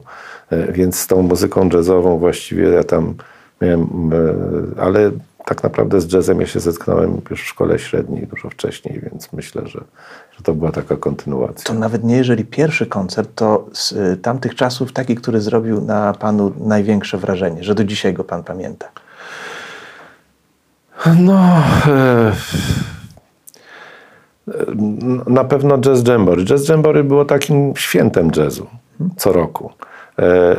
E, 0.49 0.71
Więc 0.71 0.99
z 0.99 1.07
tą 1.07 1.21
muzyką 1.21 1.69
jazzową 1.73 2.17
właściwie 2.17 2.69
ja 2.69 2.83
tam 2.83 3.13
miałem, 3.61 3.81
e, 4.13 4.81
ale 4.81 5.11
tak 5.45 5.63
naprawdę 5.63 6.01
z 6.01 6.13
jazzem 6.13 6.41
ja 6.41 6.47
się 6.47 6.59
zetknąłem 6.59 7.21
już 7.29 7.41
w 7.41 7.47
szkole 7.47 7.79
średniej 7.79 8.27
dużo 8.27 8.49
wcześniej, 8.49 9.01
więc 9.03 9.33
myślę, 9.33 9.61
że, 9.67 9.79
że 10.37 10.43
to 10.43 10.53
była 10.53 10.71
taka 10.71 10.95
kontynuacja. 10.95 11.63
To 11.63 11.73
nawet 11.73 12.03
nie 12.03 12.17
jeżeli 12.17 12.45
pierwszy 12.45 12.85
koncert, 12.85 13.29
to 13.35 13.65
z 13.73 14.21
tamtych 14.21 14.55
czasów 14.55 14.93
taki, 14.93 15.15
który 15.15 15.41
zrobił 15.41 15.81
na 15.81 16.13
panu 16.13 16.53
największe 16.59 17.17
wrażenie, 17.17 17.63
że 17.63 17.75
do 17.75 17.83
dzisiaj 17.83 18.13
go 18.13 18.23
pan 18.23 18.43
pamięta. 18.43 18.89
No, 21.19 21.63
e, 21.87 22.31
na 25.27 25.43
pewno 25.43 25.77
Jazz 25.77 26.07
Jamboree. 26.07 26.45
Jazz 26.45 26.69
Jamboree 26.69 27.03
było 27.03 27.25
takim 27.25 27.73
świętem 27.75 28.31
jazzu 28.35 28.67
co 29.17 29.31
roku. 29.33 29.71
E, 30.19 30.55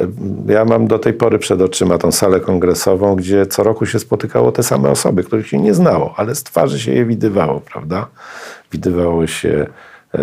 Ja 0.49 0.65
mam 0.65 0.87
do 0.87 0.99
tej 0.99 1.13
pory 1.13 1.39
przed 1.39 1.63
oczyma 1.63 1.99
tą 1.99 2.13
salę 2.13 2.41
kongresową, 2.41 3.17
gdzie 3.17 3.47
co 3.47 3.63
roku 3.63 3.87
się 3.87 3.99
spotykało 3.99 4.53
te 4.53 4.63
same 4.63 4.91
osoby, 4.91 5.25
których 5.25 5.49
się 5.49 5.59
nie 5.59 5.75
znało, 5.75 6.15
ale 6.17 6.35
z 6.35 6.43
twarzy 6.43 6.81
się 6.81 6.93
je 6.93 7.05
widywało, 7.05 7.61
prawda? 7.61 8.07
Widywało 8.73 9.27
się 9.27 9.67
e, 10.15 10.19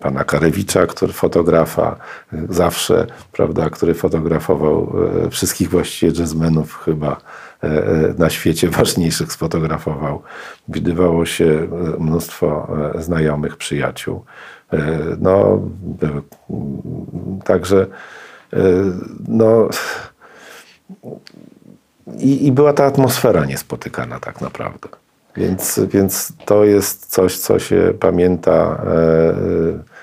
pana 0.00 0.24
Karewicza, 0.24 0.86
który 0.86 1.12
fotografa 1.12 1.96
e, 2.32 2.36
zawsze, 2.50 3.06
prawda, 3.32 3.70
który 3.70 3.94
fotografował 3.94 4.92
e, 5.26 5.30
wszystkich 5.30 5.70
właściwie 5.70 6.12
jazzmenów 6.20 6.78
chyba 6.84 7.10
e, 7.10 7.16
e, 7.16 7.18
na 8.18 8.30
świecie 8.30 8.68
ważniejszych 8.68 9.32
sfotografował. 9.32 10.22
Widywało 10.68 11.26
się 11.26 11.44
e, 11.44 12.02
mnóstwo 12.02 12.68
e, 12.94 13.02
znajomych, 13.02 13.56
przyjaciół. 13.56 14.24
E, 14.72 14.78
No, 15.20 15.60
mm, 16.00 16.22
także 17.44 17.86
e, 18.52 18.58
no, 19.28 19.68
i, 22.18 22.46
i 22.46 22.52
była 22.52 22.72
ta 22.72 22.84
atmosfera 22.84 23.44
niespotykana 23.44 24.20
tak 24.20 24.40
naprawdę. 24.40 24.88
Więc, 25.36 25.80
więc 25.88 26.32
to 26.44 26.64
jest 26.64 27.06
coś, 27.06 27.38
co 27.38 27.58
się 27.58 27.94
pamięta. 28.00 28.84
e, 28.86 29.93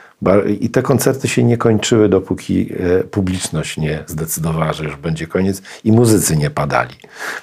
I 0.59 0.69
te 0.69 0.81
koncerty 0.81 1.27
się 1.27 1.43
nie 1.43 1.57
kończyły, 1.57 2.09
dopóki 2.09 2.69
e, 2.73 3.03
publiczność 3.03 3.77
nie 3.77 4.03
zdecydowała, 4.07 4.73
że 4.73 4.83
już 4.83 4.95
będzie 4.95 5.27
koniec 5.27 5.61
i 5.83 5.91
muzycy 5.91 6.37
nie 6.37 6.49
padali. 6.49 6.95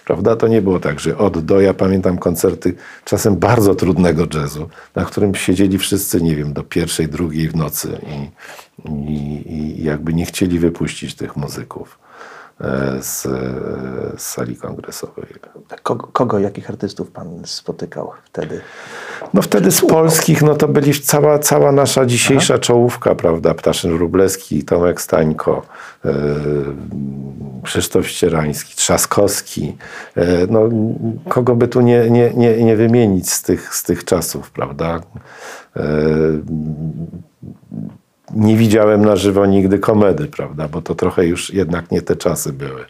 Prawda? 0.05 0.37
To 0.37 0.49
nie 0.49 0.62
było 0.62 0.81
tak, 0.81 1.01
że 1.01 1.18
od 1.18 1.39
do. 1.39 1.61
Ja 1.61 1.74
pamiętam 1.74 2.18
koncerty 2.18 2.74
czasem 3.05 3.37
bardzo 3.37 3.74
trudnego 3.74 4.26
jazzu, 4.35 4.68
na 4.95 5.05
którym 5.05 5.35
siedzieli 5.35 5.79
wszyscy, 5.79 6.20
nie 6.20 6.37
wiem, 6.37 6.53
do 6.53 6.62
pierwszej, 6.62 7.09
drugiej 7.09 7.49
w 7.49 7.57
nocy 7.57 7.99
i, 8.07 8.91
i, 8.91 9.53
i 9.53 9.85
jakby 9.85 10.14
nie 10.14 10.26
chcieli 10.26 10.59
wypuścić 10.59 11.14
tych 11.14 11.37
muzyków 11.37 12.07
z, 13.00 13.22
z 14.16 14.22
sali 14.22 14.56
kongresowej. 14.56 15.26
Kogo, 15.82 16.06
kogo, 16.06 16.38
jakich 16.38 16.70
artystów 16.70 17.11
pan 17.11 17.42
spotykał 17.44 18.11
wtedy? 18.24 18.61
No 19.34 19.42
wtedy 19.42 19.70
z 19.70 19.80
polskich, 19.80 20.42
no 20.42 20.54
to 20.54 20.68
byli 20.68 21.00
cała, 21.00 21.38
cała 21.38 21.72
nasza 21.72 22.06
dzisiejsza 22.06 22.59
czołówka, 22.59 23.14
prawda? 23.14 23.54
Ptaszyn 23.54 23.92
Wróblewski, 23.92 24.64
Tomek 24.64 25.00
Stańko, 25.00 25.62
e, 26.04 26.14
Krzysztof 27.62 28.09
Ścierański, 28.09 28.76
Trzaskowski. 28.76 29.76
E, 30.16 30.46
no, 30.46 30.68
kogo 31.28 31.56
by 31.56 31.68
tu 31.68 31.80
nie, 31.80 32.11
nie, 32.11 32.30
nie, 32.34 32.64
nie 32.64 32.76
wymienić 32.76 33.30
z 33.32 33.42
tych, 33.42 33.74
z 33.74 33.82
tych 33.82 34.04
czasów, 34.04 34.50
prawda? 34.50 35.00
E, 35.76 35.82
nie 38.31 38.57
widziałem 38.57 39.05
na 39.05 39.16
żywo 39.16 39.47
nigdy 39.47 39.79
komedy, 39.79 40.26
prawda? 40.26 40.68
Bo 40.68 40.83
to 40.83 40.95
trochę 40.95 41.26
już 41.26 41.55
jednak 41.55 41.91
nie 41.91 42.03
te 42.03 42.16
czasy 42.16 42.53
były. 42.53 42.85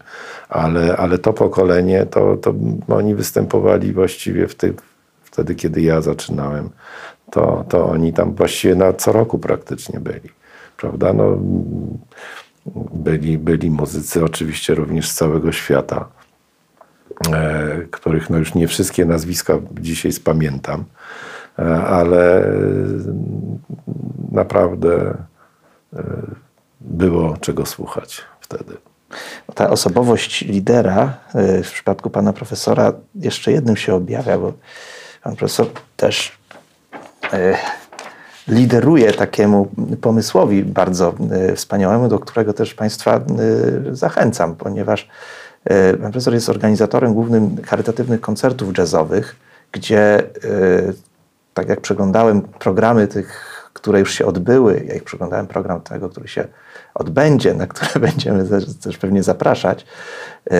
Ale, 0.49 0.97
ale 0.97 1.18
to 1.18 1.32
pokolenie, 1.32 2.07
to, 2.07 2.36
to 2.36 2.55
oni 2.89 3.14
występowali 3.14 3.93
właściwie 3.93 4.49
w 4.49 4.55
tych, 4.55 4.72
wtedy, 5.24 5.55
kiedy 5.55 5.82
ja 5.82 6.01
zaczynałem, 6.01 6.70
to, 7.30 7.64
to 7.68 7.86
oni 7.86 8.12
tam 8.12 8.34
właściwie 8.34 8.74
na 8.74 8.93
co 8.93 9.12
roku 9.12 9.39
praktycznie 9.39 10.01
byli. 10.01 10.28
Prawda? 10.76 11.12
No, 11.12 11.39
byli, 12.95 13.39
byli 13.39 13.70
muzycy 13.70 14.24
oczywiście 14.24 14.74
również 14.74 15.09
z 15.09 15.14
całego 15.14 15.53
świata, 15.53 16.09
e, 17.32 17.82
których 17.91 18.30
no 18.30 18.39
już 18.39 18.55
nie 18.55 18.68
wszystkie 18.68 19.05
nazwiska 19.05 19.59
dzisiaj 19.80 20.12
spamiętam, 20.12 20.84
e, 21.59 21.62
ale 21.74 22.47
e, 22.47 22.53
naprawdę 24.32 25.14
było 26.80 27.36
czego 27.41 27.66
słuchać 27.66 28.22
wtedy. 28.41 28.76
Ta 29.55 29.70
osobowość 29.70 30.41
lidera 30.41 31.14
y, 31.34 31.62
w 31.62 31.72
przypadku 31.72 32.11
pana 32.11 32.32
profesora 32.32 32.93
jeszcze 33.14 33.53
jednym 33.53 33.76
się 33.76 33.95
objawia, 33.95 34.39
bo 34.39 34.53
pan 35.22 35.36
profesor 35.36 35.66
też 35.97 36.39
y, 37.34 37.55
lideruje 38.49 39.12
takiemu 39.12 39.68
pomysłowi 40.01 40.64
bardzo 40.64 41.14
wspaniałemu, 41.57 42.09
do 42.09 42.18
którego 42.18 42.53
też 42.53 42.74
państwa 42.74 43.20
zachęcam, 43.91 44.57
ponieważ 44.57 45.09
pan 46.01 46.12
profesor 46.12 46.34
jest 46.34 46.49
organizatorem 46.49 47.14
głównym 47.14 47.62
charytatywnych 47.62 48.20
koncertów 48.20 48.78
jazzowych, 48.78 49.36
gdzie 49.72 50.22
tak 51.55 51.68
jak 51.68 51.80
przeglądałem 51.80 52.41
programy 52.43 53.07
tych, 53.07 53.57
które 53.78 54.00
już 54.00 54.14
się 54.14 54.26
odbyły, 54.26 54.84
ja 54.88 54.94
ich 54.94 55.04
przeglądałem 55.04 55.46
program 55.46 55.80
tego, 55.80 56.08
który 56.08 56.28
się 56.28 56.44
odbędzie, 56.94 57.54
na 57.54 57.66
które 57.66 58.00
będziemy 58.10 58.44
też, 58.82 58.98
pewnie 58.98 59.22
zapraszać, 59.22 59.86
y, 60.52 60.54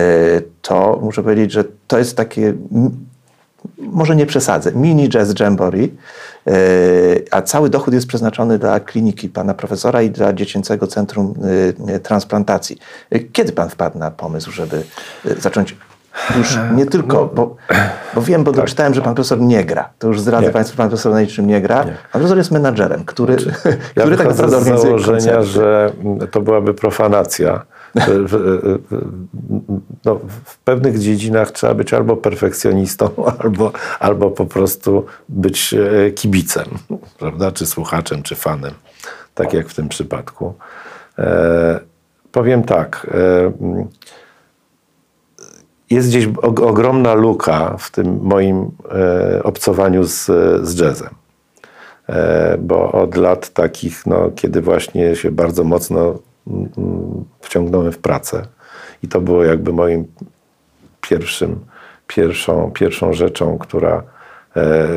to 0.61 0.99
muszę 1.01 1.23
powiedzieć, 1.23 1.51
że 1.51 1.63
to 1.87 1.97
jest 1.97 2.17
takie, 2.17 2.53
może 3.77 4.15
nie 4.15 4.25
przesadzę, 4.25 4.71
mini 4.71 5.09
jazz 5.09 5.39
jamboree, 5.39 5.95
y, 6.47 7.25
a 7.31 7.41
cały 7.41 7.69
dochód 7.69 7.93
jest 7.93 8.07
przeznaczony 8.07 8.59
dla 8.59 8.79
kliniki 8.79 9.29
pana 9.29 9.53
profesora 9.53 10.01
i 10.01 10.09
dla 10.09 10.33
Dziecięcego 10.33 10.87
Centrum 10.87 11.33
y, 11.89 11.99
Transplantacji. 11.99 12.77
Kiedy 13.33 13.51
pan 13.51 13.69
wpadł 13.69 13.99
na 13.99 14.11
pomysł, 14.11 14.51
żeby 14.51 14.83
zacząć 15.25 15.75
Już 16.37 16.57
nie 16.75 16.85
tylko, 16.85 17.25
bo, 17.25 17.55
bo 18.15 18.21
wiem, 18.21 18.43
bo 18.43 18.51
doczytałem, 18.51 18.93
że 18.93 19.01
pan 19.01 19.15
profesor 19.15 19.41
nie 19.41 19.65
gra. 19.65 19.89
To 19.99 20.07
już 20.07 20.21
zdradzę 20.21 20.45
Nie. 20.47 20.51
państwu, 20.53 20.77
pan 20.77 20.89
profesor 20.89 21.13
na 21.13 21.21
niczym 21.21 21.47
nie 21.47 21.61
gra. 21.61 21.83
Pan 21.83 21.93
profesor 22.11 22.37
jest 22.37 22.51
menadżerem, 22.51 23.05
który, 23.05 23.35
Ja 23.95 24.01
który 24.01 24.17
tak 24.17 24.27
naprawdę 24.27 24.57
organizuje 24.57 24.99
założenia, 24.99 25.17
koncerty. 25.17 25.45
że 25.45 25.91
to 26.31 26.41
byłaby 26.41 26.73
profanacja. 26.73 27.65
No, 30.05 30.19
w 30.45 30.57
pewnych 30.57 30.99
dziedzinach 30.99 31.51
trzeba 31.51 31.73
być 31.73 31.93
albo 31.93 32.17
perfekcjonistą, 32.17 33.09
albo, 33.43 33.71
albo 33.99 34.31
po 34.31 34.45
prostu 34.45 35.05
być 35.29 35.73
e, 35.73 36.11
kibicem, 36.11 36.65
prawda? 37.19 37.51
Czy 37.51 37.65
słuchaczem, 37.65 38.23
czy 38.23 38.35
fanem, 38.35 38.73
tak 39.35 39.53
jak 39.53 39.67
w 39.67 39.75
tym 39.75 39.89
przypadku. 39.89 40.53
E, 41.19 41.79
powiem 42.31 42.63
tak. 42.63 43.07
E, 43.11 43.51
jest 45.89 46.07
gdzieś 46.09 46.27
og- 46.27 46.63
ogromna 46.63 47.13
luka 47.13 47.75
w 47.77 47.91
tym 47.91 48.19
moim 48.21 48.71
e, 48.91 49.43
obcowaniu 49.43 50.03
z, 50.03 50.25
z 50.67 50.79
jazzem. 50.79 51.09
E, 52.09 52.57
bo 52.57 52.91
od 52.91 53.15
lat 53.15 53.49
takich, 53.49 54.05
no, 54.05 54.31
kiedy 54.35 54.61
właśnie 54.61 55.15
się 55.15 55.31
bardzo 55.31 55.63
mocno 55.63 56.19
mm, 56.47 56.69
mm, 56.77 57.25
wciągnąłem 57.41 57.91
w 57.91 57.97
pracę 57.97 58.41
i 59.03 59.07
to 59.07 59.21
było 59.21 59.43
jakby 59.43 59.73
moim 59.73 60.07
pierwszym, 61.01 61.59
pierwszą, 62.07 62.71
pierwszą 62.71 63.13
rzeczą, 63.13 63.57
która, 63.57 64.03
e, 64.55 64.87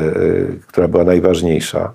która 0.67 0.87
była 0.87 1.03
najważniejsza, 1.03 1.93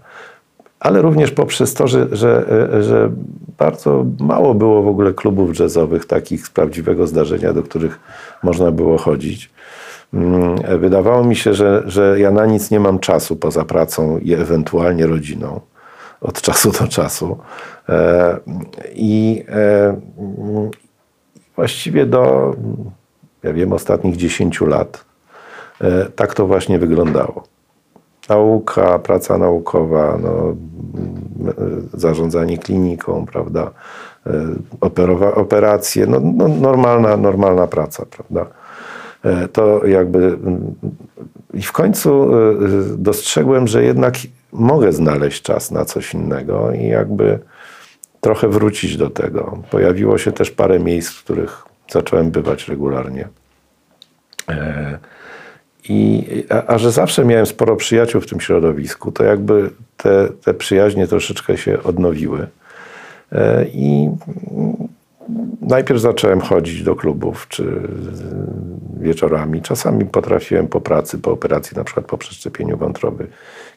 ale 0.81 1.03
również 1.03 1.31
poprzez 1.31 1.75
to, 1.75 1.87
że, 1.87 2.09
że, 2.13 2.45
e, 2.75 2.83
że 2.83 3.11
bardzo 3.59 4.07
mało 4.21 4.55
było 4.55 4.83
w 4.83 4.89
ogóle 4.89 5.15
klubów 5.15 5.59
jazzowych, 5.59 6.07
takich 6.07 6.47
z 6.47 6.51
prawdziwego 6.51 7.07
zdarzenia, 7.07 7.53
do 7.53 7.63
których 7.63 8.01
można 8.43 8.71
było 8.71 8.99
chodzić. 8.99 9.51
Mm, 10.15 10.79
Wydawało 10.79 11.25
mi 11.25 11.37
się, 11.37 11.55
że, 11.55 11.83
że 11.87 12.21
ja 12.21 12.31
na 12.31 12.47
nic 12.47 12.71
nie 12.71 12.81
mam 12.81 12.99
czasu 12.99 13.37
poza 13.37 13.65
pracą 13.65 14.19
i 14.19 14.35
ewentualnie 14.35 15.07
rodziną 15.07 15.61
od 16.21 16.41
czasu 16.47 16.73
do 16.73 16.89
czasu. 16.89 17.39
E, 17.89 18.39
I 18.95 19.45
e, 19.49 19.89
mm, 19.89 20.71
właściwie 21.57 22.07
do, 22.07 22.55
ja 23.43 23.53
wiem, 23.53 23.73
ostatnich 23.73 24.17
10 24.17 24.61
lat 24.61 25.09
tak 26.17 26.35
to 26.35 26.47
właśnie 26.47 26.79
wyglądało. 26.79 27.48
Nauka, 28.29 28.99
praca 28.99 29.39
naukowa, 29.39 30.19
no, 30.23 30.57
zarządzanie 31.95 32.59
kliniką, 32.59 33.27
prawda, 33.27 33.71
e, 34.27 34.33
operowa, 34.81 35.35
operacje, 35.35 36.07
no, 36.07 36.21
no, 36.21 36.49
normalna, 36.49 37.17
normalna 37.17 37.67
praca, 37.67 38.07
prawda. 38.07 38.47
E, 39.25 39.49
To 39.49 39.87
jakby 39.87 40.19
mm, 40.19 40.75
i 41.55 41.63
w 41.63 41.73
końcu 41.73 42.35
e, 42.35 42.55
dostrzegłem, 42.97 43.69
że 43.69 43.85
jednak 43.85 44.15
mogę 44.53 44.93
znaleźć 44.93 45.43
czas 45.43 45.71
na 45.71 45.85
coś 45.85 46.15
innego 46.15 46.73
i 46.73 46.87
jakby 46.87 47.39
trochę 48.21 48.49
wrócić 48.49 48.97
do 48.97 49.11
tego. 49.11 49.59
Pojawiło 49.71 50.19
się 50.19 50.33
też 50.33 50.51
parę 50.51 50.79
miejsc, 50.79 51.13
w 51.13 51.25
których 51.25 51.65
zacząłem 51.93 52.31
bywać 52.31 52.69
regularnie. 52.69 53.29
I, 55.89 56.25
a, 56.49 56.67
a 56.67 56.79
że 56.79 56.93
zawsze 56.93 57.25
miałem 57.25 57.47
sporo 57.47 57.77
przyjaciół 57.77 58.21
w 58.21 58.27
tym 58.27 58.41
środowisku, 58.41 59.13
to 59.13 59.25
jakby 59.25 59.71
te, 59.97 60.29
te 60.45 60.55
przyjaźnie 60.55 61.07
troszeczkę 61.07 61.57
się 61.57 61.83
odnowiły. 61.83 62.47
E, 63.33 63.65
I 63.65 64.11
najpierw 65.61 66.01
zacząłem 66.01 66.41
chodzić 66.41 66.83
do 66.83 66.97
klubów 66.97 67.47
czy 67.49 67.65
wieczorami. 69.01 69.63
Czasami 69.63 70.05
potrafiłem 70.05 70.69
po 70.69 70.81
pracy, 70.81 71.19
po 71.19 71.33
operacji, 71.33 71.77
na 71.77 71.85
przykład 71.85 72.07
po 72.07 72.19
przeszczepieniu 72.19 72.77
wątroby, 72.77 73.27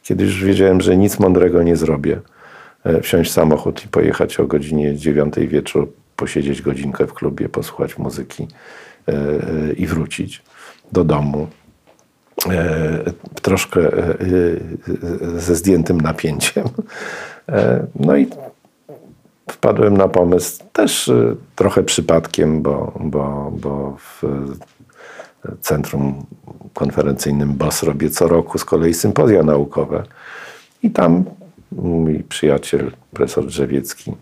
kiedy 0.03 0.24
już 0.24 0.43
wiedziałem, 0.43 0.82
że 0.82 0.97
nic 0.97 1.20
mądrego 1.20 1.64
nie 1.64 1.76
zrobię, 1.76 2.20
e, 2.84 3.01
wsiąść 3.01 3.32
w 3.32 3.34
samochód 3.34 3.86
i 3.86 3.88
pojechać 3.88 4.39
o 4.39 4.47
godzinie 4.47 4.95
9 4.95 5.36
wieczór, 5.47 5.88
posiedzieć 6.16 6.62
godzinkę 6.62 7.07
w 7.07 7.14
klubie, 7.14 7.49
posłuchać 7.49 7.97
muzyki 7.97 8.47
e, 9.07 9.14
i 9.74 9.86
wrócić 9.86 10.43
do 10.91 11.03
domu. 11.03 11.47
E, 12.49 13.03
troszkę 13.41 13.81
e, 13.81 14.09
e, 14.09 15.39
ze 15.39 15.55
zdjętym 15.55 16.01
napięciem. 16.01 16.65
No 17.99 18.17
i 18.17 18.27
wpadłem 19.51 19.97
na 19.97 20.07
pomysł 20.07 20.63
też 20.73 21.11
trochę 21.55 21.83
przypadkiem, 21.83 22.61
bo, 22.61 22.93
bo, 22.99 23.51
bo 23.55 23.97
w 23.97 24.23
centrum 25.61 26.25
konferencyjnym 26.73 27.53
BOS 27.53 27.83
robię 27.83 28.09
co 28.09 28.27
roku 28.27 28.57
z 28.57 28.65
kolei 28.65 28.93
sympozja 28.93 29.43
naukowe. 29.43 30.03
I 30.83 30.91
tam 30.91 31.23
mój 31.71 32.23
przyjaciel, 32.23 32.91
profesor 33.13 33.45
Drzewiecki, 33.45 34.13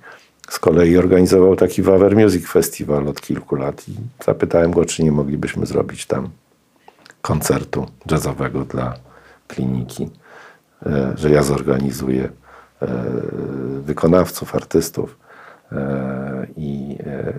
z 0.49 0.59
kolei 0.59 0.97
organizował 0.97 1.55
taki 1.55 1.81
Waver 1.81 2.15
Music 2.15 2.47
Festival 2.47 3.07
od 3.07 3.21
kilku 3.21 3.55
lat 3.55 3.89
i 3.89 3.95
zapytałem 4.25 4.71
go, 4.71 4.85
czy 4.85 5.03
nie 5.03 5.11
moglibyśmy 5.11 5.65
zrobić 5.65 6.05
tam 6.05 6.29
koncertu 7.21 7.85
jazzowego 8.11 8.65
dla 8.65 8.93
kliniki, 9.47 10.09
e, 10.85 11.13
że 11.15 11.29
ja 11.29 11.43
zorganizuję 11.43 12.29
e, 12.81 12.87
wykonawców, 13.81 14.55
artystów. 14.55 15.17
E, 15.71 16.47
I, 16.57 16.97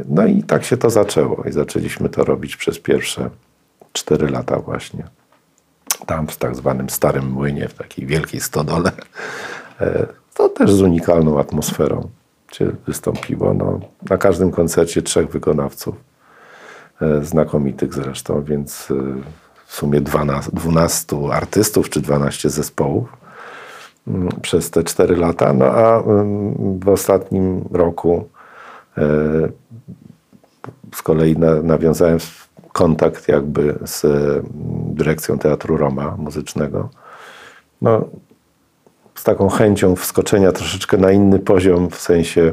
no 0.09 0.26
i 0.26 0.43
tak 0.43 0.64
się 0.64 0.76
to 0.76 0.91
zaczęło 0.91 1.45
i 1.45 1.53
zaczęliśmy 1.53 2.09
to 2.09 2.24
robić 2.24 2.57
przez 2.57 2.78
pierwsze 2.78 3.31
cztery 3.93 4.31
lata 4.31 4.59
właśnie. 4.59 5.05
Tam 6.07 6.26
w 6.28 6.37
tak 6.37 6.57
zwanym 6.57 6.91
Starym 6.91 7.31
Młynie, 7.31 7.68
w 7.68 7.74
takiej 7.74 8.07
wielkiej 8.07 8.41
stodole. 8.41 8.93
To 10.35 10.49
też 10.49 10.72
z 10.72 10.83
unikalną 10.83 11.41
atmosferą 11.41 12.09
się 12.53 12.72
wystąpiło. 12.87 13.55
No, 13.55 13.81
na 14.11 14.18
każdym 14.18 14.51
koncercie 14.51 15.03
trzech 15.03 15.31
wykonawców, 15.31 15.95
znakomitych 17.22 17.95
zresztą, 17.95 18.43
więc 18.43 18.89
w 19.71 19.75
sumie 19.75 20.01
12, 20.01 20.51
12 20.53 21.16
artystów 21.33 21.91
czy 21.91 22.01
12 22.01 22.51
zespołów 22.51 23.16
mm, 24.09 24.29
przez 24.43 24.71
te 24.71 24.85
4 24.85 25.16
lata. 25.16 25.53
No 25.53 25.64
a 25.64 26.03
mm, 26.03 26.79
w 26.79 26.89
ostatnim 26.89 27.64
roku 27.73 28.29
e, 28.99 29.03
z 30.95 31.03
kolei 31.03 31.37
na, 31.39 31.62
nawiązałem 31.62 32.18
kontakt 32.73 33.29
jakby 33.29 33.79
z 33.85 34.05
mm, 34.05 34.45
dyrekcją 34.95 35.39
Teatru 35.39 35.77
Roma 35.77 36.16
Muzycznego. 36.16 36.89
No, 37.83 38.05
z 39.14 39.25
taką 39.25 39.49
chęcią 39.49 39.97
wskoczenia 39.97 40.53
troszeczkę 40.53 40.97
na 40.97 41.12
inny 41.12 41.39
poziom 41.39 41.91
w 41.91 42.01
sensie, 42.01 42.51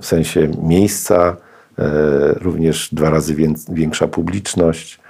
w 0.00 0.06
sensie 0.06 0.48
miejsca, 0.62 1.36
e, 1.78 1.84
również 2.32 2.94
dwa 2.94 3.10
razy 3.10 3.34
wię- 3.34 3.54
większa 3.68 4.08
publiczność, 4.08 5.02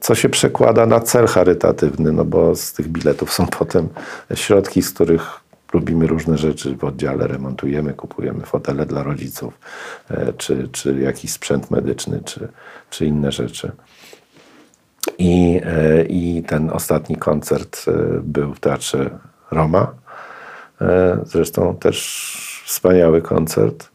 co 0.00 0.14
się 0.14 0.28
przekłada 0.28 0.86
na 0.86 1.00
cel 1.00 1.26
charytatywny, 1.26 2.12
no 2.12 2.24
bo 2.24 2.56
z 2.56 2.72
tych 2.72 2.88
biletów 2.88 3.32
są 3.32 3.46
potem 3.58 3.88
środki, 4.34 4.82
z 4.82 4.90
których 4.90 5.40
robimy 5.72 6.06
różne 6.06 6.38
rzeczy 6.38 6.76
w 6.76 6.84
oddziale, 6.84 7.26
remontujemy, 7.26 7.92
kupujemy 7.92 8.46
fotele 8.46 8.86
dla 8.86 9.02
rodziców, 9.02 9.58
e, 10.10 10.32
czy, 10.32 10.68
czy 10.72 11.00
jakiś 11.00 11.32
sprzęt 11.32 11.70
medyczny, 11.70 12.20
czy, 12.24 12.48
czy 12.90 13.06
inne 13.06 13.32
rzeczy. 13.32 13.72
I, 15.18 15.60
e, 15.64 16.04
I 16.04 16.42
ten 16.42 16.70
ostatni 16.70 17.16
koncert 17.16 17.84
e, 17.88 17.92
był 18.22 18.54
w 18.54 18.60
Teatrze 18.60 19.10
Roma. 19.50 19.92
Zresztą 21.24 21.76
też 21.76 22.62
wspaniały 22.66 23.22
koncert. 23.22 23.90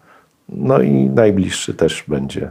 No 0.49 0.81
i 0.81 0.91
najbliższy 0.91 1.73
też 1.73 2.03
będzie 2.07 2.49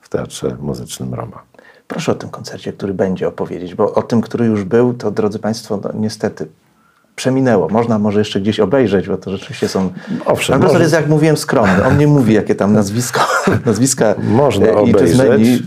w 0.00 0.08
Teatrze 0.08 0.56
Muzycznym 0.60 1.14
Roma. 1.14 1.42
Proszę 1.88 2.12
o 2.12 2.14
tym 2.14 2.30
koncercie, 2.30 2.72
który 2.72 2.94
będzie 2.94 3.28
opowiedzieć, 3.28 3.74
bo 3.74 3.94
o 3.94 4.02
tym, 4.02 4.20
który 4.20 4.46
już 4.46 4.64
był, 4.64 4.94
to 4.94 5.10
drodzy 5.10 5.38
Państwo, 5.38 5.80
no, 5.84 5.90
niestety 5.94 6.46
przeminęło. 7.16 7.68
Można 7.68 7.98
może 7.98 8.18
jeszcze 8.18 8.40
gdzieś 8.40 8.60
obejrzeć, 8.60 9.08
bo 9.08 9.16
to 9.16 9.30
rzeczywiście 9.30 9.68
są... 9.68 9.92
Owszem, 10.24 10.52
Pan 10.52 10.60
profesor 10.60 10.82
jest, 10.82 10.94
jak 10.94 11.08
mówiłem, 11.08 11.36
skromny. 11.36 11.84
On 11.84 11.98
nie 11.98 12.06
mówi, 12.06 12.34
jakie 12.34 12.54
tam 12.54 12.72
nazwisko, 12.72 13.20
nazwiska 13.66 14.14
Można 14.22 14.66
e, 14.66 14.70
i 14.70 14.72
obejrzeć, 14.94 15.16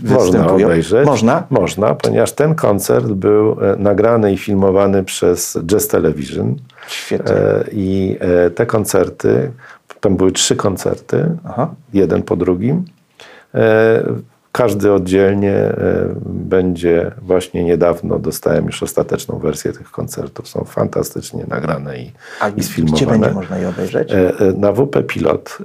można 0.02 0.18
występują. 0.18 0.66
obejrzeć. 0.66 1.06
Można? 1.06 1.42
Można, 1.50 1.94
ponieważ 1.94 2.32
ten 2.32 2.54
koncert 2.54 3.06
był 3.06 3.52
e, 3.52 3.76
nagrany 3.76 4.32
i 4.32 4.38
filmowany 4.38 5.04
przez 5.04 5.58
Jazz 5.66 5.88
Television. 5.88 6.56
Świetnie. 6.88 7.34
E, 7.36 7.64
I 7.72 8.18
te 8.54 8.66
koncerty, 8.66 9.50
tam 10.00 10.16
były 10.16 10.32
trzy 10.32 10.56
koncerty, 10.56 11.36
Aha. 11.44 11.74
jeden 11.92 12.22
po 12.22 12.36
drugim. 12.36 12.84
Każdy 14.52 14.92
oddzielnie 14.92 15.52
e, 15.54 16.14
będzie, 16.26 17.10
właśnie 17.22 17.64
niedawno 17.64 18.18
dostałem 18.18 18.66
już 18.66 18.82
ostateczną 18.82 19.38
wersję 19.38 19.72
tych 19.72 19.90
koncertów. 19.90 20.48
Są 20.48 20.64
fantastycznie 20.64 21.44
nagrane 21.48 21.98
i, 21.98 22.12
A 22.40 22.48
i 22.48 22.52
gdzie 22.52 22.62
sfilmowane. 22.62 23.08
będzie 23.18 23.30
można 23.34 23.58
je 23.58 23.68
obejrzeć? 23.68 24.12
E, 24.12 24.16
e, 24.38 24.52
Na 24.56 24.72
WP 24.72 25.02
Pilot. 25.06 25.58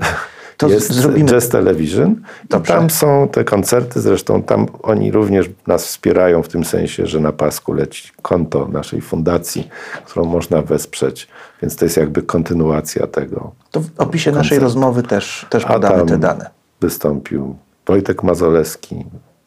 To 0.58 0.68
jest 0.70 0.92
zrobimy- 0.94 1.30
Jazz 1.30 1.50
Television. 1.50 2.16
Dobrze. 2.50 2.74
I 2.74 2.78
tam 2.78 2.90
są 2.90 3.28
te 3.32 3.44
koncerty, 3.44 4.02
zresztą 4.02 4.44
tam 4.44 4.66
oni 4.84 5.12
również 5.12 5.50
nas 5.68 5.86
wspierają 5.86 6.44
w 6.44 6.48
tym 6.48 6.64
sensie, 6.66 7.06
że 7.08 7.20
na 7.20 7.32
pasku 7.32 7.74
leci 7.74 8.12
konto 8.22 8.68
naszej 8.68 9.02
fundacji, 9.02 9.70
którą 10.06 10.26
można 10.26 10.62
wesprzeć. 10.62 11.28
Więc 11.62 11.76
to 11.76 11.86
jest 11.86 11.98
jakby 11.98 12.22
kontynuacja 12.22 13.08
tego. 13.08 13.52
To 13.72 13.80
w 13.80 13.86
opisie 13.98 14.32
naszej 14.32 14.60
rozmowy 14.60 15.04
też, 15.04 15.46
też 15.50 15.66
podamy 15.66 16.06
te 16.06 16.18
dane. 16.18 16.50
wystąpił 16.82 17.56
Wojtek 17.86 18.24
Mazolewski 18.24 19.06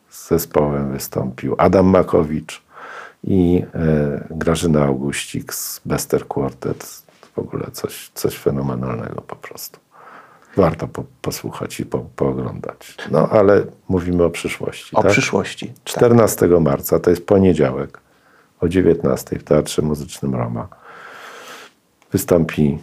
z 0.08 0.28
zespołem 0.28 0.92
wystąpił, 0.92 1.54
Adam 1.58 1.86
Makowicz 1.86 2.62
i 3.24 3.62
e, 3.74 4.26
Grażyna 4.30 4.84
Augustik 4.84 5.54
z 5.54 5.80
Bester 5.84 6.28
Quartet. 6.28 7.02
W 7.34 7.38
ogóle 7.38 7.66
coś, 7.72 8.10
coś 8.14 8.38
fenomenalnego 8.38 9.20
po 9.20 9.36
prostu. 9.36 9.80
Warto 10.56 10.88
po, 10.88 11.04
posłuchać 11.22 11.80
i 11.80 11.86
po, 11.86 11.98
pooglądać. 11.98 12.96
No 13.10 13.28
ale 13.28 13.64
mówimy 13.88 14.24
o 14.24 14.30
przyszłości. 14.30 14.96
O 14.96 15.02
tak? 15.02 15.12
przyszłości. 15.12 15.66
Tak. 15.66 15.84
14 15.84 16.46
marca, 16.46 16.98
to 16.98 17.10
jest 17.10 17.26
poniedziałek 17.26 18.00
o 18.60 18.68
19 18.68 19.38
w 19.38 19.44
Teatrze 19.44 19.82
Muzycznym 19.82 20.34
Roma. 20.34 20.68
Wystąpi 22.12 22.78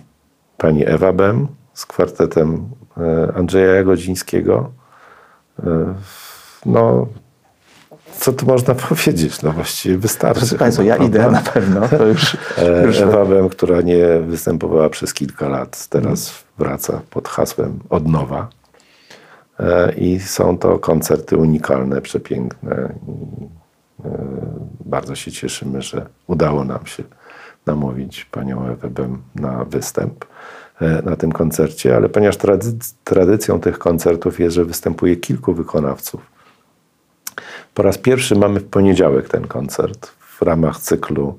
pani 0.57 0.87
Ewa 0.87 1.13
Bem 1.13 1.47
z 1.73 1.85
kwartetem 1.85 2.69
e, 2.97 3.33
Andrzeja 3.35 3.73
Jagodzińskiego. 3.75 4.71
E, 5.59 5.93
No, 6.65 7.07
co 8.19 8.33
tu 8.33 8.45
można 8.45 8.75
powiedzieć? 8.89 9.41
No 9.41 9.51
właściwie 9.51 9.97
wystarczy. 9.97 10.39
Drodzy 10.39 10.57
Państwo, 10.57 10.83
ja 10.83 10.97
idę 10.97 11.31
na 11.31 11.41
pewno. 11.41 11.87
To 11.87 12.05
już, 12.05 12.37
E, 12.57 12.85
już 12.85 12.97
Ewa 13.01 13.25
Bem, 13.25 13.49
która 13.49 13.81
nie 13.81 14.19
występowała 14.19 14.89
przez 14.89 15.13
kilka 15.13 15.49
lat, 15.49 15.87
teraz 15.87 16.43
wraca 16.57 17.01
pod 17.09 17.27
hasłem 17.27 17.79
Od 17.89 18.07
nowa. 18.07 18.47
E, 19.59 19.93
I 19.93 20.19
są 20.19 20.57
to 20.57 20.79
koncerty 20.79 21.37
unikalne, 21.37 22.01
przepiękne. 22.01 22.93
I 23.07 23.11
e, 24.05 24.17
bardzo 24.85 25.15
się 25.15 25.31
cieszymy, 25.31 25.81
że 25.81 26.05
udało 26.27 26.63
nam 26.63 26.85
się 26.85 27.03
namówić 27.65 28.25
panią 28.25 28.65
Ewę 28.67 28.89
Bem 28.89 29.21
na 29.35 29.65
występ 29.65 30.25
na 31.05 31.15
tym 31.15 31.31
koncercie, 31.31 31.95
ale 31.95 32.09
ponieważ 32.09 32.37
trady- 32.37 32.93
tradycją 33.03 33.59
tych 33.59 33.79
koncertów 33.79 34.39
jest, 34.39 34.55
że 34.55 34.65
występuje 34.65 35.15
kilku 35.15 35.53
wykonawców, 35.53 36.21
po 37.73 37.83
raz 37.83 37.97
pierwszy 37.97 38.35
mamy 38.35 38.59
w 38.59 38.69
poniedziałek 38.69 39.29
ten 39.29 39.47
koncert 39.47 40.07
w 40.07 40.41
ramach 40.41 40.79
cyklu 40.79 41.37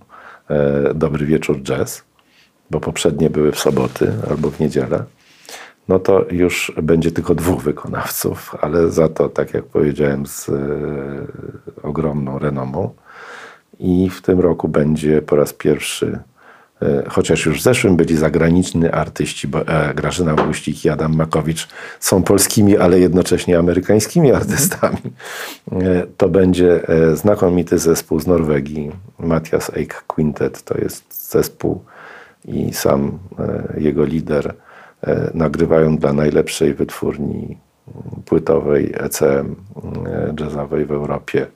e, 0.50 0.94
Dobry 0.94 1.26
Wieczór 1.26 1.62
Jazz, 1.62 2.04
bo 2.70 2.80
poprzednie 2.80 3.30
były 3.30 3.52
w 3.52 3.58
soboty 3.58 4.12
albo 4.30 4.50
w 4.50 4.60
niedzielę. 4.60 5.04
No 5.88 5.98
to 5.98 6.24
już 6.30 6.72
będzie 6.82 7.10
tylko 7.10 7.34
dwóch 7.34 7.62
wykonawców, 7.62 8.56
ale 8.60 8.90
za 8.90 9.08
to, 9.08 9.28
tak 9.28 9.54
jak 9.54 9.64
powiedziałem, 9.64 10.26
z 10.26 10.48
e, 10.48 10.52
ogromną 11.82 12.38
renomą. 12.38 12.94
I 13.78 14.10
w 14.10 14.22
tym 14.22 14.40
roku 14.40 14.68
będzie 14.68 15.22
po 15.22 15.36
raz 15.36 15.52
pierwszy, 15.52 16.06
e, 16.06 16.33
chociaż 17.08 17.46
już 17.46 17.58
w 17.60 17.62
zeszłym 17.62 17.96
byli 17.96 18.16
zagraniczni 18.16 18.88
artyści, 18.88 19.48
bo 19.48 19.66
e, 19.68 19.94
Grażyna 19.94 20.30
Augustik 20.30 20.84
i 20.84 20.88
Adam 20.88 21.16
Makowicz 21.16 21.68
są 22.00 22.22
polskimi, 22.22 22.76
ale 22.76 23.00
jednocześnie 23.00 23.58
amerykańskimi 23.58 24.32
artystami. 24.32 24.98
E, 25.72 26.06
To 26.16 26.28
będzie 26.28 26.88
e, 26.88 27.16
znakomity 27.16 27.78
zespół 27.78 28.20
z 28.20 28.26
Norwegii, 28.26 28.90
Matthias 29.18 29.70
Eik 29.76 30.04
Quintet, 30.06 30.62
to 30.62 30.78
jest 30.78 31.30
zespół 31.30 31.84
i 32.44 32.72
sam 32.72 33.18
e, 33.38 33.74
jego 33.80 34.04
lider 34.04 34.54
e, 35.02 35.30
nagrywają 35.34 35.96
dla 35.96 36.12
najlepszej 36.12 36.74
wytwórni 36.74 37.58
płytowej 38.24 38.92
ECM 38.96 39.56
e, 40.06 40.34
jazzowej 40.40 40.86
w 40.86 40.92
Europie. 40.92 41.46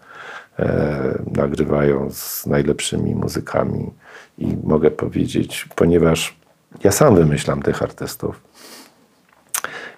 E, 0.59 1.19
Nagrywają 1.37 2.11
z 2.11 2.47
najlepszymi 2.47 3.15
muzykami 3.15 3.91
i 4.39 4.57
mogę 4.65 4.91
powiedzieć, 4.91 5.69
ponieważ 5.75 6.37
ja 6.85 6.93
sam 6.93 7.15
wymyślam 7.15 7.63
tych 7.63 7.83
artystów, 7.83 8.41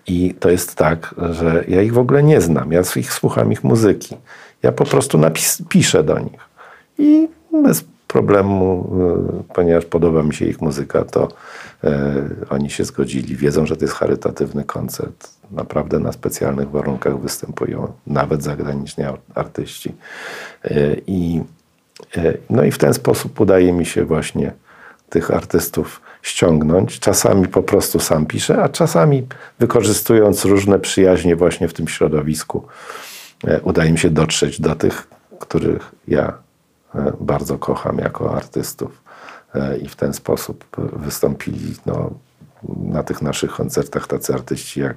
i 0.07 0.34
to 0.41 0.51
jest 0.51 0.74
tak, 0.74 1.14
że 1.30 1.64
ja 1.68 1.82
ich 1.82 1.93
w 1.93 1.99
ogóle 1.99 2.22
nie 2.22 2.41
znam. 2.41 2.72
Ja 2.72 2.82
ich 2.97 3.12
słucham 3.12 3.53
ich 3.53 3.64
muzyki. 3.64 4.16
Ja 4.62 4.72
po 4.72 4.84
prostu 4.84 5.18
napis, 5.18 5.62
piszę 5.68 6.03
do 6.05 6.18
nich. 6.18 6.41
I 6.99 7.28
bez 7.62 7.84
problemu, 8.07 8.91
y, 9.51 9.55
ponieważ 9.55 9.84
podoba 9.84 10.22
mi 10.22 10.34
się 10.34 10.45
ich 10.47 10.61
muzyka, 10.61 11.05
to 11.05 11.28
y, 11.84 11.88
oni 12.51 12.70
się 12.70 12.84
zgodzili. 12.84 13.36
Wiedzą, 13.36 13.66
że 13.66 13.76
to 13.76 13.84
jest 13.84 13.95
charytatywny 13.95 14.64
koncert. 14.64 15.30
Naprawdę 15.51 15.99
na 15.99 16.12
specjalnych 16.12 16.70
warunkach 16.70 17.20
występują 17.20 17.93
nawet 18.07 18.43
zagraniczni 18.43 19.05
ar- 19.05 19.20
artyści. 19.34 19.95
Y, 20.64 21.03
I, 21.07 21.43
no 22.51 22.65
i 22.65 22.71
w 22.71 22.79
ten 22.79 22.95
sposób 22.95 23.41
udaje 23.41 23.73
mi 23.73 23.87
się 23.87 24.05
właśnie 24.05 24.53
tych 25.11 25.31
artystów 25.31 26.01
ściągnąć. 26.23 26.99
Czasami 26.99 27.49
po 27.49 27.63
prostu 27.63 28.01
sam 28.01 28.27
piszę, 28.27 28.63
a 28.63 28.69
czasami 28.69 29.27
wykorzystując 29.59 30.45
różne 30.45 30.79
przyjaźnie 30.79 31.37
właśnie 31.37 31.69
w 31.69 31.75
tym 31.75 31.89
środowisku, 31.89 32.67
e, 33.45 33.61
udaje 33.61 33.93
mi 33.93 33.99
się 33.99 34.11
dotrzeć 34.11 34.61
do 34.61 34.75
tych, 34.75 35.07
których 35.41 35.93
ja 36.09 36.33
e, 36.95 37.13
bardzo 37.21 37.59
kocham 37.59 37.99
jako 37.99 38.37
artystów. 38.37 39.03
E, 39.55 39.79
I 39.79 39.89
w 39.89 39.97
ten 39.97 40.15
sposób 40.15 40.65
wystąpili 40.93 41.75
no, 41.87 42.11
na 42.69 43.03
tych 43.03 43.23
naszych 43.23 43.51
koncertach 43.51 44.07
tacy 44.07 44.35
artyści 44.35 44.81
jak 44.81 44.97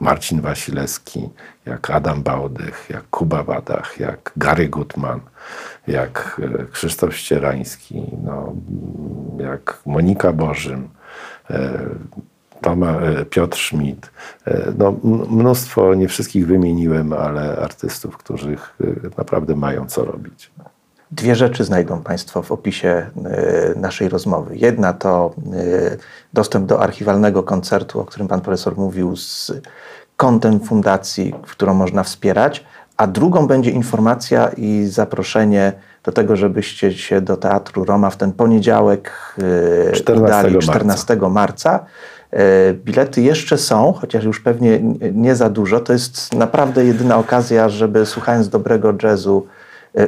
Marcin 0.00 0.40
Wasilewski, 0.40 1.28
jak 1.66 1.90
Adam 1.90 2.22
Bałdych, 2.22 2.86
jak 2.90 3.10
Kuba 3.10 3.42
Wadach, 3.42 4.00
jak 4.00 4.32
Gary 4.36 4.68
Gutman, 4.68 5.20
jak 5.86 6.40
e, 6.60 6.64
Krzysztof 6.64 7.16
Ścierański, 7.16 8.02
no, 8.22 8.52
jak 9.38 9.78
Monika 9.86 10.32
Bożym, 10.32 10.88
e, 11.50 11.78
Toma, 12.60 13.00
e, 13.00 13.24
Piotr 13.24 13.58
Schmidt. 13.58 14.10
No, 14.78 14.94
mnóstwo, 15.30 15.94
nie 15.94 16.08
wszystkich 16.08 16.46
wymieniłem, 16.46 17.12
ale 17.12 17.56
artystów, 17.56 18.16
których 18.16 18.76
naprawdę 19.18 19.56
mają 19.56 19.86
co 19.86 20.04
robić. 20.04 20.50
Dwie 21.10 21.34
rzeczy 21.34 21.64
znajdą 21.64 22.02
Państwo 22.02 22.42
w 22.42 22.52
opisie 22.52 22.88
e, 22.88 23.78
naszej 23.78 24.08
rozmowy. 24.08 24.56
Jedna 24.56 24.92
to 24.92 25.34
e, 25.36 25.96
dostęp 26.32 26.66
do 26.66 26.80
archiwalnego 26.80 27.42
koncertu, 27.42 28.00
o 28.00 28.04
którym 28.04 28.28
Pan 28.28 28.40
Profesor 28.40 28.76
mówił, 28.76 29.16
z 29.16 29.52
kontem 30.16 30.60
fundacji, 30.60 31.34
którą 31.42 31.74
można 31.74 32.02
wspierać, 32.02 32.64
a 32.96 33.06
drugą 33.06 33.46
będzie 33.46 33.70
informacja 33.70 34.48
i 34.56 34.86
zaproszenie 34.86 35.72
do 36.04 36.12
tego, 36.12 36.36
żebyście 36.36 36.92
się 36.92 37.20
do 37.20 37.36
Teatru 37.36 37.84
Roma 37.84 38.10
w 38.10 38.16
ten 38.16 38.32
poniedziałek 38.32 39.12
e, 39.88 39.92
14 39.92 40.24
udali, 40.24 40.54
marca. 40.54 40.72
14 40.72 41.16
marca. 41.30 41.84
E, 42.30 42.74
Bilety 42.74 43.22
jeszcze 43.22 43.58
są, 43.58 43.92
chociaż 43.92 44.24
już 44.24 44.40
pewnie 44.40 44.80
nie 45.12 45.36
za 45.36 45.50
dużo. 45.50 45.80
To 45.80 45.92
jest 45.92 46.34
naprawdę 46.34 46.84
jedyna 46.84 47.18
okazja, 47.18 47.68
żeby 47.68 48.06
słuchając 48.06 48.48
dobrego 48.48 48.94
jazzu 49.02 49.46
e, 49.46 49.55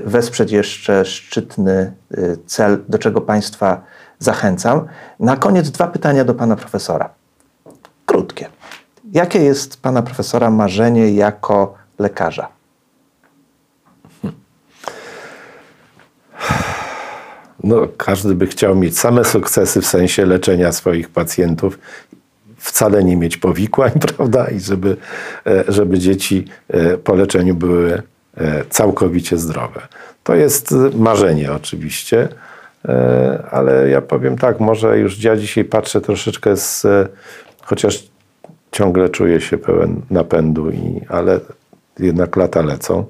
wesprzeć 0.04 0.52
jeszcze 0.52 1.04
szczytny 1.04 1.92
e, 2.10 2.16
cel, 2.46 2.78
do 2.88 2.98
czego 2.98 3.20
Państwa 3.20 3.82
zachęcam. 4.18 4.86
Na 5.20 5.36
koniec 5.36 5.70
dwa 5.70 5.86
pytania 5.86 6.24
do 6.24 6.34
Pana 6.34 6.56
Profesora. 6.56 7.10
Krótkie. 8.06 8.48
Jakie 9.12 9.38
jest 9.38 9.82
Pana 9.82 10.02
Profesora 10.02 10.50
marzenie 10.50 11.12
jako 11.12 11.74
lekarza? 11.98 12.48
No, 17.64 17.88
każdy 17.96 18.34
by 18.34 18.46
chciał 18.46 18.76
mieć 18.76 18.98
same 18.98 19.24
sukcesy 19.24 19.80
w 19.80 19.86
sensie 19.86 20.26
leczenia 20.26 20.72
swoich 20.72 21.08
pacjentów, 21.08 21.78
wcale 22.58 23.04
nie 23.04 23.16
mieć 23.16 23.36
powikłań, 23.36 23.92
prawda? 24.16 24.48
I 24.48 24.60
żeby, 24.60 24.96
e, 25.46 25.64
żeby 25.68 25.98
dzieci 25.98 26.44
e, 26.68 26.98
po 26.98 27.14
leczeniu 27.14 27.54
były 27.54 27.94
e, 27.94 28.02
całkowicie 28.70 29.36
zdrowe. 29.36 29.80
To 30.24 30.34
jest 30.34 30.72
e, 30.72 30.98
marzenie 30.98 31.52
oczywiście, 31.52 32.28
e, 32.88 33.44
ale 33.50 33.88
ja 33.88 34.00
powiem 34.00 34.38
tak, 34.38 34.60
może 34.60 34.98
już 34.98 35.24
ja 35.24 35.36
dzisiaj 35.36 35.64
patrzę 35.64 36.00
troszeczkę 36.00 36.56
z, 36.56 36.84
e, 36.84 37.08
chociaż 37.62 38.08
ciągle 38.70 39.08
czuję 39.08 39.40
się 39.40 39.58
pełen 39.58 40.00
napędu, 40.10 40.70
i, 40.70 41.00
ale 41.08 41.40
jednak 41.98 42.36
lata 42.36 42.62
lecą. 42.62 43.04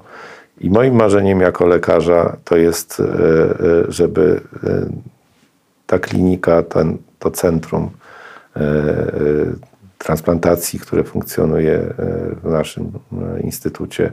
I 0.59 0.69
moim 0.69 0.95
marzeniem 0.95 1.41
jako 1.41 1.65
lekarza 1.65 2.37
to 2.43 2.57
jest, 2.57 2.99
e, 2.99 3.03
e, 3.03 3.55
żeby 3.87 4.41
e, 4.63 4.85
ta 5.87 5.99
klinika, 5.99 6.63
ten, 6.63 6.97
to 7.19 7.31
centrum 7.31 7.89
e, 8.55 8.59
e, 8.59 8.69
transplantacji, 9.97 10.79
które 10.79 11.03
funkcjonuje 11.03 11.73
e, 11.73 11.93
w 12.43 12.51
naszym 12.51 12.91
e, 13.35 13.39
instytucie, 13.41 14.11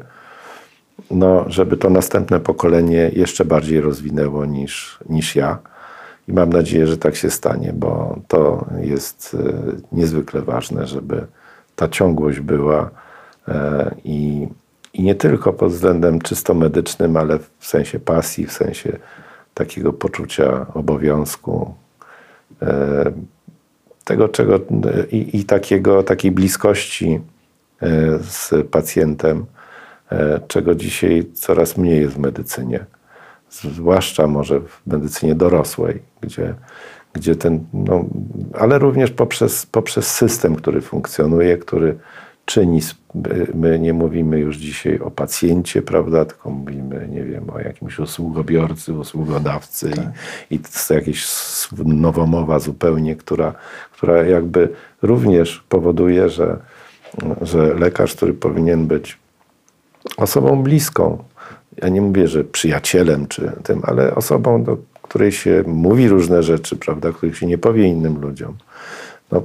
no, 1.10 1.44
żeby 1.48 1.76
to 1.76 1.90
następne 1.90 2.40
pokolenie 2.40 3.10
jeszcze 3.12 3.44
bardziej 3.44 3.80
rozwinęło 3.80 4.44
niż, 4.44 4.98
niż 5.08 5.36
ja. 5.36 5.58
I 6.28 6.32
mam 6.32 6.50
nadzieję, 6.50 6.86
że 6.86 6.98
tak 6.98 7.16
się 7.16 7.30
stanie, 7.30 7.72
bo 7.72 8.18
to 8.28 8.66
jest 8.80 9.36
e, 9.40 9.52
niezwykle 9.92 10.42
ważne, 10.42 10.86
żeby 10.86 11.26
ta 11.76 11.88
ciągłość 11.88 12.40
była 12.40 12.90
e, 13.48 13.94
i, 14.04 14.48
i 14.94 15.02
nie 15.02 15.14
tylko 15.14 15.52
pod 15.52 15.72
względem 15.72 16.20
czysto 16.20 16.54
medycznym, 16.54 17.16
ale 17.16 17.38
w 17.58 17.66
sensie 17.66 17.98
pasji, 17.98 18.46
w 18.46 18.52
sensie 18.52 18.98
takiego 19.54 19.92
poczucia 19.92 20.66
obowiązku, 20.74 21.74
e, 22.62 23.12
tego 24.04 24.28
czego 24.28 24.60
i, 25.10 25.38
i 25.38 25.44
takiego, 25.44 26.02
takiej 26.02 26.30
bliskości 26.30 27.20
z 28.20 28.66
pacjentem, 28.70 29.46
czego 30.48 30.74
dzisiaj 30.74 31.26
coraz 31.34 31.76
mniej 31.76 32.00
jest 32.00 32.14
w 32.14 32.18
medycynie. 32.18 32.84
Zwłaszcza 33.50 34.26
może 34.26 34.60
w 34.60 34.80
medycynie 34.86 35.34
dorosłej, 35.34 36.02
gdzie, 36.20 36.54
gdzie 37.12 37.36
ten, 37.36 37.64
no, 37.72 38.04
ale 38.54 38.78
również 38.78 39.10
poprzez, 39.10 39.66
poprzez 39.66 40.06
system, 40.06 40.56
który 40.56 40.80
funkcjonuje, 40.80 41.58
który 41.58 41.98
czyni, 42.46 42.80
my 43.54 43.78
nie 43.78 43.92
mówimy 43.92 44.38
już 44.38 44.56
dzisiaj 44.56 44.98
o 44.98 45.10
pacjencie, 45.10 45.82
prawda, 45.82 46.24
tylko 46.24 46.50
mówimy, 46.50 47.08
nie 47.10 47.24
wiem, 47.24 47.50
o 47.50 47.58
jakimś 47.58 47.98
usługobiorcy, 47.98 48.92
usługodawcy 48.92 49.90
tak. 49.90 50.04
i, 50.50 50.54
i 50.54 50.58
to 50.58 50.68
jest 50.68 50.90
jakaś 50.90 51.26
nowomowa 51.84 52.58
zupełnie, 52.58 53.16
która, 53.16 53.54
która 53.92 54.22
jakby 54.22 54.68
również 55.02 55.64
powoduje, 55.68 56.28
że, 56.28 56.56
że 57.42 57.74
lekarz, 57.74 58.14
który 58.14 58.34
powinien 58.34 58.86
być 58.86 59.18
osobą 60.16 60.62
bliską, 60.62 61.24
ja 61.82 61.88
nie 61.88 62.02
mówię, 62.02 62.28
że 62.28 62.44
przyjacielem 62.44 63.26
czy 63.26 63.52
tym, 63.62 63.80
ale 63.82 64.14
osobą, 64.14 64.64
do 64.64 64.76
której 65.02 65.32
się 65.32 65.64
mówi 65.66 66.08
różne 66.08 66.42
rzeczy, 66.42 66.76
prawda, 66.76 67.12
których 67.12 67.38
się 67.38 67.46
nie 67.46 67.58
powie 67.58 67.84
innym 67.84 68.20
ludziom, 68.20 68.54
no, 69.32 69.42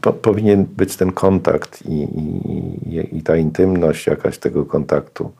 po, 0.00 0.12
powinien 0.12 0.64
być 0.64 0.96
ten 0.96 1.12
kontakt 1.12 1.82
i, 1.86 2.02
i, 2.02 3.18
i, 3.18 3.22
ta 3.22 3.36
intymność 3.36 4.06
jakaś 4.06 4.38
tego 4.38 4.64
kontaktu 4.64 5.32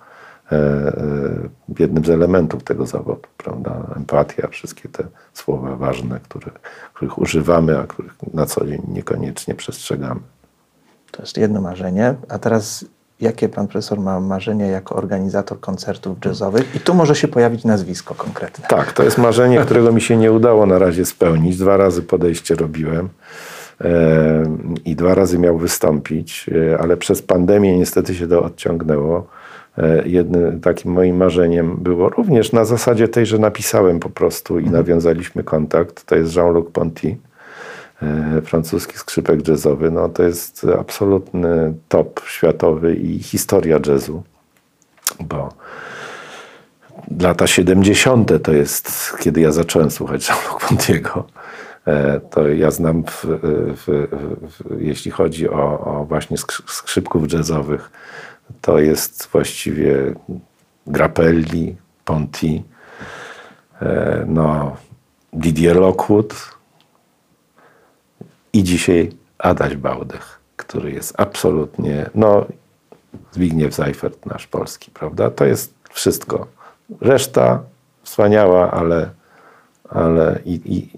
e, 0.52 0.56
e, 0.56 1.48
jednym 1.78 2.04
z 2.04 2.10
elementów 2.10 2.64
tego 2.64 2.86
zawodu, 2.86 3.28
prawda? 3.36 3.86
Empatia, 3.96 4.48
wszystkie 4.48 4.88
te 4.88 5.04
słowa 5.34 5.76
ważne, 5.76 6.20
które, 6.20 6.50
których 6.94 7.18
używamy, 7.18 7.78
a 7.78 7.86
których 7.86 8.14
na 8.34 8.46
co 8.46 8.66
dzień 8.66 8.82
niekoniecznie 8.88 9.54
przestrzegamy. 9.54 10.20
To 11.10 11.22
jest 11.22 11.36
jedno 11.36 11.60
marzenie. 11.60 12.14
A 12.28 12.38
teraz 12.38 12.84
jakie 13.20 13.48
pan 13.48 13.68
profesor 13.68 14.00
ma 14.00 14.20
marzenie 14.20 14.68
jako 14.68 14.96
organizator 14.96 15.60
koncertów 15.60 16.18
jazzowych? 16.24 16.74
I 16.76 16.80
tu 16.80 16.94
może 16.94 17.14
się 17.14 17.28
pojawić 17.28 17.64
nazwisko 17.64 18.14
konkretne. 18.14 18.68
Tak, 18.68 18.92
to 18.92 19.02
jest 19.02 19.18
marzenie, 19.18 19.58
którego 19.58 19.92
mi 19.92 20.00
się 20.00 20.16
nie 20.16 20.32
udało 20.32 20.66
na 20.66 20.78
razie 20.78 21.04
spełnić. 21.04 21.58
Dwa 21.58 21.76
razy 21.76 22.02
podejście 22.02 22.54
robiłem 22.54 23.08
i 24.84 24.96
dwa 24.96 25.14
razy 25.14 25.38
miał 25.38 25.58
wystąpić, 25.58 26.50
e, 26.72 26.78
ale 26.78 26.96
przez 26.96 27.22
pandemię 27.22 27.78
niestety 27.78 28.14
się 28.14 28.28
to 28.28 28.42
odciągnęło. 28.42 29.26
E, 29.78 30.08
jednym 30.08 30.60
takim 30.60 30.92
moim 30.92 31.16
marzeniem 31.16 31.76
było 31.76 32.08
również 32.08 32.52
na 32.52 32.64
zasadzie 32.64 33.08
tej, 33.08 33.26
że 33.26 33.38
napisałem 33.38 34.00
po 34.00 34.10
prostu 34.10 34.58
i 34.58 34.62
mhm. 34.64 34.76
nawiązaliśmy 34.76 35.44
kontakt. 35.44 36.04
To 36.04 36.16
jest 36.16 36.36
Jean-Luc 36.36 36.70
Ponty, 36.72 37.08
e, 37.08 37.29
francuski 38.44 38.98
skrzypek 38.98 39.48
jazzowy. 39.48 39.90
No, 39.90 40.08
to 40.08 40.22
jest 40.22 40.66
absolutny 40.78 41.74
top 41.88 42.20
światowy 42.26 42.94
i 42.94 43.22
historia 43.22 43.78
jazzu, 43.86 44.22
bo 45.20 45.48
lata 47.20 47.46
70. 47.46 48.42
to 48.42 48.52
jest, 48.52 49.16
kiedy 49.20 49.40
ja 49.40 49.52
zacząłem 49.52 49.90
słuchać 49.90 50.28
Jean-Luc 50.28 50.68
Pontiego. 50.68 51.26
E, 51.86 52.20
to 52.20 52.48
ja 52.48 52.70
znam, 52.70 53.04
w, 53.04 53.24
w, 53.24 54.08
w, 54.42 54.80
jeśli 54.80 55.10
chodzi 55.10 55.48
o, 55.48 55.80
o, 55.80 56.04
właśnie 56.04 56.36
skrzypków 56.66 57.32
jazzowych, 57.32 57.90
to 58.60 58.78
jest 58.78 59.28
właściwie 59.32 60.14
Grappelli, 60.86 61.76
Ponti, 62.04 62.64
e, 63.82 64.24
no, 64.28 64.76
Didier 65.32 65.76
Lockwood 65.76 66.59
i 68.52 68.64
dzisiaj 68.64 69.10
Adaś 69.38 69.76
Bałdech, 69.76 70.40
który 70.56 70.92
jest 70.92 71.20
absolutnie, 71.20 72.10
no 72.14 72.46
Zbigniew 73.32 73.74
Seifert, 73.74 74.26
nasz 74.26 74.46
polski, 74.46 74.90
prawda? 74.90 75.30
To 75.30 75.44
jest 75.44 75.74
wszystko. 75.90 76.46
Reszta 77.00 77.62
wspaniała, 78.02 78.70
ale, 78.70 79.10
ale 79.88 80.38
i, 80.44 80.60
i 80.64 80.88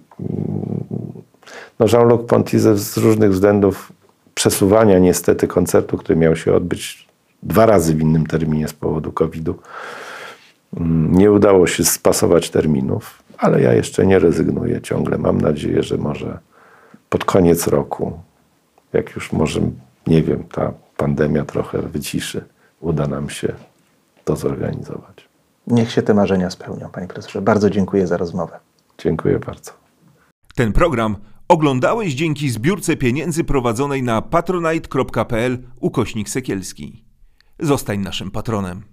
no 1.79 1.87
Jean-Luc 1.93 2.27
Ponty 2.29 2.61
z 2.79 2.97
różnych 2.97 3.33
względów 3.33 3.93
przesuwania 4.35 4.99
niestety 4.99 5.49
koncertu, 5.49 5.97
który 5.97 6.17
miał 6.17 6.37
się 6.37 6.55
odbyć 6.55 7.09
dwa 7.43 7.67
razy 7.67 7.95
w 7.95 8.01
innym 8.01 8.27
terminie 8.27 8.69
z 8.69 8.73
powodu 8.73 9.13
COVID-u, 9.13 9.55
mm, 10.77 11.13
nie 11.13 11.33
udało 11.33 11.67
się 11.67 11.85
spasować 11.85 12.51
terminów, 12.51 13.23
ale 13.39 13.61
ja 13.61 13.73
jeszcze 13.73 14.07
nie 14.07 14.19
rezygnuję 14.19 14.81
ciągle. 14.81 15.19
Mam 15.19 15.41
nadzieję, 15.41 15.83
że 15.83 15.97
może 15.97 16.39
pod 17.13 17.25
koniec 17.25 17.67
roku, 17.67 18.21
jak 18.93 19.15
już 19.15 19.33
może, 19.33 19.61
nie 20.07 20.23
wiem, 20.23 20.45
ta 20.45 20.73
pandemia 20.97 21.45
trochę 21.45 21.83
wyciszy, 21.83 22.45
uda 22.81 23.07
nam 23.07 23.31
się 23.31 23.55
to 24.25 24.37
zorganizować. 24.37 25.29
Niech 25.67 25.93
się 25.93 26.03
te 26.03 26.15
marzenia 26.15 26.51
spełnią, 26.51 26.89
panie 26.89 27.07
profesorze. 27.07 27.43
Bardzo 27.43 27.71
dziękuję 27.71 28.07
za 28.07 28.17
rozmowę. 28.17 28.59
Dziękuję 28.99 29.39
bardzo. 29.39 29.73
Ten 30.55 30.73
program 30.73 31.17
oglądałeś 31.49 32.15
dzięki 32.15 32.51
zbiórce 32.51 32.97
pieniędzy 32.97 33.45
prowadzonej 33.45 34.03
na 34.03 34.23
patronite.pl 34.23 35.59
ukośnik 35.81 36.29
sekielski. 36.29 37.05
Zostań 37.59 38.01
naszym 38.01 38.31
patronem. 38.31 38.92